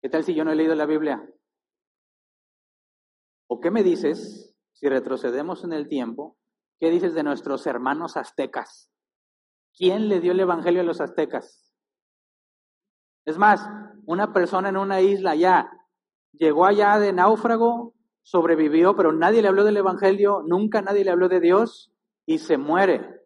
[0.00, 1.22] ¿Qué tal si yo no he leído la Biblia?
[3.50, 6.38] ¿O qué me dices si retrocedemos en el tiempo?
[6.78, 8.90] ¿Qué dices de nuestros hermanos aztecas?
[9.78, 11.72] ¿Quién le dio el Evangelio a los aztecas?
[13.24, 13.64] Es más,
[14.06, 15.70] una persona en una isla ya
[16.32, 21.28] llegó allá de náufrago, sobrevivió, pero nadie le habló del Evangelio, nunca nadie le habló
[21.28, 21.92] de Dios
[22.26, 23.24] y se muere.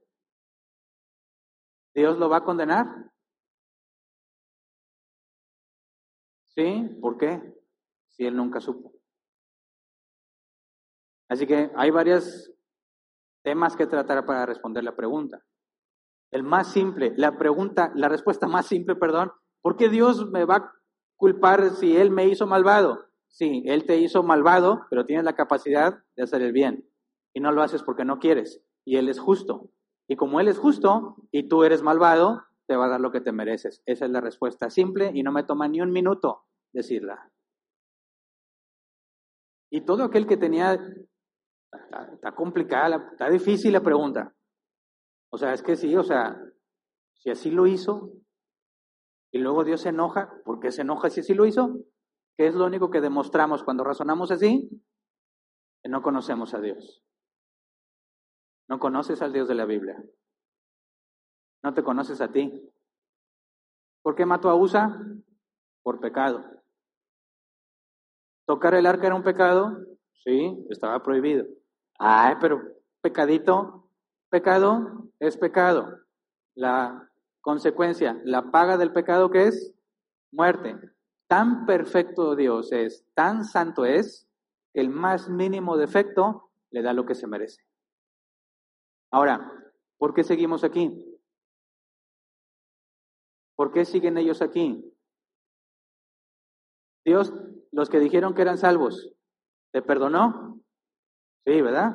[1.95, 2.87] ¿Dios lo va a condenar?
[6.49, 6.99] ¿Sí?
[7.01, 7.41] ¿Por qué?
[8.11, 8.93] Si él nunca supo.
[11.31, 12.53] Así que hay varios
[13.43, 15.43] temas que tratar para responder la pregunta.
[16.33, 20.57] El más simple, la pregunta, la respuesta más simple, perdón, ¿por qué Dios me va
[20.57, 20.73] a
[21.17, 23.07] culpar si Él me hizo malvado?
[23.29, 26.89] Sí, Él te hizo malvado, pero tienes la capacidad de hacer el bien.
[27.35, 28.63] Y no lo haces porque no quieres.
[28.85, 29.71] Y Él es justo.
[30.09, 33.21] Y como Él es justo y tú eres malvado, te va a dar lo que
[33.21, 33.83] te mereces.
[33.85, 37.31] Esa es la respuesta simple y no me toma ni un minuto decirla.
[39.71, 44.35] Y todo aquel que tenía, está, está complicada, está difícil la pregunta.
[45.33, 46.37] O sea, es que sí, o sea,
[47.15, 48.13] si así lo hizo
[49.33, 51.79] y luego Dios se enoja, ¿por qué se enoja si así lo hizo?
[52.37, 54.69] ¿Qué es lo único que demostramos cuando razonamos así?
[55.83, 57.03] Que no conocemos a Dios.
[58.69, 60.03] No conoces al Dios de la Biblia.
[61.63, 62.71] No te conoces a ti.
[64.03, 65.01] ¿Por qué mató a Usa?
[65.83, 66.45] Por pecado.
[68.47, 69.79] ¿Tocar el arca era un pecado?
[70.25, 71.47] Sí, estaba prohibido.
[71.99, 72.61] Ay, pero
[73.01, 73.82] pecadito,
[74.33, 76.01] pecado es pecado.
[76.57, 77.11] La
[77.43, 79.75] consecuencia, la paga del pecado que es
[80.33, 80.75] muerte.
[81.29, 84.27] Tan perfecto Dios es, tan santo es,
[84.75, 87.63] el más mínimo defecto le da lo que se merece.
[89.11, 89.53] Ahora,
[89.99, 91.21] ¿por qué seguimos aquí?
[93.55, 94.83] ¿Por qué siguen ellos aquí?
[97.05, 97.35] Dios,
[97.71, 99.13] los que dijeron que eran salvos,
[99.73, 100.59] ¿te perdonó?
[101.45, 101.95] Sí, ¿verdad?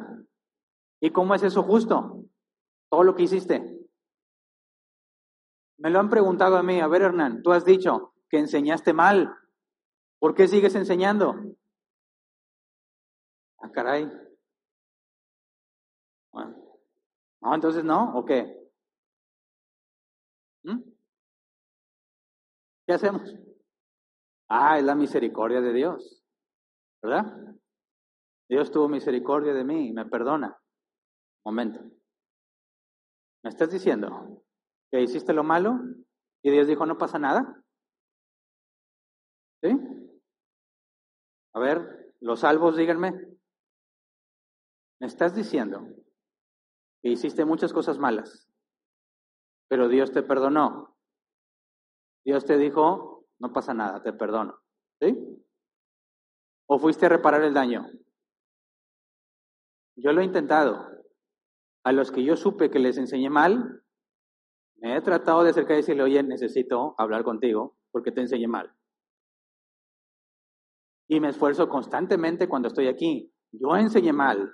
[0.99, 2.27] ¿Y cómo es eso justo?
[2.89, 3.61] todo lo que hiciste.
[5.77, 9.35] Me lo han preguntado a mí, a ver Hernán, tú has dicho que enseñaste mal,
[10.19, 11.35] ¿por qué sigues enseñando?
[13.59, 14.11] Ah, caray.
[16.31, 16.55] Bueno.
[17.41, 18.57] No, entonces no, ¿o qué?
[20.63, 20.81] ¿Mm?
[22.87, 23.35] ¿Qué hacemos?
[24.49, 26.23] Ah, es la misericordia de Dios,
[27.01, 27.55] ¿verdad?
[28.49, 30.57] Dios tuvo misericordia de mí y me perdona.
[31.47, 31.79] Momento.
[33.41, 34.43] ¿Me estás diciendo
[34.91, 35.79] que hiciste lo malo
[36.43, 37.63] y Dios dijo no pasa nada?
[39.63, 39.69] ¿Sí?
[41.53, 43.13] A ver, los salvos, díganme.
[44.99, 45.87] ¿Me estás diciendo
[47.01, 48.51] que hiciste muchas cosas malas,
[49.69, 50.97] pero Dios te perdonó?
[52.25, 54.59] Dios te dijo, no pasa nada, te perdono.
[54.99, 55.15] ¿Sí?
[56.65, 57.89] ¿O fuiste a reparar el daño?
[59.95, 60.96] Yo lo he intentado
[61.87, 63.81] a los que yo supe que les enseñé mal,
[64.75, 68.73] me he tratado de acercar y decirle, oye, necesito hablar contigo porque te enseñé mal.
[71.07, 73.31] y me esfuerzo constantemente cuando estoy aquí.
[73.53, 74.51] Yo enseñé mal,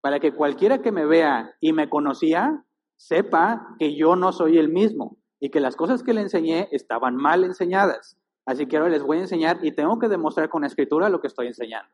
[0.00, 2.64] para que cualquiera que me vea y me conocía
[2.96, 7.16] sepa que yo no soy el mismo y que las cosas que le enseñé estaban
[7.16, 8.16] mal enseñadas.
[8.46, 11.20] Así que ahora les voy a enseñar y tengo que demostrar con la escritura lo
[11.20, 11.92] que estoy enseñando.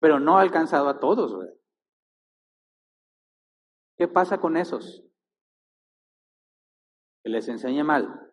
[0.00, 1.32] Pero no ha alcanzado a todos.
[3.96, 5.02] ¿Qué pasa con esos?
[7.22, 8.32] Que les enseñe mal.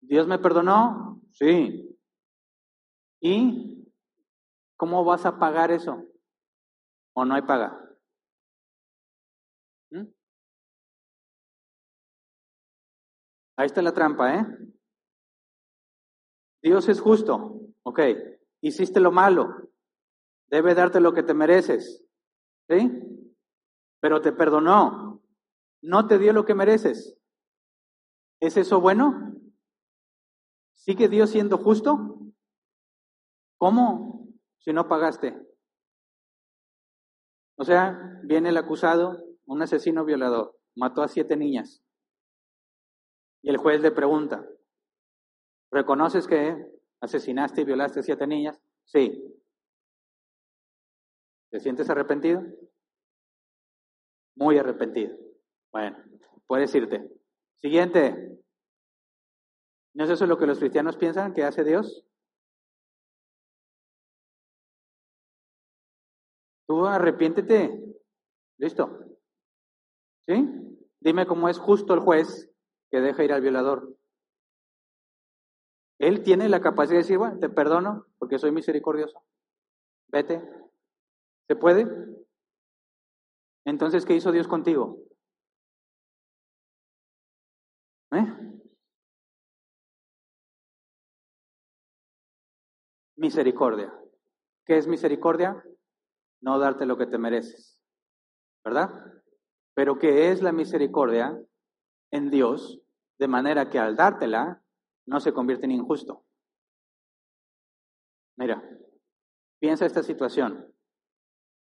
[0.00, 1.22] ¿Dios me perdonó?
[1.32, 1.98] Sí.
[3.20, 3.92] ¿Y
[4.76, 6.06] cómo vas a pagar eso?
[7.14, 7.78] ¿O no hay paga?
[9.90, 10.04] ¿Mm?
[13.56, 14.46] Ahí está la trampa, ¿eh?
[16.62, 18.00] Dios es justo, ok.
[18.62, 19.70] Hiciste lo malo,
[20.48, 22.02] debe darte lo que te mereces,
[22.68, 23.13] ¿sí?
[24.04, 25.22] Pero te perdonó,
[25.80, 27.18] no te dio lo que mereces.
[28.38, 29.32] ¿Es eso bueno?
[30.74, 32.20] ¿Sigue Dios siendo justo?
[33.56, 34.28] ¿Cómo
[34.58, 35.40] si no pagaste?
[37.56, 41.82] O sea, viene el acusado, un asesino violador, mató a siete niñas.
[43.40, 44.46] Y el juez le pregunta,
[45.70, 46.62] ¿reconoces que
[47.00, 48.60] asesinaste y violaste a siete niñas?
[48.84, 49.34] Sí.
[51.48, 52.42] ¿Te sientes arrepentido?
[54.36, 55.16] Muy arrepentido.
[55.72, 55.96] Bueno,
[56.46, 57.08] puedes irte.
[57.60, 58.38] Siguiente.
[59.94, 62.04] ¿No es eso lo que los cristianos piensan que hace Dios?
[66.66, 67.80] Tú arrepiéntete.
[68.58, 69.16] Listo.
[70.26, 70.48] ¿Sí?
[71.00, 72.50] Dime cómo es justo el juez
[72.90, 73.94] que deja ir al violador.
[75.98, 79.22] Él tiene la capacidad de decir, bueno, te perdono porque soy misericordioso.
[80.08, 80.42] Vete.
[81.46, 81.86] ¿Se puede?
[83.64, 84.98] Entonces, ¿qué hizo Dios contigo?
[88.12, 88.26] ¿Eh?
[93.16, 93.92] Misericordia.
[94.66, 95.62] ¿Qué es misericordia?
[96.40, 97.80] No darte lo que te mereces.
[98.64, 98.90] ¿Verdad?
[99.74, 101.38] Pero ¿qué es la misericordia
[102.10, 102.84] en Dios?
[103.18, 104.62] de manera que al dártela
[105.06, 106.24] no se convierte en injusto.
[108.36, 108.62] Mira,
[109.60, 110.73] piensa esta situación.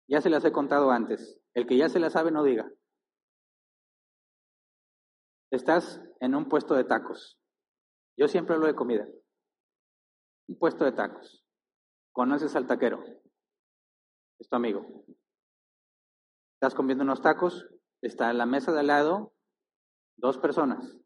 [0.09, 1.41] Ya se las he contado antes.
[1.55, 2.71] El que ya se la sabe no diga.
[5.51, 7.39] Estás en un puesto de tacos.
[8.17, 9.07] Yo siempre hablo de comida.
[10.49, 11.45] Un puesto de tacos.
[12.13, 13.03] Conoces al taquero.
[14.39, 15.05] Es tu amigo.
[16.55, 17.69] Estás comiendo unos tacos.
[18.03, 19.35] Está en la mesa de al lado
[20.17, 20.99] dos personas.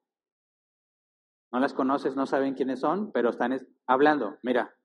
[1.53, 4.39] No las conoces, no saben quiénes son, pero están hablando.
[4.43, 4.77] Mira,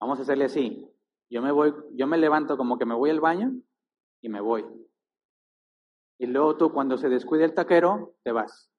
[0.00, 0.95] vamos a hacerle así.
[1.30, 3.52] Yo me voy, yo me levanto como que me voy al baño
[4.22, 4.64] y me voy.
[6.18, 8.70] Y luego tú cuando se descuide el taquero, te vas.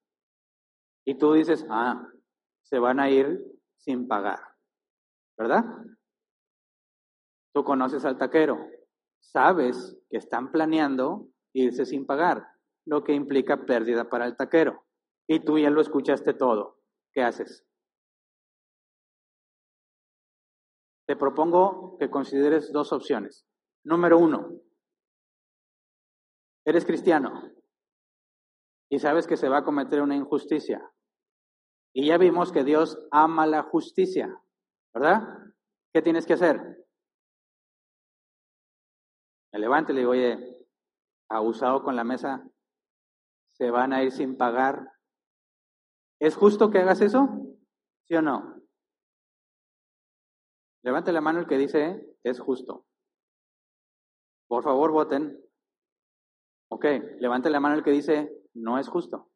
[1.06, 2.06] Y tú dices, ah,
[2.62, 3.40] se van a ir
[3.76, 4.40] sin pagar.
[5.36, 5.64] ¿Verdad?
[7.54, 8.58] Tú conoces al taquero.
[9.20, 12.46] Sabes que están planeando irse sin pagar,
[12.86, 14.84] lo que implica pérdida para el taquero.
[15.28, 16.78] Y tú ya lo escuchaste todo.
[17.12, 17.64] ¿qué haces?
[21.08, 23.46] Te propongo que consideres dos opciones.
[23.82, 24.60] Número uno,
[26.66, 27.50] eres cristiano
[28.90, 30.86] y sabes que se va a cometer una injusticia.
[31.94, 34.38] Y ya vimos que Dios ama la justicia,
[34.92, 35.26] ¿verdad?
[35.94, 36.60] ¿Qué tienes que hacer?
[39.52, 40.66] Me levanto y le digo, oye,
[41.30, 42.46] abusado con la mesa,
[43.56, 44.92] se van a ir sin pagar
[46.20, 47.28] ¿Es justo que hagas eso?
[48.08, 48.57] ¿Sí o no?
[50.82, 52.86] Levante la mano el que dice, es justo.
[54.48, 55.38] Por favor, voten.
[56.70, 56.84] Ok,
[57.18, 59.30] levante la mano el que dice, no es justo.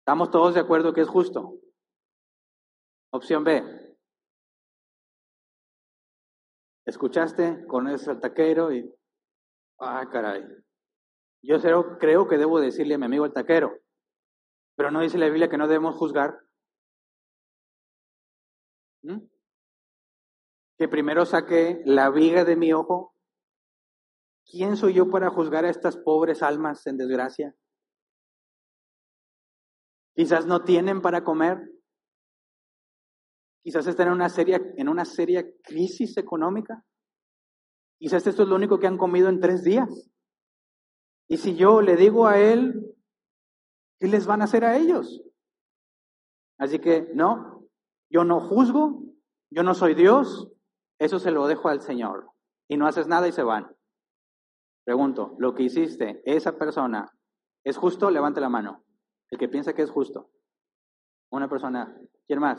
[0.00, 1.58] ¿Estamos todos de acuerdo que es justo?
[3.12, 3.62] Opción B.
[6.86, 8.90] Escuchaste, con al taquero y...
[9.78, 10.42] Ah, caray.
[11.42, 11.58] Yo
[11.98, 13.78] creo que debo decirle a mi amigo el taquero,
[14.74, 16.40] pero no dice la Biblia que no debemos juzgar.
[19.02, 23.14] Que primero saque la viga de mi ojo.
[24.50, 27.54] ¿Quién soy yo para juzgar a estas pobres almas en desgracia?
[30.14, 31.58] Quizás no tienen para comer.
[33.62, 36.84] Quizás están en una seria, en una seria crisis económica.
[37.98, 40.10] Quizás esto es lo único que han comido en tres días.
[41.28, 42.96] Y si yo le digo a él,
[44.00, 45.22] ¿qué les van a hacer a ellos?
[46.58, 47.57] Así que no,
[48.10, 49.02] yo no juzgo,
[49.50, 50.50] yo no soy Dios,
[50.98, 52.30] eso se lo dejo al Señor.
[52.68, 53.74] Y no haces nada y se van.
[54.84, 57.10] Pregunto, ¿lo que hiciste, esa persona,
[57.64, 58.10] es justo?
[58.10, 58.84] Levante la mano.
[59.30, 60.30] El que piensa que es justo.
[61.30, 61.94] Una persona.
[62.26, 62.58] ¿Quién más?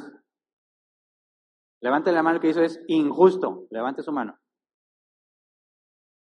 [1.81, 3.67] Levante la mano que hizo es injusto.
[3.71, 4.37] Levante su mano.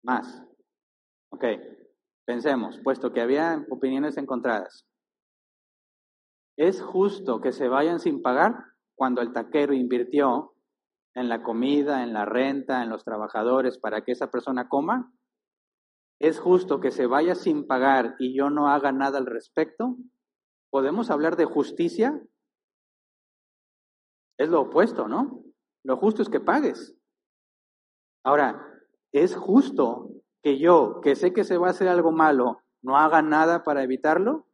[0.02, 0.42] Más.
[1.30, 1.44] Ok.
[2.26, 4.86] Pensemos, puesto que había opiniones encontradas.
[6.56, 10.54] ¿Es justo que se vayan sin pagar cuando el taquero invirtió
[11.14, 15.12] en la comida, en la renta, en los trabajadores para que esa persona coma?
[16.20, 19.96] ¿Es justo que se vaya sin pagar y yo no haga nada al respecto?
[20.70, 22.20] ¿Podemos hablar de justicia?
[24.38, 25.44] Es lo opuesto, ¿no?
[25.84, 26.96] Lo justo es que pagues.
[28.24, 28.66] Ahora,
[29.12, 30.10] ¿es justo
[30.42, 33.82] que yo, que sé que se va a hacer algo malo, no haga nada para
[33.82, 34.46] evitarlo?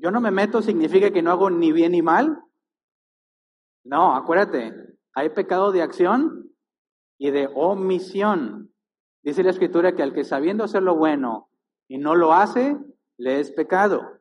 [0.00, 2.42] Yo no me meto significa que no hago ni bien ni mal.
[3.84, 4.72] No, acuérdate,
[5.14, 6.52] hay pecado de acción
[7.18, 8.72] y de omisión.
[9.22, 11.50] Dice la escritura que al que sabiendo hacer lo bueno
[11.88, 12.76] y no lo hace,
[13.18, 14.20] le es pecado.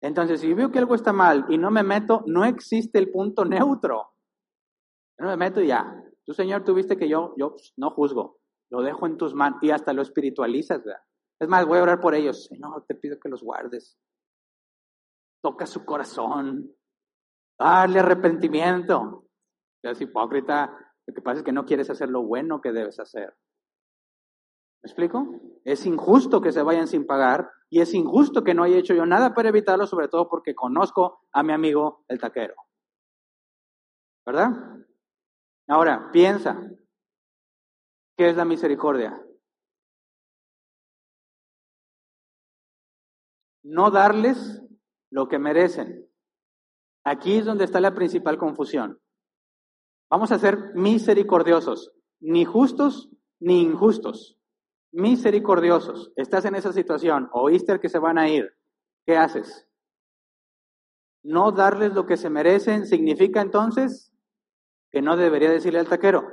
[0.00, 3.44] Entonces, si veo que algo está mal y no me meto, no existe el punto
[3.44, 4.12] neutro.
[5.18, 5.94] no me meto y ya.
[6.24, 8.38] Tú, Señor, tuviste que yo, yo pues, no juzgo.
[8.70, 11.02] Lo dejo en tus manos y hasta lo espiritualizas, ¿verdad?
[11.40, 12.46] Es más, voy a orar por ellos.
[12.46, 13.98] Señor, te pido que los guardes.
[15.42, 16.74] Toca su corazón.
[17.58, 19.26] Dale arrepentimiento.
[19.82, 20.76] Es hipócrita.
[21.06, 23.34] Lo que pasa es que no quieres hacer lo bueno que debes hacer.
[24.82, 25.40] ¿Me explico?
[25.64, 29.06] Es injusto que se vayan sin pagar y es injusto que no haya hecho yo
[29.06, 32.54] nada para evitarlo, sobre todo porque conozco a mi amigo el taquero.
[34.26, 34.50] ¿Verdad?
[35.68, 36.60] Ahora, piensa,
[38.16, 39.24] ¿qué es la misericordia?
[43.64, 44.61] No darles
[45.12, 46.08] lo que merecen.
[47.04, 48.98] Aquí es donde está la principal confusión.
[50.10, 54.38] Vamos a ser misericordiosos, ni justos ni injustos
[54.92, 56.12] misericordiosos.
[56.16, 58.54] Estás en esa situación, oíste que se van a ir.
[59.04, 59.66] ¿Qué haces?
[61.24, 64.12] No darles lo que se merecen significa entonces
[64.90, 66.24] que no debería decirle al taquero.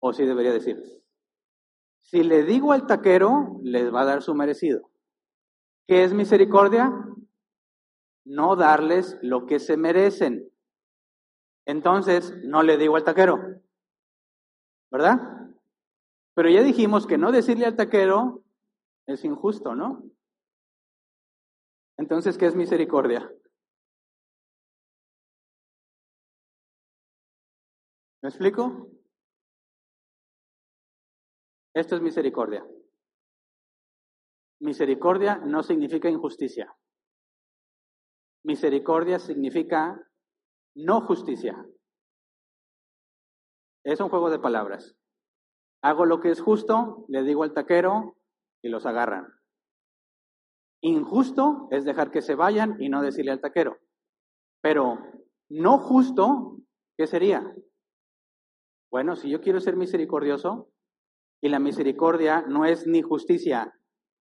[0.00, 1.02] ¿O sí debería decirles?
[2.02, 4.89] Si le digo al taquero, les va a dar su merecido.
[5.90, 6.88] ¿Qué es misericordia?
[8.24, 10.48] No darles lo que se merecen.
[11.66, 13.60] Entonces, no le digo al taquero.
[14.92, 15.18] ¿Verdad?
[16.36, 18.44] Pero ya dijimos que no decirle al taquero
[19.08, 20.04] es injusto, ¿no?
[21.98, 23.28] Entonces, ¿qué es misericordia?
[28.22, 28.92] ¿Me explico?
[31.74, 32.64] Esto es misericordia.
[34.60, 36.76] Misericordia no significa injusticia.
[38.44, 40.06] Misericordia significa
[40.74, 41.66] no justicia.
[43.84, 44.96] Es un juego de palabras.
[45.82, 48.18] Hago lo que es justo, le digo al taquero
[48.62, 49.26] y los agarran.
[50.82, 53.78] Injusto es dejar que se vayan y no decirle al taquero.
[54.62, 54.98] Pero
[55.48, 56.58] no justo,
[56.98, 57.54] ¿qué sería?
[58.90, 60.70] Bueno, si yo quiero ser misericordioso
[61.42, 63.79] y la misericordia no es ni justicia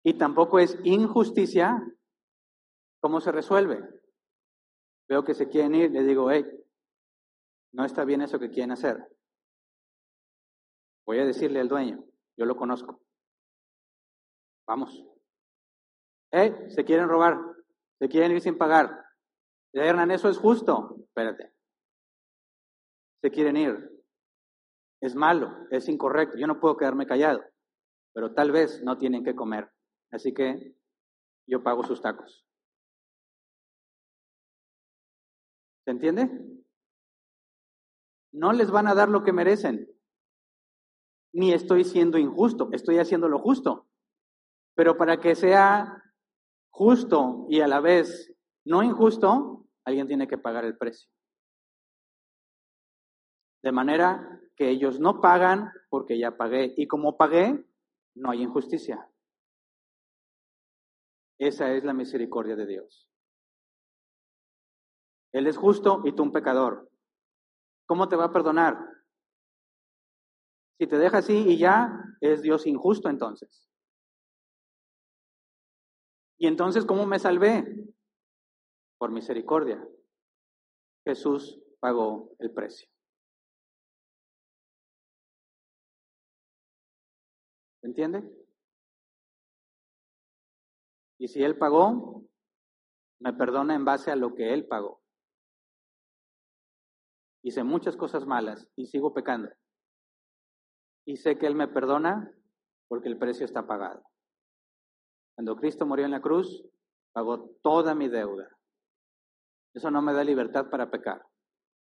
[0.05, 1.83] y tampoco es injusticia,
[3.01, 3.81] ¿cómo se resuelve?
[5.09, 6.45] Veo que se quieren ir, le digo, hey,
[7.73, 9.03] no está bien eso que quieren hacer.
[11.07, 12.05] Voy a decirle al dueño,
[12.37, 13.01] yo lo conozco.
[14.67, 15.03] Vamos.
[16.31, 16.69] ¿Eh?
[16.69, 17.39] Se quieren robar,
[17.97, 19.05] se quieren ir sin pagar.
[19.73, 20.97] Hernán, eso es justo.
[20.99, 21.51] Espérate.
[23.23, 24.03] Se quieren ir.
[25.01, 26.37] Es malo, es incorrecto.
[26.37, 27.43] Yo no puedo quedarme callado.
[28.13, 29.74] Pero tal vez no tienen que comer.
[30.11, 30.75] Así que
[31.47, 32.45] yo pago sus tacos.
[35.85, 36.29] ¿Se entiende?
[38.31, 39.95] No les van a dar lo que merecen
[41.35, 43.89] ni estoy siendo injusto, estoy haciendo lo justo.
[44.73, 46.01] Pero para que sea
[46.69, 48.33] justo y a la vez
[48.63, 51.09] no injusto, alguien tiene que pagar el precio.
[53.61, 56.73] De manera que ellos no pagan porque ya pagué.
[56.77, 57.65] Y como pagué,
[58.15, 59.09] no hay injusticia.
[61.37, 63.09] Esa es la misericordia de Dios.
[65.33, 66.89] Él es justo y tú un pecador.
[67.85, 68.77] ¿Cómo te va a perdonar?
[70.77, 71.91] Si te deja así y ya,
[72.21, 73.69] es Dios injusto entonces.
[76.37, 77.65] Y entonces, ¿cómo me salvé?
[78.97, 79.85] Por misericordia.
[81.05, 82.89] Jesús pagó el precio.
[87.83, 88.23] ¿Entiende?
[91.17, 92.23] Y si Él pagó,
[93.19, 95.01] me perdona en base a lo que Él pagó.
[97.43, 99.49] Hice muchas cosas malas y sigo pecando
[101.05, 102.31] y sé que Él me perdona
[102.87, 104.03] porque el precio está pagado.
[105.35, 106.65] Cuando Cristo murió en la cruz,
[107.13, 108.49] pagó toda mi deuda.
[109.73, 111.25] Eso no me da libertad para pecar,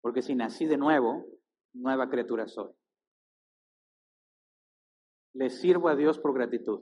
[0.01, 1.27] porque si nací de nuevo,
[1.73, 2.73] nueva criatura soy.
[5.35, 6.81] Le sirvo a Dios por gratitud,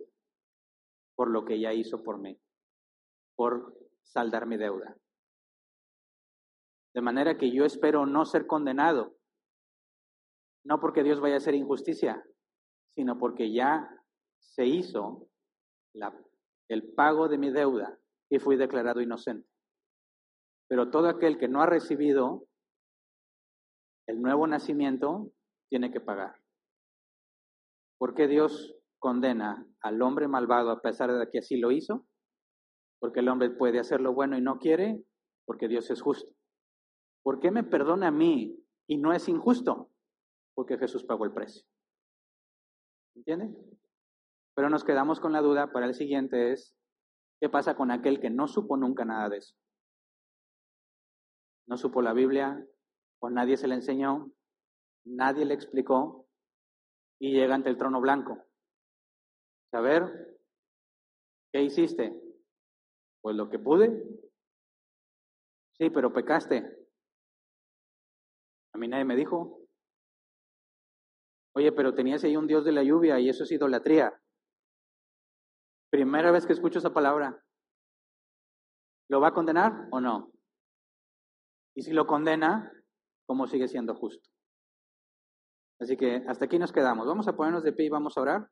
[1.18, 2.40] por lo que ya hizo por mí,
[3.34, 4.96] por saldar mi deuda.
[6.94, 9.16] De manera que yo espero no ser condenado,
[10.64, 12.24] no porque Dios vaya a hacer injusticia,
[12.94, 13.90] sino porque ya
[14.38, 15.28] se hizo
[16.68, 17.98] el pago de mi deuda
[18.30, 19.48] y fui declarado inocente.
[20.68, 22.46] Pero todo aquel que no ha recibido
[24.06, 25.32] el nuevo nacimiento
[25.68, 26.40] tiene que pagar.
[27.98, 32.06] ¿Por qué Dios condena al hombre malvado a pesar de que así lo hizo?
[33.00, 35.04] Porque el hombre puede hacer lo bueno y no quiere,
[35.46, 36.30] porque Dios es justo.
[37.22, 39.90] ¿Por qué me perdona a mí y no es injusto?
[40.54, 41.64] Porque Jesús pagó el precio.
[43.14, 43.56] ¿Entienden?
[44.54, 46.76] Pero nos quedamos con la duda para el siguiente es,
[47.40, 49.54] ¿qué pasa con aquel que no supo nunca nada de eso?
[51.68, 52.66] No supo la Biblia,
[53.20, 54.32] o nadie se le enseñó,
[55.04, 56.26] nadie le explicó,
[57.20, 58.47] y llega ante el trono blanco.
[59.70, 60.38] Saber,
[61.52, 62.12] ¿qué hiciste?
[63.20, 64.02] Pues lo que pude.
[65.76, 66.64] Sí, pero pecaste.
[68.74, 69.60] A mí nadie me dijo.
[71.54, 74.18] Oye, pero tenías ahí un Dios de la lluvia y eso es idolatría.
[75.90, 77.44] Primera vez que escucho esa palabra.
[79.10, 80.30] ¿Lo va a condenar o no?
[81.74, 82.72] Y si lo condena,
[83.26, 84.28] ¿cómo sigue siendo justo?
[85.80, 87.06] Así que hasta aquí nos quedamos.
[87.06, 88.50] Vamos a ponernos de pie y vamos a orar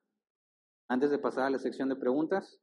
[0.88, 2.60] antes de pasar a la sección de preguntas.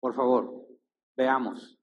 [0.00, 0.66] Por favor,
[1.16, 1.78] veamos.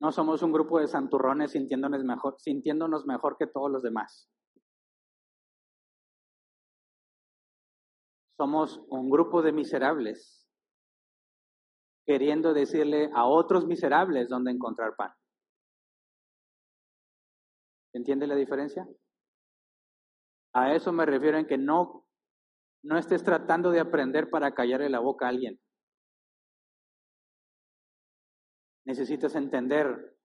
[0.00, 4.30] No somos un grupo de santurrones sintiéndonos mejor, sintiéndonos mejor que todos los demás.
[8.38, 10.39] Somos un grupo de miserables
[12.06, 15.12] queriendo decirle a otros miserables dónde encontrar pan.
[17.92, 18.86] ¿Entiende la diferencia?
[20.54, 22.06] A eso me refiero en que no,
[22.82, 25.60] no estés tratando de aprender para callarle la boca a alguien.
[28.90, 30.16] necesitas entender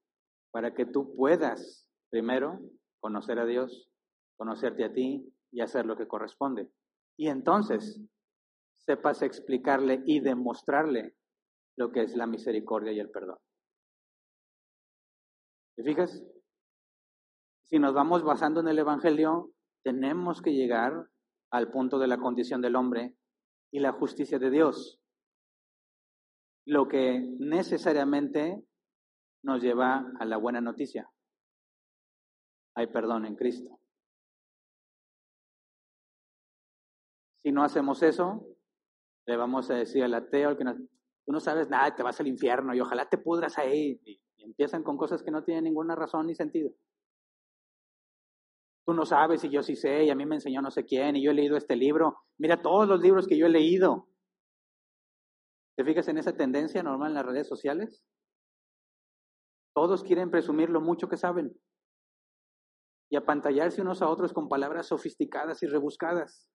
[0.51, 2.59] para que tú puedas, primero,
[2.99, 3.91] conocer a Dios,
[4.37, 6.71] conocerte a ti y hacer lo que corresponde.
[7.15, 8.01] Y entonces
[8.77, 11.15] sepas explicarle y demostrarle
[11.77, 13.37] lo que es la misericordia y el perdón.
[15.75, 16.23] ¿Te fijas?
[17.63, 19.51] Si nos vamos basando en el Evangelio,
[19.83, 21.09] tenemos que llegar
[21.51, 23.15] al punto de la condición del hombre
[23.71, 24.99] y la justicia de Dios
[26.65, 28.63] lo que necesariamente
[29.43, 31.09] nos lleva a la buena noticia.
[32.75, 33.79] Hay perdón en Cristo.
[37.43, 38.43] Si no hacemos eso,
[39.27, 40.63] le vamos a decir al ateo, al que
[41.25, 43.99] tú no sabes nada, te vas al infierno y ojalá te pudras ahí.
[44.05, 46.69] Y, empiezan con cosas que no tienen ninguna razón ni sentido.
[48.85, 51.15] Tú no sabes y yo sí sé y a mí me enseñó no sé quién
[51.15, 52.19] y yo he leído este libro.
[52.37, 54.07] Mira todos los libros que yo he leído.
[55.75, 58.03] ¿Te fijas en esa tendencia normal en las redes sociales?
[59.73, 61.59] Todos quieren presumir lo mucho que saben
[63.09, 66.49] y apantallarse unos a otros con palabras sofisticadas y rebuscadas.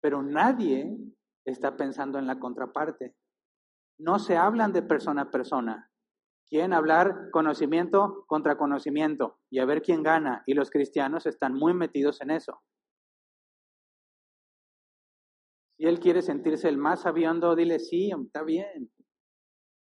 [0.00, 0.96] Pero nadie
[1.44, 3.14] está pensando en la contraparte.
[3.98, 5.90] No se hablan de persona a persona.
[6.48, 10.42] Quieren hablar conocimiento contra conocimiento y a ver quién gana.
[10.46, 12.62] Y los cristianos están muy metidos en eso.
[15.76, 18.90] Si él quiere sentirse el más sabiondo, dile, sí, está bien.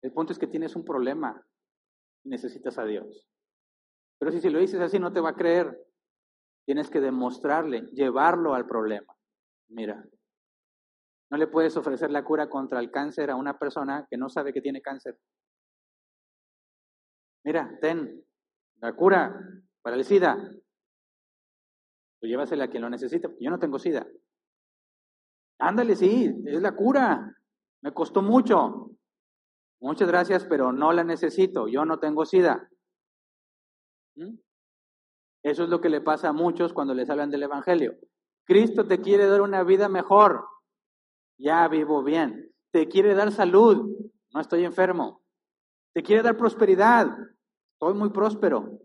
[0.02, 1.45] El punto es que tienes un problema
[2.24, 3.28] y necesitas a Dios.
[4.19, 5.86] Pero si, si lo dices así, no te va a creer.
[6.65, 9.15] Tienes que demostrarle, llevarlo al problema.
[9.69, 10.03] Mira,
[11.30, 14.54] no le puedes ofrecer la cura contra el cáncer a una persona que no sabe
[14.54, 15.18] que tiene cáncer.
[17.44, 18.24] Mira, ten
[18.82, 19.40] la cura
[19.82, 20.38] para el SIDA.
[22.22, 23.30] Llévasela a quien lo necesite.
[23.40, 24.06] Yo no tengo SIDA.
[25.60, 27.36] Ándale, sí, es la cura.
[27.82, 28.91] Me costó mucho.
[29.80, 31.68] Muchas gracias, pero no la necesito.
[31.68, 32.70] Yo no tengo sida.
[34.16, 34.38] ¿Mm?
[35.44, 37.95] Eso es lo que le pasa a muchos cuando les hablan del Evangelio.
[38.45, 40.45] Cristo te quiere dar una vida mejor.
[41.38, 42.51] Ya vivo bien.
[42.72, 43.95] Te quiere dar salud.
[44.34, 45.23] No estoy enfermo.
[45.93, 47.07] Te quiere dar prosperidad.
[47.73, 48.80] Estoy muy próspero.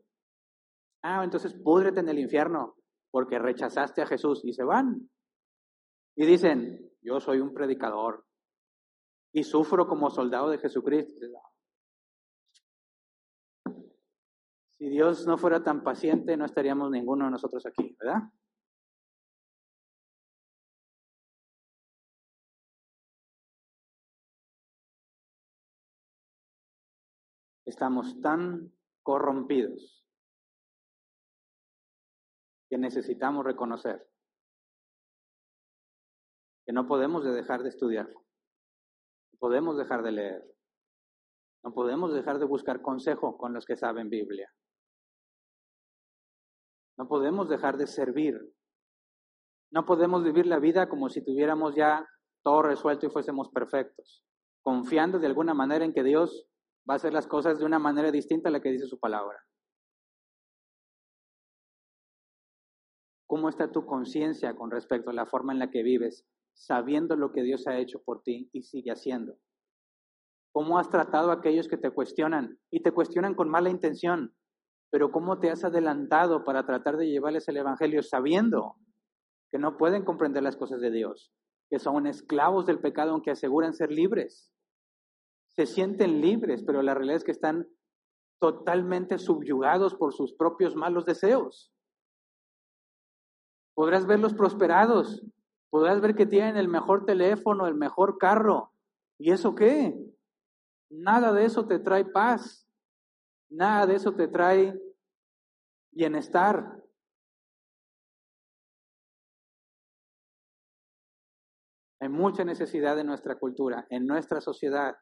[1.03, 2.77] Ah, entonces púdrete en el infierno
[3.11, 5.11] porque rechazaste a Jesús y se van.
[6.17, 8.25] Y dicen, yo soy un predicador
[9.33, 11.27] y sufro como soldado de Jesucristo.
[14.71, 18.23] Si Dios no fuera tan paciente, no estaríamos ninguno de nosotros aquí, ¿verdad?
[27.73, 28.71] Estamos tan
[29.03, 30.07] corrompidos
[32.69, 34.07] que necesitamos reconocer
[36.67, 40.45] que no podemos dejar de estudiar, no podemos dejar de leer,
[41.65, 44.53] no podemos dejar de buscar consejo con los que saben Biblia.
[46.99, 48.55] No podemos dejar de servir.
[49.71, 52.07] No podemos vivir la vida como si tuviéramos ya
[52.43, 54.27] todo resuelto y fuésemos perfectos,
[54.61, 56.52] confiando de alguna manera en que Dios
[56.89, 59.39] va a hacer las cosas de una manera distinta a la que dice su palabra.
[63.27, 67.33] ¿Cómo está tu conciencia con respecto a la forma en la que vives, sabiendo lo
[67.33, 69.39] que Dios ha hecho por ti y sigue haciendo?
[70.53, 74.35] ¿Cómo has tratado a aquellos que te cuestionan y te cuestionan con mala intención?
[74.91, 78.77] Pero ¿cómo te has adelantado para tratar de llevarles el Evangelio sabiendo
[79.51, 81.33] que no pueden comprender las cosas de Dios,
[81.71, 84.53] que son esclavos del pecado aunque aseguran ser libres?
[85.57, 87.69] Se sienten libres, pero la realidad es que están
[88.41, 91.73] totalmente subyugados por sus propios malos deseos.
[93.75, 95.25] Podrás verlos prosperados,
[95.71, 98.73] podrás ver que tienen el mejor teléfono, el mejor carro.
[99.19, 99.95] ¿Y eso qué?
[100.91, 102.69] Nada de eso te trae paz.
[103.49, 104.79] Nada de eso te trae
[105.93, 106.83] bienestar.
[112.01, 114.97] Hay mucha necesidad en nuestra cultura, en nuestra sociedad.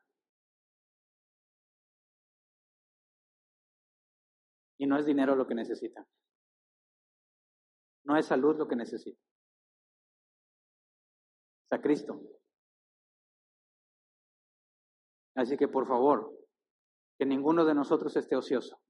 [4.80, 6.06] Y no es dinero lo que necesita.
[8.04, 9.20] No es salud lo que necesita.
[11.64, 12.18] Está Cristo.
[15.34, 16.34] Así que por favor,
[17.18, 18.80] que ninguno de nosotros esté ocioso.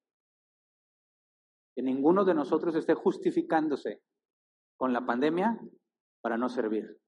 [1.74, 4.00] Que ninguno de nosotros esté justificándose
[4.76, 5.58] con la pandemia
[6.20, 7.00] para no servir.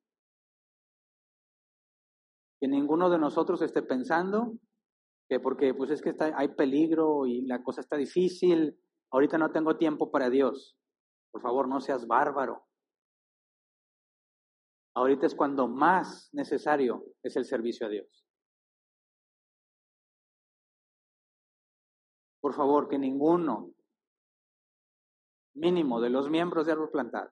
[2.61, 4.59] Que ninguno de nosotros esté pensando
[5.33, 8.79] que porque pues es que está, hay peligro y la cosa está difícil,
[9.11, 10.77] ahorita no tengo tiempo para Dios.
[11.31, 12.67] Por favor, no seas bárbaro.
[14.95, 18.27] Ahorita es cuando más necesario es el servicio a Dios.
[22.43, 23.73] Por favor, que ninguno
[25.55, 27.31] mínimo de los miembros de Árbol Plantado,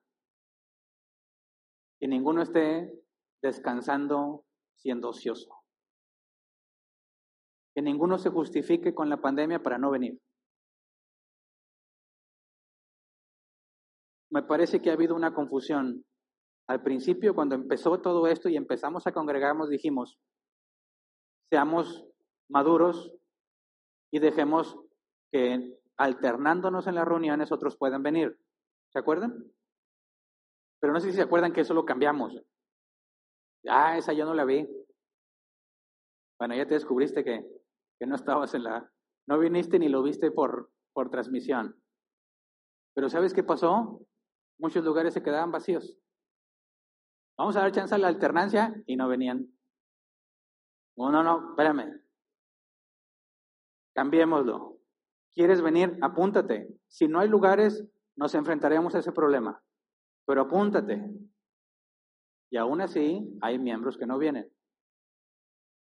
[1.98, 2.98] que ninguno esté
[3.43, 5.60] descansando siendo ocioso.
[7.81, 10.20] Que ninguno se justifique con la pandemia para no venir.
[14.31, 16.05] Me parece que ha habido una confusión.
[16.69, 20.20] Al principio, cuando empezó todo esto y empezamos a congregarnos, dijimos,
[21.48, 22.07] seamos
[22.51, 23.16] maduros
[24.12, 24.78] y dejemos
[25.32, 28.39] que alternándonos en las reuniones otros puedan venir.
[28.93, 29.43] ¿Se acuerdan?
[30.81, 32.39] Pero no sé si se acuerdan que eso lo cambiamos.
[33.66, 34.69] Ah, esa yo no la vi.
[36.39, 37.60] Bueno, ya te descubriste que,
[38.01, 38.90] que no estabas en la...
[39.28, 41.81] No viniste ni lo viste por, por transmisión.
[42.94, 44.01] Pero ¿sabes qué pasó?
[44.59, 45.98] Muchos lugares se quedaban vacíos.
[47.36, 49.47] Vamos a dar chance a la alternancia y no venían.
[50.97, 52.02] No, no, no, espérame.
[53.94, 54.78] Cambiémoslo.
[55.35, 55.98] ¿Quieres venir?
[56.01, 56.68] Apúntate.
[56.89, 57.86] Si no hay lugares,
[58.16, 59.62] nos enfrentaremos a ese problema.
[60.27, 61.06] Pero apúntate.
[62.51, 64.51] Y aún así, hay miembros que no vienen.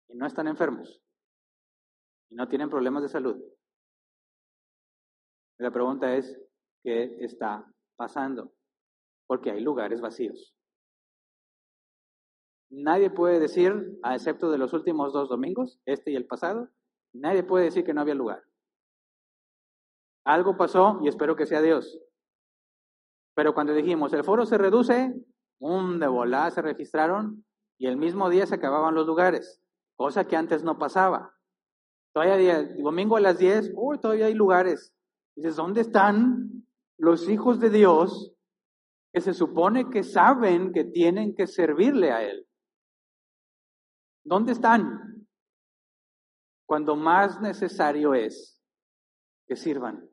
[0.09, 1.01] Y no están enfermos.
[2.31, 3.37] Y no tienen problemas de salud.
[5.59, 6.41] La pregunta es,
[6.81, 8.51] ¿qué está pasando?
[9.27, 10.55] Porque hay lugares vacíos.
[12.71, 16.69] Nadie puede decir, excepto de los últimos dos domingos, este y el pasado,
[17.13, 18.41] nadie puede decir que no había lugar.
[20.25, 21.99] Algo pasó y espero que sea Dios.
[23.35, 25.13] Pero cuando dijimos, el foro se reduce,
[25.59, 27.45] un de volada se registraron
[27.77, 29.61] y el mismo día se acababan los lugares,
[29.97, 31.35] cosa que antes no pasaba.
[32.13, 34.93] Todavía domingo a las 10, uy, todavía hay lugares.
[35.35, 36.65] Dices, ¿dónde están
[36.97, 38.33] los hijos de Dios
[39.13, 42.47] que se supone que saben que tienen que servirle a Él?
[44.23, 45.25] ¿Dónde están?
[46.65, 48.61] Cuando más necesario es
[49.47, 50.07] que sirvan.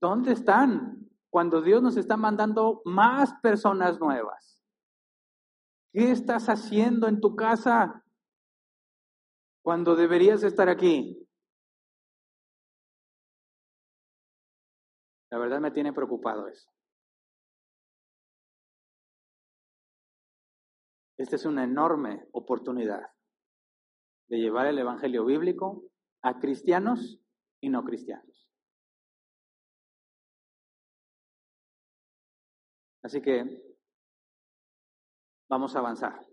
[0.00, 4.62] ¿Dónde están cuando Dios nos está mandando más personas nuevas?
[5.92, 8.04] ¿Qué estás haciendo en tu casa
[9.68, 11.28] cuando deberías estar aquí?
[15.30, 16.72] La verdad me tiene preocupado eso.
[21.18, 23.12] Esta es una enorme oportunidad
[24.30, 25.84] de llevar el Evangelio bíblico
[26.22, 27.20] a cristianos
[27.60, 28.48] y no cristianos.
[33.02, 33.76] Así que
[35.46, 36.27] vamos a avanzar.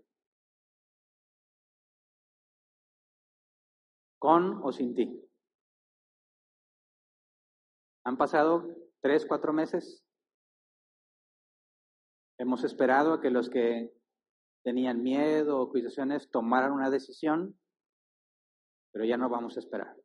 [4.26, 5.06] Con o sin ti.
[8.04, 8.66] Han pasado
[9.00, 10.04] tres, cuatro meses.
[12.36, 13.94] Hemos esperado a que los que
[14.64, 17.56] tenían miedo o acusaciones tomaran una decisión,
[18.90, 19.96] pero ya no vamos a esperar.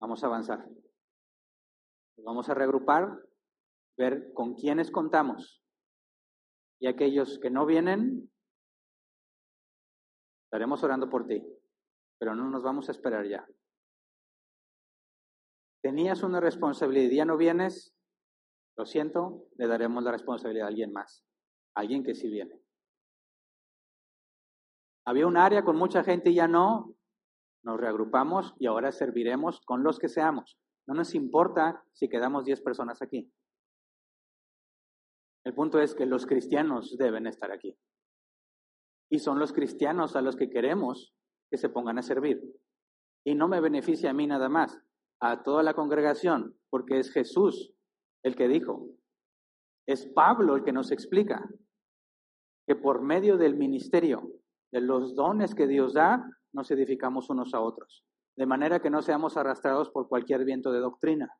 [0.00, 0.68] Vamos a avanzar.
[2.16, 3.24] vamos a reagrupar,
[3.96, 5.62] ver con quiénes contamos.
[6.80, 8.32] Y aquellos que no vienen,
[10.46, 11.40] estaremos orando por ti,
[12.18, 13.46] pero no nos vamos a esperar ya.
[15.82, 17.94] Tenías una responsabilidad y ya no vienes,
[18.76, 21.24] lo siento, le daremos la responsabilidad a alguien más,
[21.74, 22.60] alguien que sí viene.
[25.06, 26.94] Había un área con mucha gente y ya no,
[27.62, 30.58] nos reagrupamos y ahora serviremos con los que seamos.
[30.86, 33.32] No nos importa si quedamos 10 personas aquí.
[35.44, 37.78] El punto es que los cristianos deben estar aquí.
[39.10, 41.14] Y son los cristianos a los que queremos
[41.50, 42.40] que se pongan a servir.
[43.24, 44.78] Y no me beneficia a mí nada más,
[45.20, 47.74] a toda la congregación, porque es Jesús
[48.22, 48.86] el que dijo.
[49.86, 51.48] Es Pablo el que nos explica
[52.66, 54.30] que por medio del ministerio,
[54.70, 58.04] de los dones que Dios da, nos edificamos unos a otros,
[58.36, 61.32] de manera que no seamos arrastrados por cualquier viento de doctrina,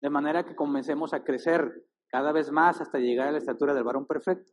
[0.00, 3.84] de manera que comencemos a crecer cada vez más hasta llegar a la estatura del
[3.84, 4.52] varón perfecto.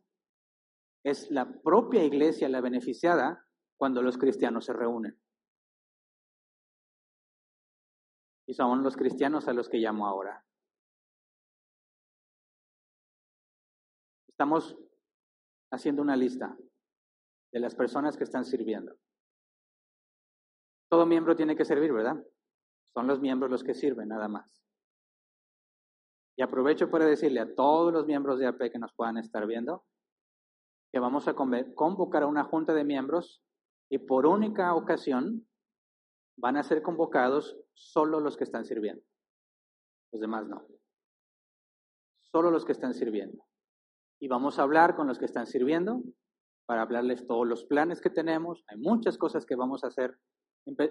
[1.04, 3.44] Es la propia iglesia la beneficiada
[3.80, 5.18] cuando los cristianos se reúnen.
[8.46, 10.44] Y son los cristianos a los que llamo ahora.
[14.28, 14.76] Estamos
[15.72, 16.54] haciendo una lista
[17.52, 18.98] de las personas que están sirviendo.
[20.90, 22.22] Todo miembro tiene que servir, ¿verdad?
[22.92, 24.62] Son los miembros los que sirven, nada más.
[26.36, 29.86] Y aprovecho para decirle a todos los miembros de AP que nos puedan estar viendo
[30.92, 33.42] que vamos a convocar a una junta de miembros
[33.90, 35.46] y por única ocasión
[36.38, 39.02] van a ser convocados solo los que están sirviendo.
[40.12, 40.64] Los demás no.
[42.22, 43.44] Solo los que están sirviendo.
[44.20, 46.02] Y vamos a hablar con los que están sirviendo
[46.66, 48.64] para hablarles todos los planes que tenemos.
[48.68, 50.16] Hay muchas cosas que vamos a hacer.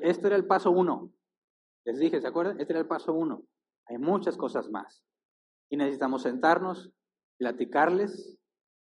[0.02, 1.14] Este era el paso uno.
[1.86, 2.60] Les dije, ¿se acuerdan?
[2.60, 3.44] Este era el paso uno.
[3.88, 5.06] Hay muchas cosas más.
[5.72, 6.92] Y necesitamos sentarnos,
[7.38, 8.38] platicarles,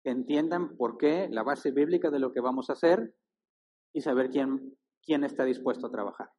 [0.04, 3.16] que entiendan por qué, la base bíblica de lo que vamos a hacer
[3.94, 6.32] y saber quién, quién está dispuesto a trabajar.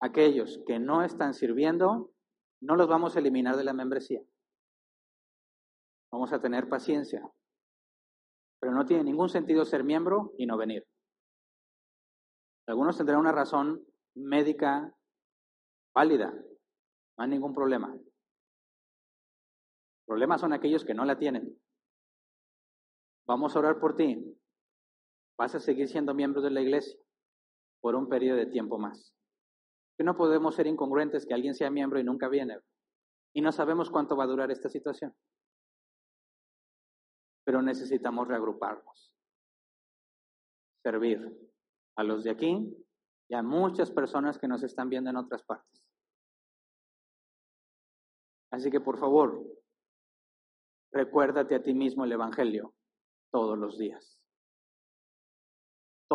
[0.00, 2.12] Aquellos que no están sirviendo,
[2.60, 4.20] no los vamos a eliminar de la membresía.
[6.12, 7.28] Vamos a tener paciencia,
[8.60, 10.86] pero no tiene ningún sentido ser miembro y no venir.
[12.66, 13.84] Algunos tendrán una razón
[14.14, 14.94] médica
[15.94, 17.94] válida, no hay ningún problema.
[20.06, 21.58] Problemas son aquellos que no la tienen.
[23.26, 24.38] Vamos a orar por ti.
[25.38, 26.98] Vas a seguir siendo miembro de la iglesia
[27.80, 29.14] por un periodo de tiempo más.
[29.96, 32.58] Que no podemos ser incongruentes que alguien sea miembro y nunca viene.
[33.34, 35.14] Y no sabemos cuánto va a durar esta situación
[37.44, 39.12] pero necesitamos reagruparnos,
[40.82, 41.50] servir
[41.96, 42.74] a los de aquí
[43.28, 45.88] y a muchas personas que nos están viendo en otras partes.
[48.50, 49.44] Así que por favor,
[50.92, 52.74] recuérdate a ti mismo el Evangelio
[53.30, 54.18] todos los días.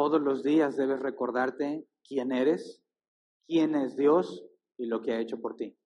[0.02, 2.82] Todos los días debes recordarte quién eres,
[3.46, 4.46] quién es Dios
[4.78, 5.78] y lo que ha hecho por ti.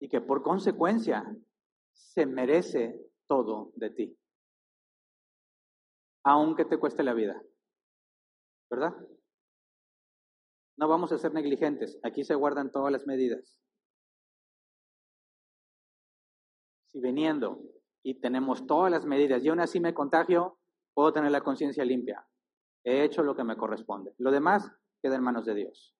[0.00, 1.24] Y que por consecuencia
[1.94, 4.18] se merece todo de ti
[6.22, 7.42] aunque te cueste la vida.
[8.70, 8.94] ¿Verdad?
[10.76, 11.98] No vamos a ser negligentes.
[12.02, 13.58] Aquí se guardan todas las medidas.
[16.92, 17.62] Si viniendo
[18.02, 20.58] y tenemos todas las medidas y aún así me contagio,
[20.92, 22.26] puedo tener la conciencia limpia.
[22.84, 24.14] He hecho lo que me corresponde.
[24.18, 24.70] Lo demás
[25.02, 25.94] queda en manos de Dios.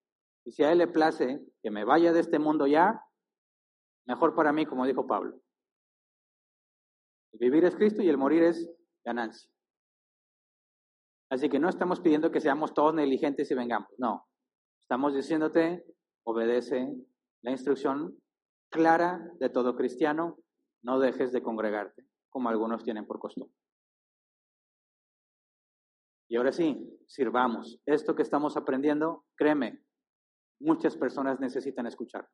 [0.44, 3.04] Y si a Él le place que me vaya de este mundo ya,
[4.06, 5.40] mejor para mí, como dijo Pablo.
[7.32, 8.68] El vivir es Cristo y el morir es
[9.04, 9.50] ganancia.
[11.30, 14.26] Así que no estamos pidiendo que seamos todos negligentes y vengamos, no.
[14.82, 15.84] Estamos diciéndote,
[16.24, 16.92] obedece
[17.42, 18.18] la instrucción
[18.70, 20.38] clara de todo cristiano,
[20.82, 23.54] no dejes de congregarte, como algunos tienen por costumbre.
[26.30, 27.80] Y ahora sí, sirvamos.
[27.86, 29.84] Esto que estamos aprendiendo, créeme,
[30.60, 32.28] muchas personas necesitan escuchar.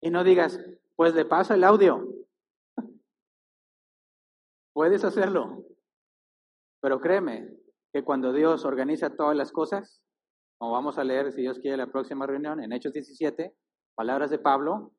[0.00, 0.58] Y no digas,
[0.96, 2.08] pues le pasa el audio.
[4.72, 5.62] Puedes hacerlo.
[6.80, 7.54] Pero créeme,
[7.92, 10.02] que cuando Dios organiza todas las cosas,
[10.58, 13.54] como vamos a leer, si Dios quiere, la próxima reunión, en Hechos 17,
[13.94, 14.94] palabras de Pablo,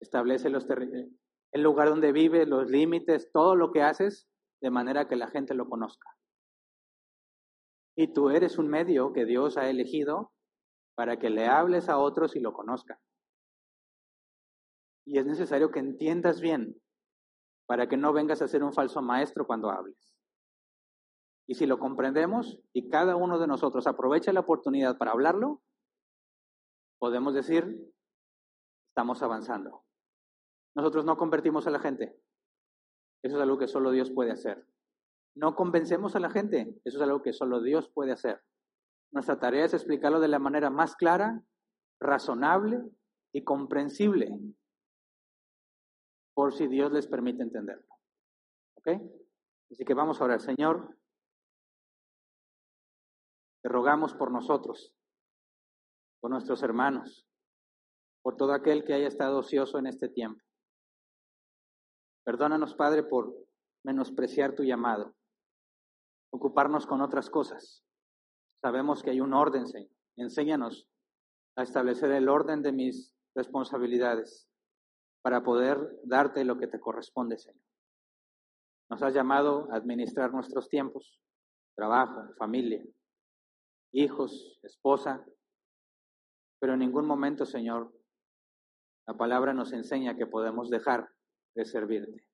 [0.00, 0.66] establece los
[1.52, 4.26] el lugar donde vive, los límites, todo lo que haces,
[4.62, 6.08] de manera que la gente lo conozca.
[7.96, 10.32] Y tú eres un medio que Dios ha elegido
[10.94, 12.96] para que le hables a otros y lo conozcan.
[15.04, 16.80] Y es necesario que entiendas bien
[17.66, 20.14] para que no vengas a ser un falso maestro cuando hables.
[21.48, 25.60] Y si lo comprendemos y cada uno de nosotros aprovecha la oportunidad para hablarlo,
[27.00, 27.92] podemos decir,
[28.90, 29.84] estamos avanzando.
[30.76, 32.16] Nosotros no convertimos a la gente.
[33.22, 34.66] Eso es algo que solo Dios puede hacer.
[35.34, 36.80] No convencemos a la gente.
[36.84, 38.42] Eso es algo que solo Dios puede hacer.
[39.12, 41.42] Nuestra tarea es explicarlo de la manera más clara,
[42.00, 42.82] razonable
[43.32, 44.30] y comprensible,
[46.34, 47.86] por si Dios les permite entenderlo.
[48.76, 48.88] ¿Ok?
[49.70, 50.40] Así que vamos a orar.
[50.40, 50.98] Señor,
[53.62, 54.94] te rogamos por nosotros,
[56.20, 57.26] por nuestros hermanos,
[58.22, 60.42] por todo aquel que haya estado ocioso en este tiempo.
[62.24, 63.34] Perdónanos, Padre, por
[63.84, 65.14] menospreciar tu llamado,
[66.32, 67.84] ocuparnos con otras cosas.
[68.60, 69.90] Sabemos que hay un orden, Señor.
[70.16, 70.88] Enséñanos
[71.56, 74.48] a establecer el orden de mis responsabilidades
[75.22, 77.62] para poder darte lo que te corresponde, Señor.
[78.90, 81.20] Nos has llamado a administrar nuestros tiempos,
[81.76, 82.84] trabajo, familia,
[83.92, 85.24] hijos, esposa,
[86.60, 87.92] pero en ningún momento, Señor,
[89.06, 91.11] la palabra nos enseña que podemos dejar
[91.54, 92.26] de servirte.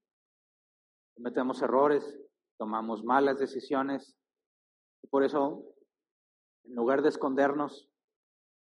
[1.17, 2.19] Cometemos errores,
[2.59, 4.17] tomamos malas decisiones
[5.03, 5.65] y por eso,
[6.65, 7.91] en lugar de escondernos,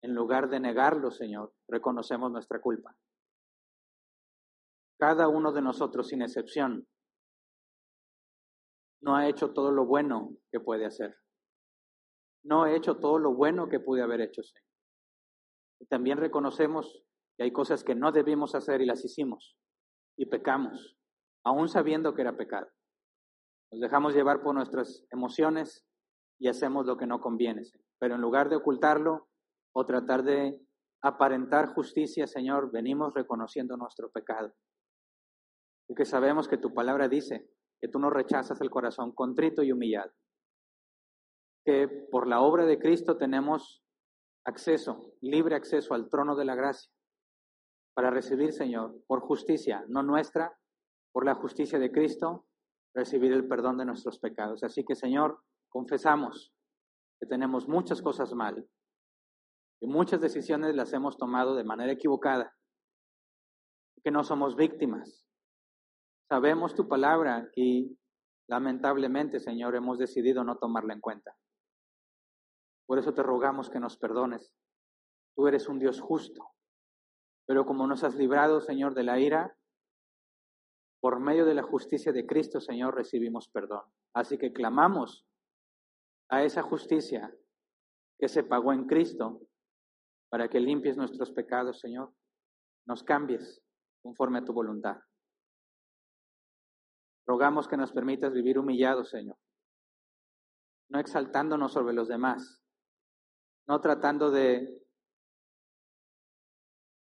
[0.02, 2.96] en lugar de negarlo, Señor, reconocemos nuestra culpa.
[4.98, 6.86] Cada uno de nosotros, sin excepción,
[9.00, 11.16] no ha hecho todo lo bueno que puede hacer.
[12.44, 14.64] No he hecho todo lo bueno que pude haber hecho, Señor.
[15.80, 17.04] Y también reconocemos
[17.36, 19.56] que hay cosas que no debimos hacer y las hicimos
[20.18, 20.98] y pecamos,
[21.44, 22.68] aún sabiendo que era pecado.
[23.70, 25.86] Nos dejamos llevar por nuestras emociones
[26.40, 27.62] y hacemos lo que no conviene,
[28.00, 29.28] Pero en lugar de ocultarlo
[29.72, 30.60] o tratar de
[31.02, 34.52] aparentar justicia, Señor, venimos reconociendo nuestro pecado.
[35.86, 37.48] Porque sabemos que tu palabra dice
[37.80, 40.12] que tú no rechazas el corazón contrito y humillado.
[41.64, 43.84] Que por la obra de Cristo tenemos
[44.44, 46.90] acceso, libre acceso al trono de la gracia
[47.98, 50.56] para recibir, Señor, por justicia, no nuestra,
[51.10, 52.46] por la justicia de Cristo,
[52.94, 54.62] recibir el perdón de nuestros pecados.
[54.62, 56.54] Así que, Señor, confesamos
[57.18, 58.64] que tenemos muchas cosas mal
[59.80, 62.56] y muchas decisiones las hemos tomado de manera equivocada,
[64.04, 65.26] que no somos víctimas.
[66.28, 67.98] Sabemos tu palabra y
[68.48, 71.36] lamentablemente, Señor, hemos decidido no tomarla en cuenta.
[72.86, 74.54] Por eso te rogamos que nos perdones.
[75.34, 76.52] Tú eres un Dios justo.
[77.48, 79.56] Pero como nos has librado, Señor, de la ira,
[81.00, 83.84] por medio de la justicia de Cristo, Señor, recibimos perdón.
[84.12, 85.26] Así que clamamos
[86.28, 87.34] a esa justicia
[88.18, 89.40] que se pagó en Cristo
[90.28, 92.12] para que limpies nuestros pecados, Señor.
[92.86, 93.62] Nos cambies
[94.02, 94.98] conforme a tu voluntad.
[97.26, 99.38] Rogamos que nos permitas vivir humillados, Señor,
[100.90, 102.62] no exaltándonos sobre los demás,
[103.66, 104.82] no tratando de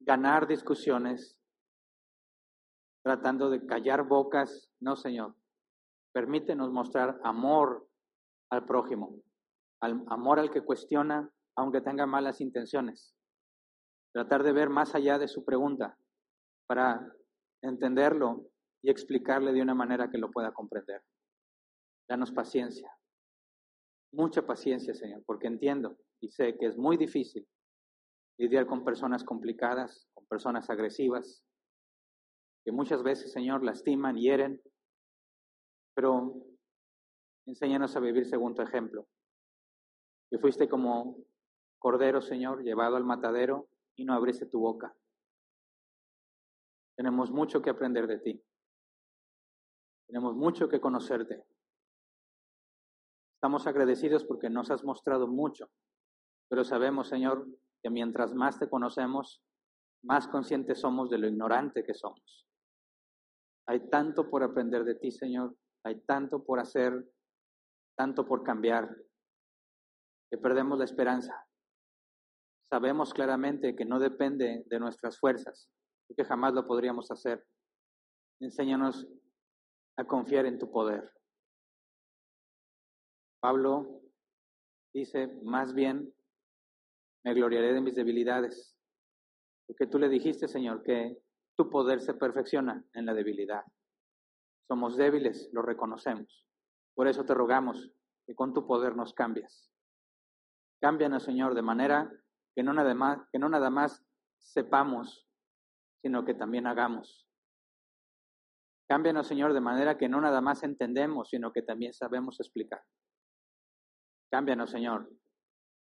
[0.00, 1.38] ganar discusiones,
[3.04, 4.70] tratando de callar bocas.
[4.80, 5.36] No, Señor.
[6.12, 7.88] Permítenos mostrar amor
[8.50, 9.22] al prójimo,
[9.80, 13.14] al amor al que cuestiona, aunque tenga malas intenciones.
[14.12, 15.96] Tratar de ver más allá de su pregunta
[16.66, 17.14] para
[17.62, 18.50] entenderlo
[18.82, 21.02] y explicarle de una manera que lo pueda comprender.
[22.08, 22.90] Danos paciencia,
[24.12, 27.46] mucha paciencia, Señor, porque entiendo y sé que es muy difícil
[28.40, 31.44] lidiar con personas complicadas, con personas agresivas,
[32.64, 34.62] que muchas veces, Señor, lastiman, hieren,
[35.94, 36.34] pero
[37.46, 39.06] enséñanos a vivir según tu ejemplo.
[40.30, 41.18] Que fuiste como
[41.78, 44.96] cordero, Señor, llevado al matadero y no abriste tu boca.
[46.96, 48.42] Tenemos mucho que aprender de ti.
[50.06, 51.44] Tenemos mucho que conocerte.
[53.34, 55.70] Estamos agradecidos porque nos has mostrado mucho,
[56.48, 57.46] pero sabemos, Señor,
[57.82, 59.42] que mientras más te conocemos,
[60.02, 62.46] más conscientes somos de lo ignorante que somos.
[63.66, 66.92] Hay tanto por aprender de ti, Señor, hay tanto por hacer,
[67.96, 68.96] tanto por cambiar,
[70.30, 71.46] que perdemos la esperanza.
[72.70, 75.68] Sabemos claramente que no depende de nuestras fuerzas
[76.08, 77.44] y que jamás lo podríamos hacer.
[78.40, 79.08] Enséñanos
[79.96, 81.12] a confiar en tu poder.
[83.40, 84.02] Pablo
[84.94, 86.14] dice, más bien
[87.24, 88.76] me gloriaré de mis debilidades.
[89.66, 91.18] Porque tú le dijiste, Señor, que
[91.56, 93.62] tu poder se perfecciona en la debilidad.
[94.66, 96.46] Somos débiles, lo reconocemos.
[96.94, 97.92] Por eso te rogamos
[98.26, 99.70] que con tu poder nos cambies.
[100.80, 102.10] Cámbianos, Señor, de manera
[102.54, 104.02] que no nada más, que no nada más
[104.38, 105.28] sepamos,
[106.02, 107.26] sino que también hagamos.
[108.88, 112.82] Cámbianos, Señor, de manera que no nada más entendemos, sino que también sabemos explicar.
[114.30, 115.10] Cámbianos, Señor,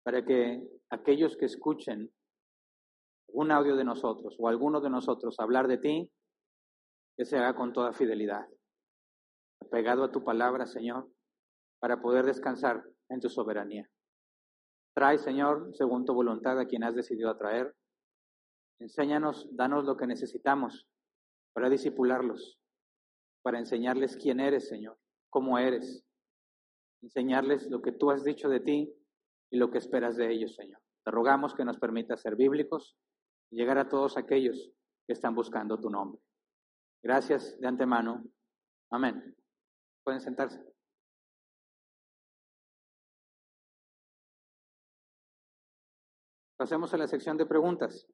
[0.07, 2.15] para que aquellos que escuchen
[3.27, 6.13] un audio de nosotros o alguno de nosotros hablar de ti,
[7.17, 8.47] que se haga con toda fidelidad,
[9.61, 11.11] apegado a tu palabra, Señor,
[11.81, 13.91] para poder descansar en tu soberanía.
[14.95, 17.75] Trae, Señor, según tu voluntad, a quien has decidido atraer.
[18.79, 20.87] Enséñanos, danos lo que necesitamos
[21.53, 22.61] para disipularlos,
[23.43, 24.97] para enseñarles quién eres, Señor,
[25.31, 26.07] cómo eres,
[27.03, 28.97] enseñarles lo que tú has dicho de ti
[29.51, 30.81] y lo que esperas de ellos, Señor.
[31.05, 32.97] Te rogamos que nos permita ser bíblicos
[33.51, 34.73] y llegar a todos aquellos
[35.07, 36.21] que están buscando tu nombre.
[37.03, 38.25] Gracias de antemano.
[38.91, 39.37] Amén.
[40.03, 40.61] Pueden sentarse.
[46.57, 48.09] Pasemos a la sección de preguntas.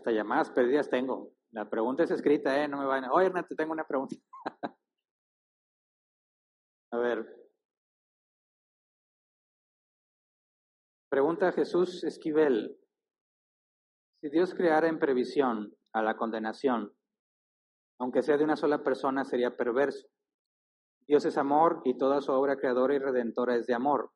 [0.00, 1.34] Hasta llamadas perdidas tengo.
[1.50, 2.66] La pregunta es escrita, ¿eh?
[2.66, 3.04] No me van.
[3.10, 4.16] Oye, Hernán, te tengo una pregunta.
[6.92, 7.26] a ver.
[11.10, 12.78] Pregunta Jesús Esquivel.
[14.22, 16.94] Si Dios creara en previsión a la condenación,
[17.98, 20.08] aunque sea de una sola persona, sería perverso.
[21.06, 24.12] Dios es amor y toda su obra creadora y redentora es de amor.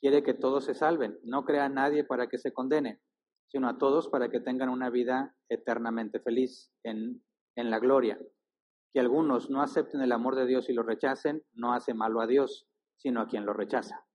[0.00, 3.02] Quiere que todos se salven, no crea a nadie para que se condene
[3.52, 7.22] sino a todos para que tengan una vida eternamente feliz en,
[7.54, 8.18] en la gloria.
[8.94, 12.26] Que algunos no acepten el amor de Dios y lo rechacen, no hace malo a
[12.26, 12.66] Dios,
[12.96, 14.06] sino a quien lo rechaza.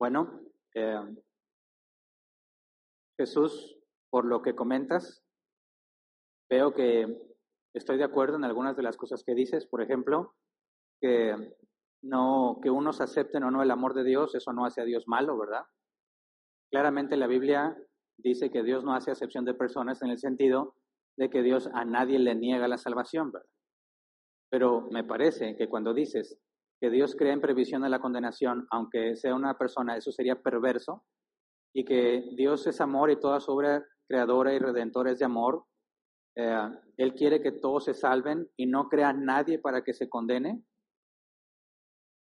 [0.00, 0.40] Bueno,
[0.74, 0.98] eh,
[3.18, 3.78] Jesús,
[4.10, 5.22] por lo que comentas,
[6.48, 7.20] veo que
[7.74, 9.66] estoy de acuerdo en algunas de las cosas que dices.
[9.66, 10.34] Por ejemplo,
[11.02, 11.54] que
[12.00, 15.06] no que unos acepten o no el amor de Dios, eso no hace a Dios
[15.06, 15.66] malo, ¿verdad?
[16.70, 17.76] Claramente la Biblia
[18.18, 20.74] dice que Dios no hace acepción de personas en el sentido
[21.16, 23.48] de que Dios a nadie le niega la salvación, ¿verdad?
[24.50, 26.38] Pero me parece que cuando dices
[26.80, 31.04] que Dios crea en previsión de la condenación, aunque sea una persona, eso sería perverso,
[31.74, 35.64] y que Dios es amor y toda su obra creadora y redentora es de amor,
[36.36, 40.62] eh, Él quiere que todos se salven y no crea nadie para que se condene,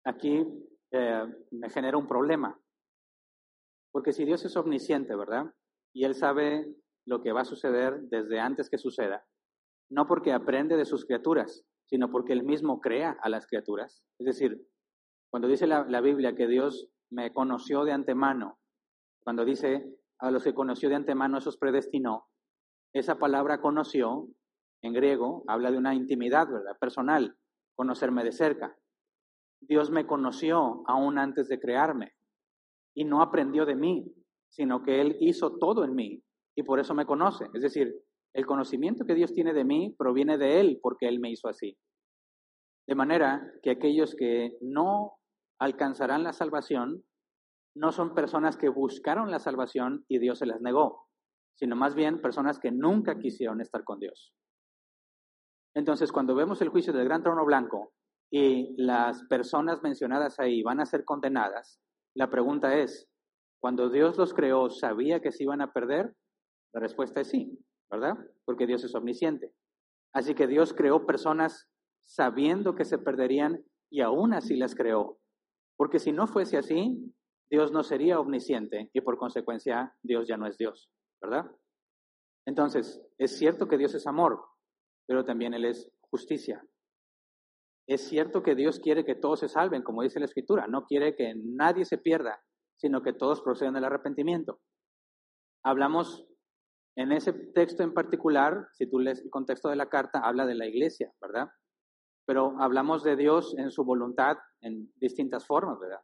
[0.05, 0.45] aquí
[0.91, 2.59] eh, me genera un problema,
[3.93, 5.53] porque si Dios es omnisciente, ¿verdad?
[5.95, 6.67] Y Él sabe
[7.07, 9.25] lo que va a suceder desde antes que suceda,
[9.91, 14.03] no porque aprende de sus criaturas, sino porque Él mismo crea a las criaturas.
[14.19, 14.67] Es decir,
[15.31, 18.59] cuando dice la, Biblia que Dios me conoció de antemano,
[19.23, 19.85] cuando dice
[20.19, 22.27] a los que conoció de antemano, esos predestinó,
[22.95, 24.29] esa palabra conoció,
[24.83, 26.77] en griego, habla de una intimidad, ¿verdad?
[26.81, 27.37] Personal,
[27.77, 28.77] conocerme de cerca.
[29.61, 32.15] Dios me conoció aún antes de crearme
[32.95, 34.05] y no aprendió de mí,
[34.51, 36.23] sino que Él hizo todo en mí
[36.57, 37.47] y por eso me conoce.
[37.55, 37.95] Es decir,
[38.35, 41.77] el conocimiento que Dios tiene de mí proviene de Él porque Él me hizo así.
[42.87, 45.15] De manera que aquellos que no
[45.61, 47.05] alcanzarán la salvación
[47.75, 51.07] no son personas que buscaron la salvación y Dios se las negó,
[51.55, 54.35] sino más bien personas que nunca quisieron estar con Dios.
[55.75, 57.93] Entonces, cuando vemos el juicio del gran trono blanco
[58.31, 61.81] y las personas mencionadas ahí van a ser condenadas,
[62.15, 63.09] la pregunta es,
[63.61, 66.15] cuando Dios los creó, ¿sabía que se iban a perder?
[66.75, 67.59] La respuesta es sí,
[67.91, 68.15] ¿verdad?
[68.45, 69.53] Porque Dios es omnisciente.
[70.13, 71.71] Así que Dios creó personas
[72.05, 75.19] sabiendo que se perderían y aún así las creó.
[75.77, 77.15] Porque si no fuese así,
[77.51, 80.91] Dios no sería omnisciente y por consecuencia Dios ya no es Dios,
[81.21, 81.51] ¿verdad?
[82.47, 84.43] Entonces, es cierto que Dios es amor,
[85.07, 86.65] pero también Él es justicia.
[87.89, 91.17] Es cierto que Dios quiere que todos se salven, como dice la Escritura, no quiere
[91.17, 92.41] que nadie se pierda,
[92.77, 94.61] sino que todos procedan del arrepentimiento.
[95.65, 96.27] Hablamos
[96.97, 100.55] en ese texto en particular, si tú lees el contexto de la carta, habla de
[100.55, 101.49] la iglesia, ¿verdad?
[102.27, 106.01] Pero hablamos de Dios en su voluntad en distintas formas, ¿verdad?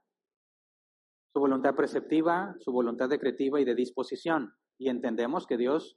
[1.32, 4.54] Su voluntad preceptiva, su voluntad decretiva y de disposición.
[4.80, 5.96] Y entendemos que Dios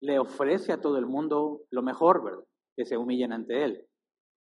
[0.00, 2.44] le ofrece a todo el mundo lo mejor, ¿verdad?
[2.76, 3.87] Que se humillen ante Él.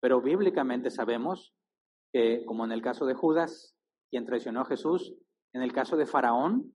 [0.00, 1.54] Pero bíblicamente sabemos
[2.12, 3.76] que, como en el caso de Judas,
[4.10, 5.16] quien traicionó a Jesús,
[5.54, 6.72] en el caso de Faraón,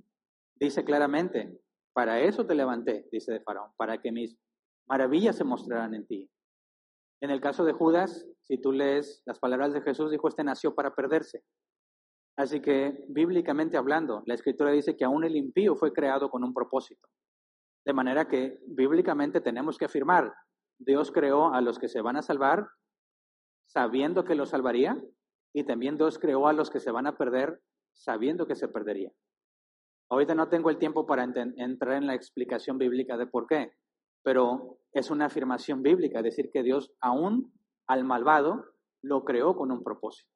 [0.56, 1.60] dice claramente,
[1.94, 4.38] para eso te levanté, dice de Faraón, para que mis
[4.88, 6.30] maravillas se mostraran en ti.
[7.22, 10.74] En el caso de Judas, si tú lees las palabras de Jesús, dijo, este nació
[10.74, 11.44] para perderse.
[12.38, 16.54] Así que, bíblicamente hablando, la escritura dice que aún el impío fue creado con un
[16.54, 17.08] propósito.
[17.86, 20.34] De manera que, bíblicamente tenemos que afirmar,
[20.80, 22.68] Dios creó a los que se van a salvar
[23.72, 25.02] sabiendo que los salvaría
[25.54, 27.62] y también Dios creó a los que se van a perder
[27.94, 29.12] sabiendo que se perdería.
[30.10, 33.72] Ahorita no tengo el tiempo para entrar en la explicación bíblica de por qué,
[34.24, 37.54] pero es una afirmación bíblica, decir que Dios aún
[37.88, 38.66] al malvado
[39.02, 40.30] lo creó con un propósito.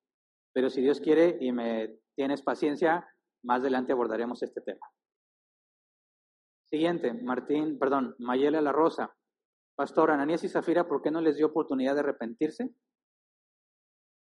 [0.53, 3.06] Pero si Dios quiere y me tienes paciencia,
[3.44, 4.88] más adelante abordaremos este tema.
[6.70, 9.14] Siguiente, Martín, perdón, Mayela La Rosa.
[9.76, 12.74] Pastor, Ananías y Zafira, ¿por qué no les dio oportunidad de arrepentirse?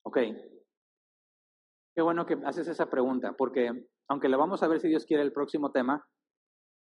[0.10, 0.18] Ok.
[1.95, 3.69] Qué bueno que haces esa pregunta, porque
[4.10, 6.03] aunque la vamos a ver si Dios quiere el próximo tema,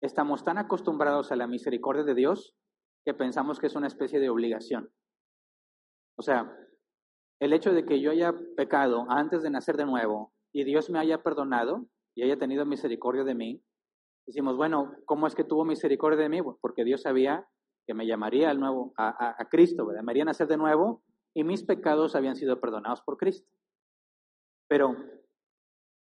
[0.02, 2.55] estamos tan acostumbrados a la misericordia de Dios
[3.02, 4.90] que pensamos que es una especie de obligación.
[6.18, 6.55] O sea,
[7.40, 10.98] el hecho de que yo haya pecado antes de nacer de nuevo y Dios me
[10.98, 13.64] haya perdonado y haya tenido misericordia de mí,
[14.26, 16.42] decimos, bueno, ¿cómo es que tuvo misericordia de mí?
[16.60, 17.48] Porque Dios sabía
[17.86, 21.02] que me llamaría al nuevo, a, a, Cristo, me haría nacer de nuevo
[21.35, 23.48] y mis pecados habían sido perdonados por Cristo.
[24.69, 24.97] Pero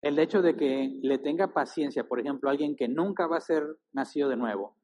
[0.03, 3.62] el hecho de que le tenga paciencia, por ejemplo, alguien que nunca va a ser
[3.93, 4.77] nacido de nuevo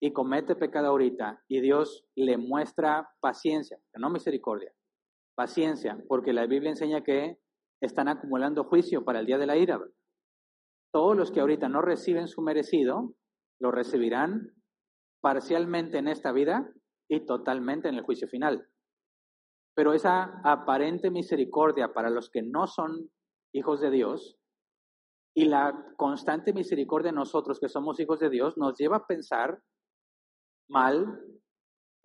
[0.00, 4.72] y comete pecado ahorita y Dios le muestra paciencia, no misericordia,
[5.34, 7.38] paciencia, porque la Biblia enseña que
[7.80, 9.80] están acumulando juicio para el día de la ira.
[10.92, 13.14] Todos los que ahorita no reciben su merecido,
[13.58, 14.52] lo recibirán
[15.22, 16.70] parcialmente en esta vida
[17.08, 18.68] y totalmente en el juicio final.
[19.76, 23.10] Pero esa aparente misericordia para los que no son
[23.52, 24.38] hijos de Dios
[25.34, 29.60] y la constante misericordia de nosotros que somos hijos de Dios nos lleva a pensar
[30.68, 31.20] mal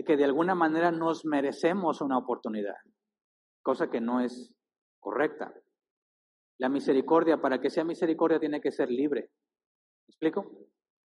[0.04, 2.76] que de alguna manera nos merecemos una oportunidad,
[3.64, 4.54] cosa que no es
[5.00, 5.54] correcta.
[6.60, 9.22] La misericordia, para que sea misericordia, tiene que ser libre.
[9.22, 10.52] ¿Me explico?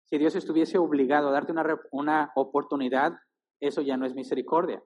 [0.06, 3.14] Si Dios estuviese obligado a darte una, una oportunidad,
[3.60, 4.84] eso ya no es misericordia.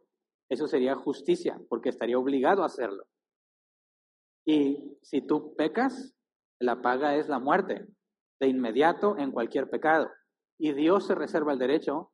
[0.49, 3.05] Eso sería justicia, porque estaría obligado a hacerlo.
[4.45, 6.15] Y si tú pecas,
[6.59, 7.87] la paga es la muerte,
[8.39, 10.09] de inmediato en cualquier pecado.
[10.57, 12.11] Y Dios se reserva el derecho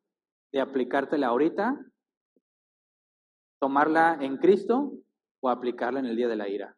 [0.52, 1.80] de aplicártela ahorita,
[3.60, 4.92] tomarla en Cristo
[5.42, 6.78] o aplicarla en el día de la ira.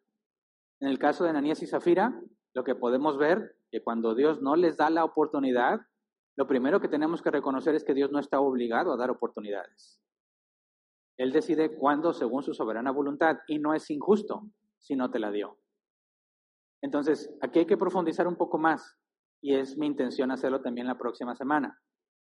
[0.80, 2.20] En el caso de Ananías y Zafira,
[2.54, 5.80] lo que podemos ver que cuando Dios no les da la oportunidad,
[6.36, 10.00] lo primero que tenemos que reconocer es que Dios no está obligado a dar oportunidades.
[11.18, 14.42] Él decide cuándo según su soberana voluntad y no es injusto
[14.78, 15.58] si no te la dio.
[16.80, 18.96] Entonces, aquí hay que profundizar un poco más
[19.42, 21.80] y es mi intención hacerlo también la próxima semana,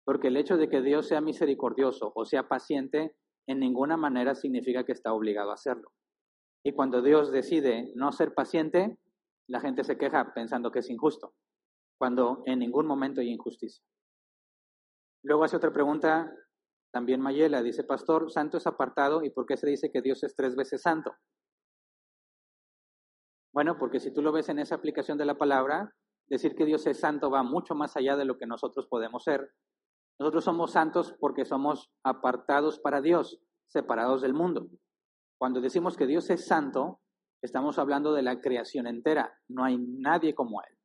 [0.04, 3.14] porque el hecho de que Dios sea misericordioso o sea paciente
[3.46, 5.92] en ninguna manera significa que está obligado a hacerlo.
[6.64, 8.98] Y cuando Dios decide no ser paciente,
[9.48, 11.34] la gente se queja pensando que es injusto,
[11.98, 13.84] cuando en ningún momento hay injusticia.
[15.24, 16.32] Luego hace otra pregunta
[16.92, 20.36] también Mayela, dice, Pastor, santo es apartado, ¿y por qué se dice que Dios es
[20.36, 21.12] tres veces santo?
[23.52, 25.94] Bueno, porque si tú lo ves en esa aplicación de la palabra,
[26.28, 29.52] decir que Dios es santo va mucho más allá de lo que nosotros podemos ser.
[30.18, 34.68] Nosotros somos santos porque somos apartados para Dios, separados del mundo.
[35.38, 37.00] Cuando decimos que Dios es santo,
[37.42, 39.34] estamos hablando de la creación entera.
[39.48, 40.78] No hay nadie como Él.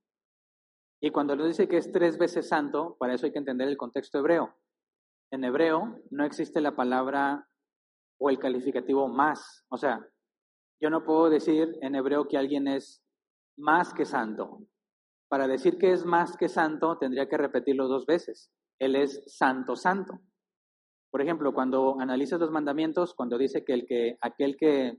[1.02, 3.78] Y cuando nos dice que es tres veces santo, para eso hay que entender el
[3.78, 4.56] contexto hebreo.
[5.32, 7.48] En hebreo no existe la palabra
[8.20, 9.66] o el calificativo más.
[9.70, 10.00] O sea,
[10.82, 13.04] yo no puedo decir en hebreo que alguien es
[13.58, 14.60] más que santo.
[15.30, 18.50] Para decir que es más que santo, tendría que repetirlo dos veces.
[18.80, 20.22] Él es santo, santo.
[21.12, 24.98] Por ejemplo, cuando analizas los mandamientos, cuando dice que, el que aquel que,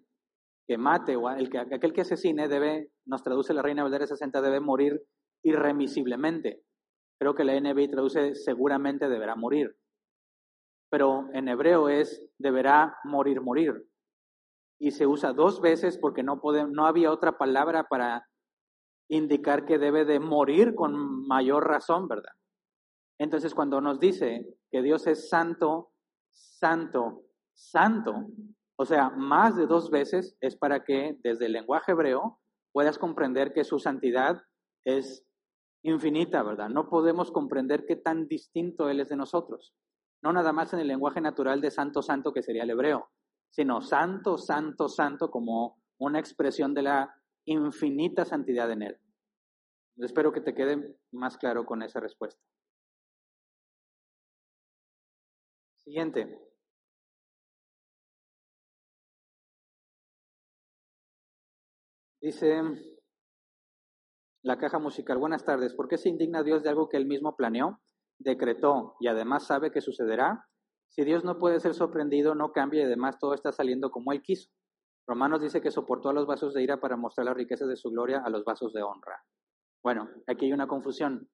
[0.67, 4.41] que mate o el que, aquel que asesine debe, nos traduce la Reina Valera 60,
[4.43, 5.03] debe morir
[5.43, 6.63] irremisiblemente.
[7.19, 9.77] Creo que la NBI traduce seguramente deberá morir.
[10.91, 13.89] Pero en hebreo es deberá morir, morir
[14.79, 16.41] y se usa dos veces porque no,
[16.71, 18.29] no había otra palabra para
[19.09, 22.33] indicar que debe de morir con mayor razón, ¿verdad?
[23.19, 25.91] Entonces, cuando nos dice que Dios es santo,
[26.31, 27.25] santo,
[27.55, 28.29] santo,
[28.77, 32.39] o sea, más de dos veces, es para que desde el lenguaje hebreo
[32.73, 34.41] puedas comprender que su santidad
[34.85, 35.27] es
[35.83, 36.69] infinita, ¿verdad?
[36.69, 39.75] No podemos comprender qué tan distinto Él es de nosotros.
[40.23, 43.11] No nada más en el lenguaje natural de santo, santo, que sería el hebreo,
[43.51, 47.15] sino santo, santo, santo como una expresión de la
[47.45, 48.99] infinita santidad en Él.
[49.97, 52.41] Espero que te quede más claro con esa respuesta.
[55.77, 56.39] Siguiente.
[62.21, 62.61] Dice
[64.43, 67.37] la caja musical, buenas tardes, ¿por qué se indigna Dios de algo que él mismo
[67.37, 67.81] planeó,
[68.19, 70.47] decretó y además sabe que sucederá?
[70.89, 74.23] Si Dios no puede ser sorprendido, no cambia y además todo está saliendo como él
[74.23, 74.51] quiso.
[75.07, 77.91] Romanos dice que soportó a los vasos de ira para mostrar las riquezas de su
[77.91, 79.23] gloria a los vasos de honra.
[79.83, 81.29] Bueno, aquí hay una confusión.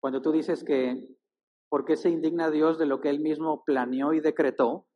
[0.00, 1.06] Cuando tú dices que,
[1.68, 4.86] ¿por qué se indigna Dios de lo que él mismo planeó y decretó?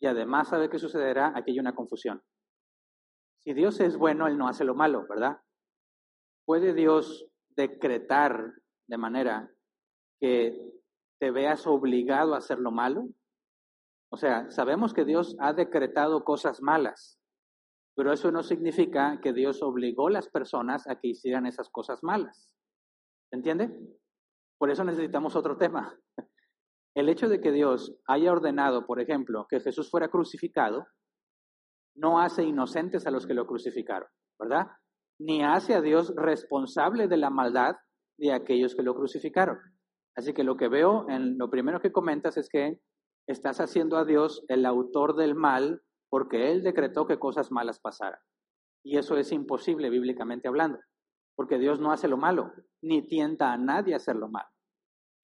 [0.00, 2.22] Y además sabe que sucederá, aquí hay una confusión.
[3.44, 5.38] Si Dios es bueno, Él no hace lo malo, ¿verdad?
[6.46, 8.54] ¿Puede Dios decretar
[8.88, 9.53] de manera
[10.24, 10.58] que
[11.20, 13.10] te veas obligado a hacer lo malo?
[14.10, 17.20] O sea, sabemos que Dios ha decretado cosas malas,
[17.94, 22.02] pero eso no significa que Dios obligó a las personas a que hicieran esas cosas
[22.02, 22.50] malas.
[23.28, 23.78] ¿Se entiende?
[24.58, 25.94] Por eso necesitamos otro tema.
[26.96, 30.86] El hecho de que Dios haya ordenado, por ejemplo, que Jesús fuera crucificado,
[31.94, 34.08] no hace inocentes a los que lo crucificaron,
[34.40, 34.68] ¿verdad?
[35.20, 37.74] Ni hace a Dios responsable de la maldad
[38.16, 39.73] de aquellos que lo crucificaron.
[40.16, 42.80] Así que lo que veo en lo primero que comentas es que
[43.26, 48.20] estás haciendo a Dios el autor del mal porque Él decretó que cosas malas pasaran.
[48.84, 50.78] Y eso es imposible bíblicamente hablando,
[51.36, 54.48] porque Dios no hace lo malo, ni tienta a nadie a hacer lo malo.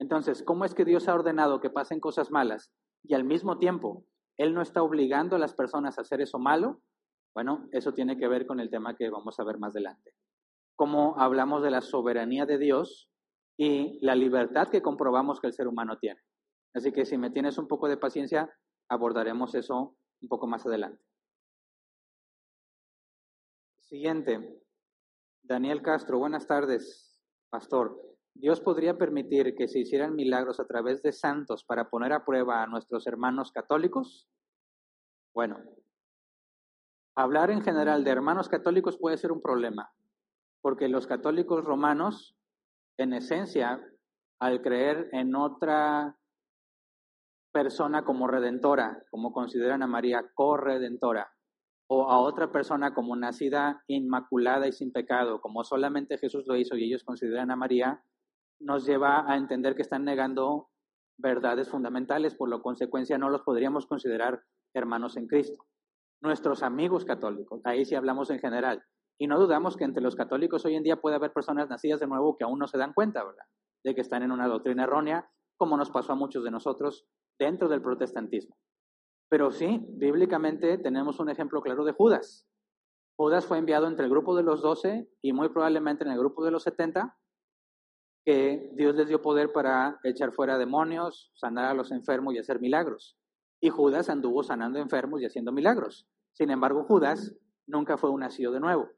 [0.01, 2.73] Entonces, ¿cómo es que Dios ha ordenado que pasen cosas malas
[3.05, 4.07] y al mismo tiempo
[4.41, 6.81] él no está obligando a las personas a hacer eso malo.
[7.35, 10.15] Bueno, eso tiene que ver con el tema que vamos a ver más adelante.
[10.77, 13.10] Cómo hablamos de la soberanía de Dios
[13.62, 16.19] y la libertad que comprobamos que el ser humano tiene.
[16.73, 18.49] Así que si me tienes un poco de paciencia,
[18.89, 21.05] abordaremos eso un poco más adelante.
[23.81, 24.62] Siguiente.
[25.43, 27.20] Daniel Castro, buenas tardes,
[27.51, 28.01] pastor.
[28.32, 32.62] Dios podría permitir que se hicieran milagros a través de santos para poner a prueba
[32.62, 34.27] a nuestros hermanos católicos?
[35.35, 35.62] Bueno,
[37.15, 39.93] hablar en general de hermanos católicos puede ser un problema,
[40.62, 42.40] porque los católicos romanos,
[43.01, 43.81] en esencia,
[44.40, 46.16] al creer en otra
[47.52, 51.32] persona como redentora, como consideran a María corredentora,
[51.89, 56.77] o a otra persona como nacida inmaculada y sin pecado, como solamente Jesús lo hizo
[56.77, 58.05] y ellos consideran a María,
[58.60, 60.68] nos lleva a entender que están negando
[61.18, 64.43] verdades fundamentales, por lo consecuencia no los podríamos considerar
[64.74, 65.66] hermanos en Cristo.
[66.22, 68.85] Nuestros amigos católicos, ahí sí hablamos en general.
[69.21, 72.07] Y no dudamos que entre los católicos hoy en día puede haber personas nacidas de
[72.07, 73.45] nuevo que aún no se dan cuenta, ¿verdad?
[73.85, 77.07] De que están en una doctrina errónea, como nos pasó a muchos de nosotros
[77.39, 78.57] dentro del protestantismo.
[79.29, 82.49] Pero sí, bíblicamente tenemos un ejemplo claro de Judas.
[83.19, 86.43] Judas fue enviado entre el grupo de los doce y muy probablemente en el grupo
[86.43, 87.19] de los setenta
[88.25, 92.59] que Dios les dio poder para echar fuera demonios, sanar a los enfermos y hacer
[92.59, 93.19] milagros.
[93.61, 96.09] Y Judas anduvo sanando enfermos y haciendo milagros.
[96.33, 97.37] Sin embargo, Judas
[97.67, 98.89] nunca fue un nacido de nuevo.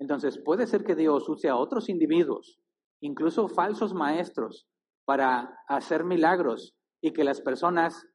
[0.00, 2.58] Entonces, puede ser que Dios use a otros individuos,
[3.02, 4.66] incluso falsos maestros,
[5.04, 8.06] para hacer milagros y que las personas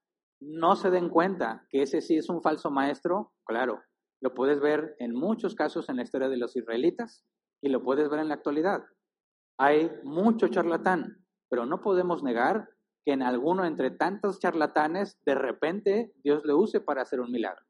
[0.41, 3.33] no se den cuenta que ese sí es un falso maestro.
[3.45, 3.83] Claro,
[4.21, 7.23] lo puedes ver en muchos casos en la historia de los israelitas
[7.61, 8.81] y lo puedes ver en la actualidad.
[9.59, 12.69] Hay mucho charlatán, pero no podemos negar
[13.05, 17.63] que en alguno entre tantos charlatanes, de repente Dios le use para hacer un milagro.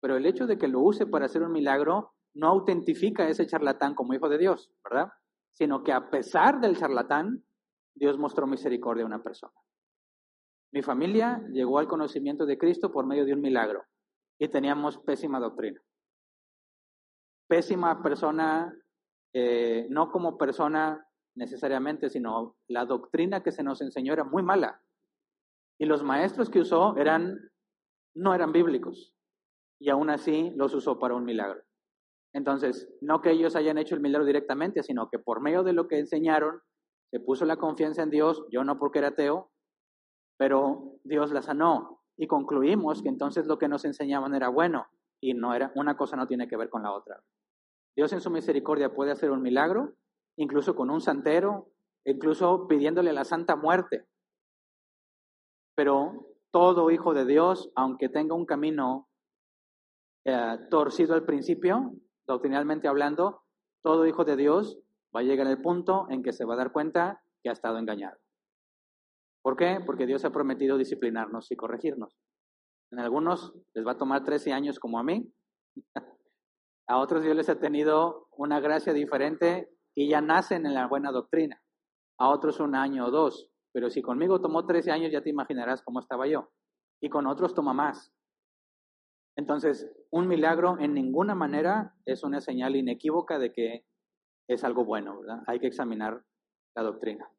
[0.00, 3.46] Pero el hecho de que lo use para hacer un milagro no autentifica a ese
[3.46, 5.12] charlatán como hijo de Dios, ¿verdad?
[5.52, 7.44] Sino que a pesar del charlatán,
[7.94, 9.52] Dios mostró misericordia a una persona.
[10.72, 13.84] Mi familia llegó al conocimiento de Cristo por medio de un milagro
[14.38, 15.80] y teníamos pésima doctrina.
[17.48, 18.72] Pésima persona
[19.32, 21.04] eh, no como persona
[21.34, 24.80] necesariamente, sino la doctrina que se nos enseñó era muy mala.
[25.76, 27.50] Y los maestros que usó eran,
[28.14, 29.12] no eran bíblicos.
[29.80, 31.67] Y aún así los usó para un milagro.
[32.34, 35.88] Entonces, no que ellos hayan hecho el milagro directamente, sino que por medio de lo
[35.88, 36.60] que enseñaron,
[37.10, 39.50] se puso la confianza en Dios, yo no porque era ateo,
[40.36, 42.02] pero Dios la sanó.
[42.16, 44.86] Y concluimos que entonces lo que nos enseñaban era bueno
[45.20, 47.22] y no era, una cosa no tiene que ver con la otra.
[47.96, 49.94] Dios en su misericordia puede hacer un milagro,
[50.36, 51.70] incluso con un santero,
[52.04, 54.06] incluso pidiéndole la santa muerte.
[55.74, 59.08] Pero todo hijo de Dios, aunque tenga un camino
[60.24, 61.92] eh, torcido al principio,
[62.28, 63.42] doctrinalmente hablando,
[63.82, 64.78] todo hijo de Dios
[65.14, 67.78] va a llegar al punto en que se va a dar cuenta que ha estado
[67.78, 68.16] engañado.
[69.42, 69.80] ¿Por qué?
[69.84, 72.16] Porque Dios ha prometido disciplinarnos y corregirnos.
[72.92, 75.32] En algunos les va a tomar 13 años como a mí,
[76.88, 81.12] A otros Dios les ha tenido una gracia diferente y ya nacen en la buena
[81.12, 81.62] doctrina.
[82.18, 83.50] A otros un año o dos.
[83.72, 86.50] Pero si conmigo tomó 13 años, ya te imaginarás cómo estaba yo.
[87.02, 88.10] Y con otros toma más.
[89.38, 93.84] Entonces, un milagro en ninguna manera es una señal inequívoca de que
[94.48, 95.44] es algo bueno, ¿verdad?
[95.46, 96.24] Hay que examinar
[96.74, 97.30] la doctrina.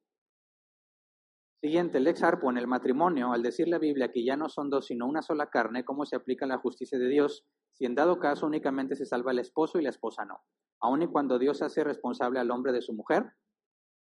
[1.62, 4.70] Siguiente, el ex arpo en el matrimonio, al decir la Biblia que ya no son
[4.70, 7.46] dos sino una sola carne, ¿cómo se aplica la justicia de Dios?
[7.74, 10.40] Si en dado caso únicamente se salva el esposo y la esposa no.
[10.80, 13.34] Aun y cuando Dios hace responsable al hombre de su mujer.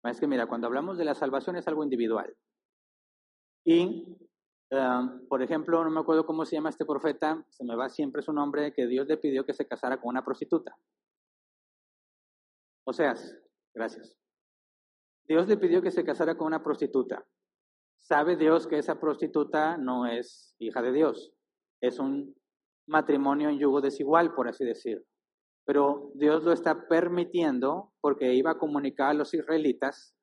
[0.03, 2.37] Es que mira, cuando hablamos de la salvación es algo individual.
[3.65, 4.15] Y,
[4.71, 8.21] um, por ejemplo, no me acuerdo cómo se llama este profeta, se me va siempre
[8.21, 10.75] su nombre, que Dios le pidió que se casara con una prostituta.
[12.85, 13.13] O sea,
[13.73, 14.17] gracias.
[15.27, 17.25] Dios le pidió que se casara con una prostituta.
[17.99, 21.33] Sabe Dios que esa prostituta no es hija de Dios,
[21.81, 22.35] es un
[22.87, 25.05] matrimonio en yugo desigual, por así decir.
[25.65, 30.15] Pero Dios lo está permitiendo porque iba a comunicar a los israelitas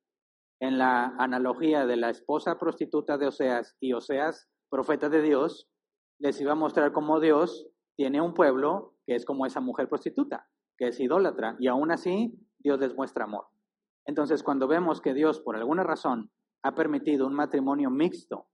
[0.61, 5.69] en la analogía de la esposa prostituta de Oseas y Oseas, profeta de Dios,
[6.19, 10.49] les iba a mostrar cómo Dios tiene un pueblo que es como esa mujer prostituta,
[10.77, 13.47] que es idólatra, y aún así Dios les muestra amor.
[14.07, 16.31] Entonces, cuando vemos que Dios, por alguna razón,
[16.63, 18.49] ha permitido un matrimonio mixto,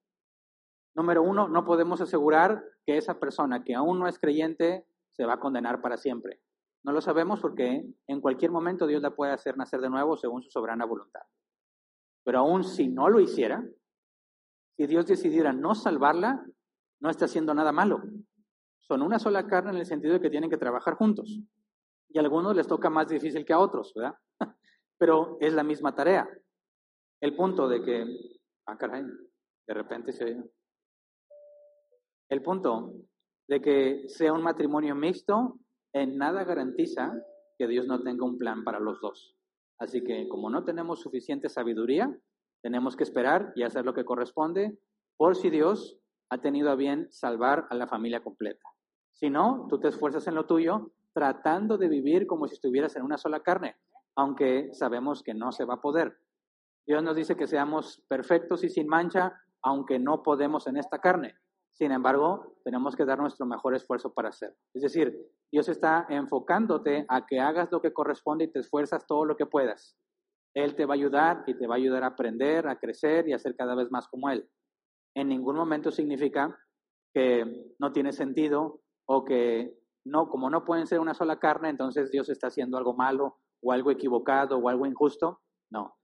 [0.94, 5.34] número uno, no podemos asegurar que esa persona que aún no es creyente se va
[5.34, 6.40] a condenar para siempre.
[6.84, 10.42] No lo sabemos porque en cualquier momento Dios la puede hacer nacer de nuevo según
[10.42, 11.22] su soberana voluntad.
[12.24, 13.64] Pero aún si no lo hiciera,
[14.76, 16.44] si Dios decidiera no salvarla,
[17.00, 18.02] no está haciendo nada malo.
[18.80, 21.40] Son una sola carne en el sentido de que tienen que trabajar juntos.
[22.08, 24.14] Y a algunos les toca más difícil que a otros, ¿verdad?
[24.98, 26.28] Pero es la misma tarea.
[27.20, 28.04] El punto de que,
[28.66, 29.04] ah, caray,
[29.66, 30.42] de repente se oye.
[32.28, 32.94] El punto
[33.48, 35.58] de que sea un matrimonio mixto
[35.92, 37.12] en nada garantiza
[37.58, 39.36] que Dios no tenga un plan para los dos.
[39.78, 42.14] Así que como no tenemos suficiente sabiduría,
[42.62, 44.78] tenemos que esperar y hacer lo que corresponde
[45.16, 45.98] por si Dios
[46.30, 48.64] ha tenido a bien salvar a la familia completa.
[49.10, 53.02] Si no, tú te esfuerzas en lo tuyo tratando de vivir como si estuvieras en
[53.02, 53.76] una sola carne,
[54.16, 56.16] aunque sabemos que no se va a poder.
[56.86, 59.32] Dios nos dice que seamos perfectos y sin mancha,
[59.62, 61.34] aunque no podemos en esta carne.
[61.72, 64.56] Sin embargo, tenemos que dar nuestro mejor esfuerzo para hacerlo.
[64.74, 65.16] Es decir,
[65.52, 69.44] Dios está enfocándote a que hagas lo que corresponde y te esfuerzas todo lo que
[69.44, 69.98] puedas.
[70.54, 73.34] Él te va a ayudar y te va a ayudar a aprender, a crecer y
[73.34, 74.48] a ser cada vez más como Él.
[75.14, 76.58] En ningún momento significa
[77.12, 82.10] que no tiene sentido o que no, como no pueden ser una sola carne, entonces
[82.10, 85.42] Dios está haciendo algo malo o algo equivocado o algo injusto.
[85.70, 85.98] No,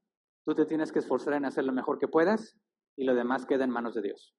[0.46, 2.54] tú te tienes que esforzar en hacer lo mejor que puedas
[2.98, 4.34] y lo demás queda en manos de Dios.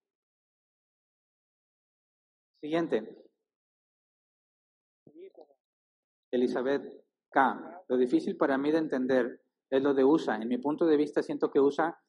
[2.61, 3.28] Siguiente.
[6.31, 6.83] Elizabeth
[7.31, 7.83] K.
[7.87, 10.35] Lo difícil para mí de entender es lo de USA.
[10.35, 11.99] En mi punto de vista siento que USA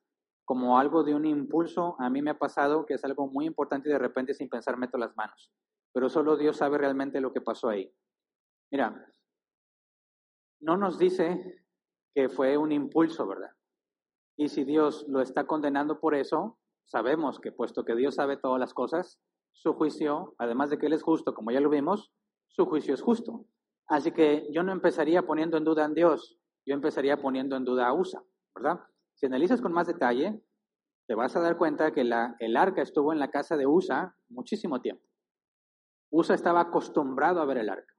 [0.44, 3.88] como algo de un impulso, a mí me ha pasado que es algo muy importante
[3.88, 5.52] y de repente sin pensar meto las manos
[5.92, 7.92] pero solo Dios sabe realmente lo que pasó ahí.
[8.70, 9.12] Mira,
[10.60, 11.64] no nos dice
[12.14, 13.50] que fue un impulso, ¿verdad?
[14.36, 18.60] Y si Dios lo está condenando por eso, sabemos que puesto que Dios sabe todas
[18.60, 19.20] las cosas,
[19.52, 22.12] su juicio, además de que Él es justo, como ya lo vimos,
[22.48, 23.44] su juicio es justo.
[23.90, 27.88] Así que yo no empezaría poniendo en duda a Dios, yo empezaría poniendo en duda
[27.88, 28.22] a USA,
[28.54, 28.78] ¿verdad?
[29.16, 30.40] Si analizas con más detalle,
[31.08, 34.80] te vas a dar cuenta que el arca estuvo en la casa de USA muchísimo
[34.80, 35.02] tiempo.
[36.12, 37.92] Usa estaba acostumbrado a ver el arca.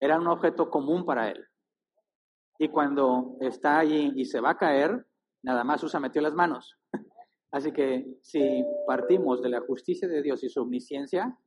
[0.00, 1.46] Era un objeto común para él.
[2.58, 5.06] Y cuando está allí y se va a caer,
[5.44, 6.76] nada más Usa metió las manos.
[7.52, 11.38] Así que si partimos de la justicia de Dios y su omnisciencia,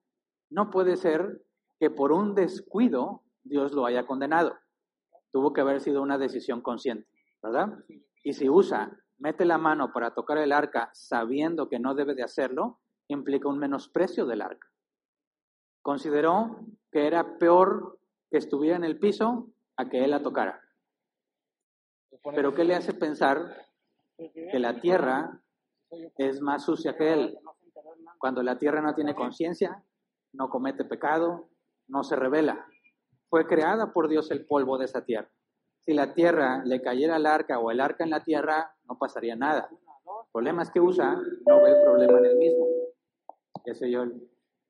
[0.50, 1.42] no puede ser
[1.82, 4.58] que por un descuido Dios lo haya condenado.
[5.32, 7.08] Tuvo que haber sido una decisión consciente,
[7.42, 7.78] ¿verdad?
[8.24, 12.24] Y si Usa mete la mano para tocar el arca sabiendo que no debe de
[12.24, 14.68] hacerlo, implica un menosprecio del arca.
[15.82, 16.60] Consideró
[16.92, 18.00] que era peor
[18.30, 20.62] que estuviera en el piso a que él la tocara.
[22.36, 23.66] Pero ¿qué le hace pensar
[24.18, 25.42] que la tierra
[26.18, 27.38] es más sucia que él?
[28.18, 29.84] Cuando la tierra no tiene conciencia,
[30.34, 31.50] no comete pecado,
[31.88, 32.66] no se revela.
[33.30, 35.30] Fue creada por Dios el polvo de esa tierra.
[35.86, 39.36] Si la tierra le cayera al arca o el arca en la tierra, no pasaría
[39.36, 39.70] nada.
[39.72, 42.68] El problema es que usa, no ve el problema en el mismo.
[43.66, 44.06] Ese yo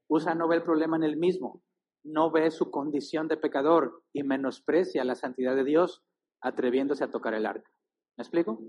[0.09, 1.61] Usa no ve el problema en él mismo,
[2.03, 6.03] no ve su condición de pecador y menosprecia la santidad de Dios
[6.41, 7.69] atreviéndose a tocar el arca.
[8.15, 8.61] ¿Me explico?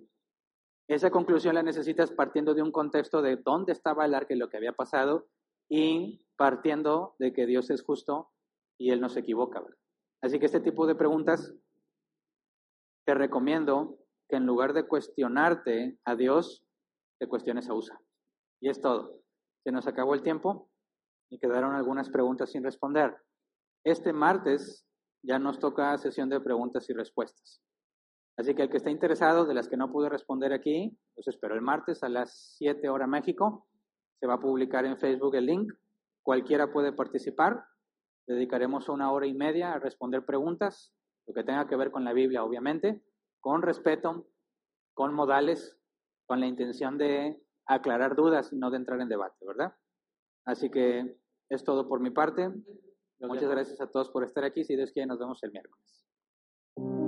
[0.88, 4.48] Esa conclusión la necesitas partiendo de un contexto de dónde estaba el arca y lo
[4.48, 5.28] que había pasado
[5.68, 8.30] y partiendo de que Dios es justo
[8.78, 9.62] y Él no se equivoca.
[10.22, 11.54] Así que este tipo de preguntas
[13.04, 13.98] te recomiendo
[14.28, 16.64] que en lugar de cuestionarte a Dios,
[17.18, 18.00] te cuestiones a USA.
[18.60, 19.20] Y es todo.
[19.64, 20.70] Se nos acabó el tiempo
[21.30, 23.16] y quedaron algunas preguntas sin responder.
[23.84, 24.86] Este martes
[25.22, 27.62] ya nos toca sesión de preguntas y respuestas.
[28.36, 31.54] Así que el que esté interesado, de las que no pude responder aquí, los espero
[31.54, 33.66] el martes a las 7 horas México.
[34.20, 35.72] Se va a publicar en Facebook el link.
[36.22, 37.64] Cualquiera puede participar.
[38.28, 40.92] Dedicaremos una hora y media a responder preguntas,
[41.26, 43.02] lo que tenga que ver con la Biblia, obviamente,
[43.40, 44.28] con respeto,
[44.92, 45.78] con modales,
[46.26, 49.74] con la intención de aclarar dudas y no de entrar en debate, ¿verdad?
[50.44, 51.16] Así que
[51.48, 52.50] es todo por mi parte.
[53.20, 54.62] Muchas gracias a todos por estar aquí.
[54.62, 57.07] Si Dios quiere, nos vemos el miércoles.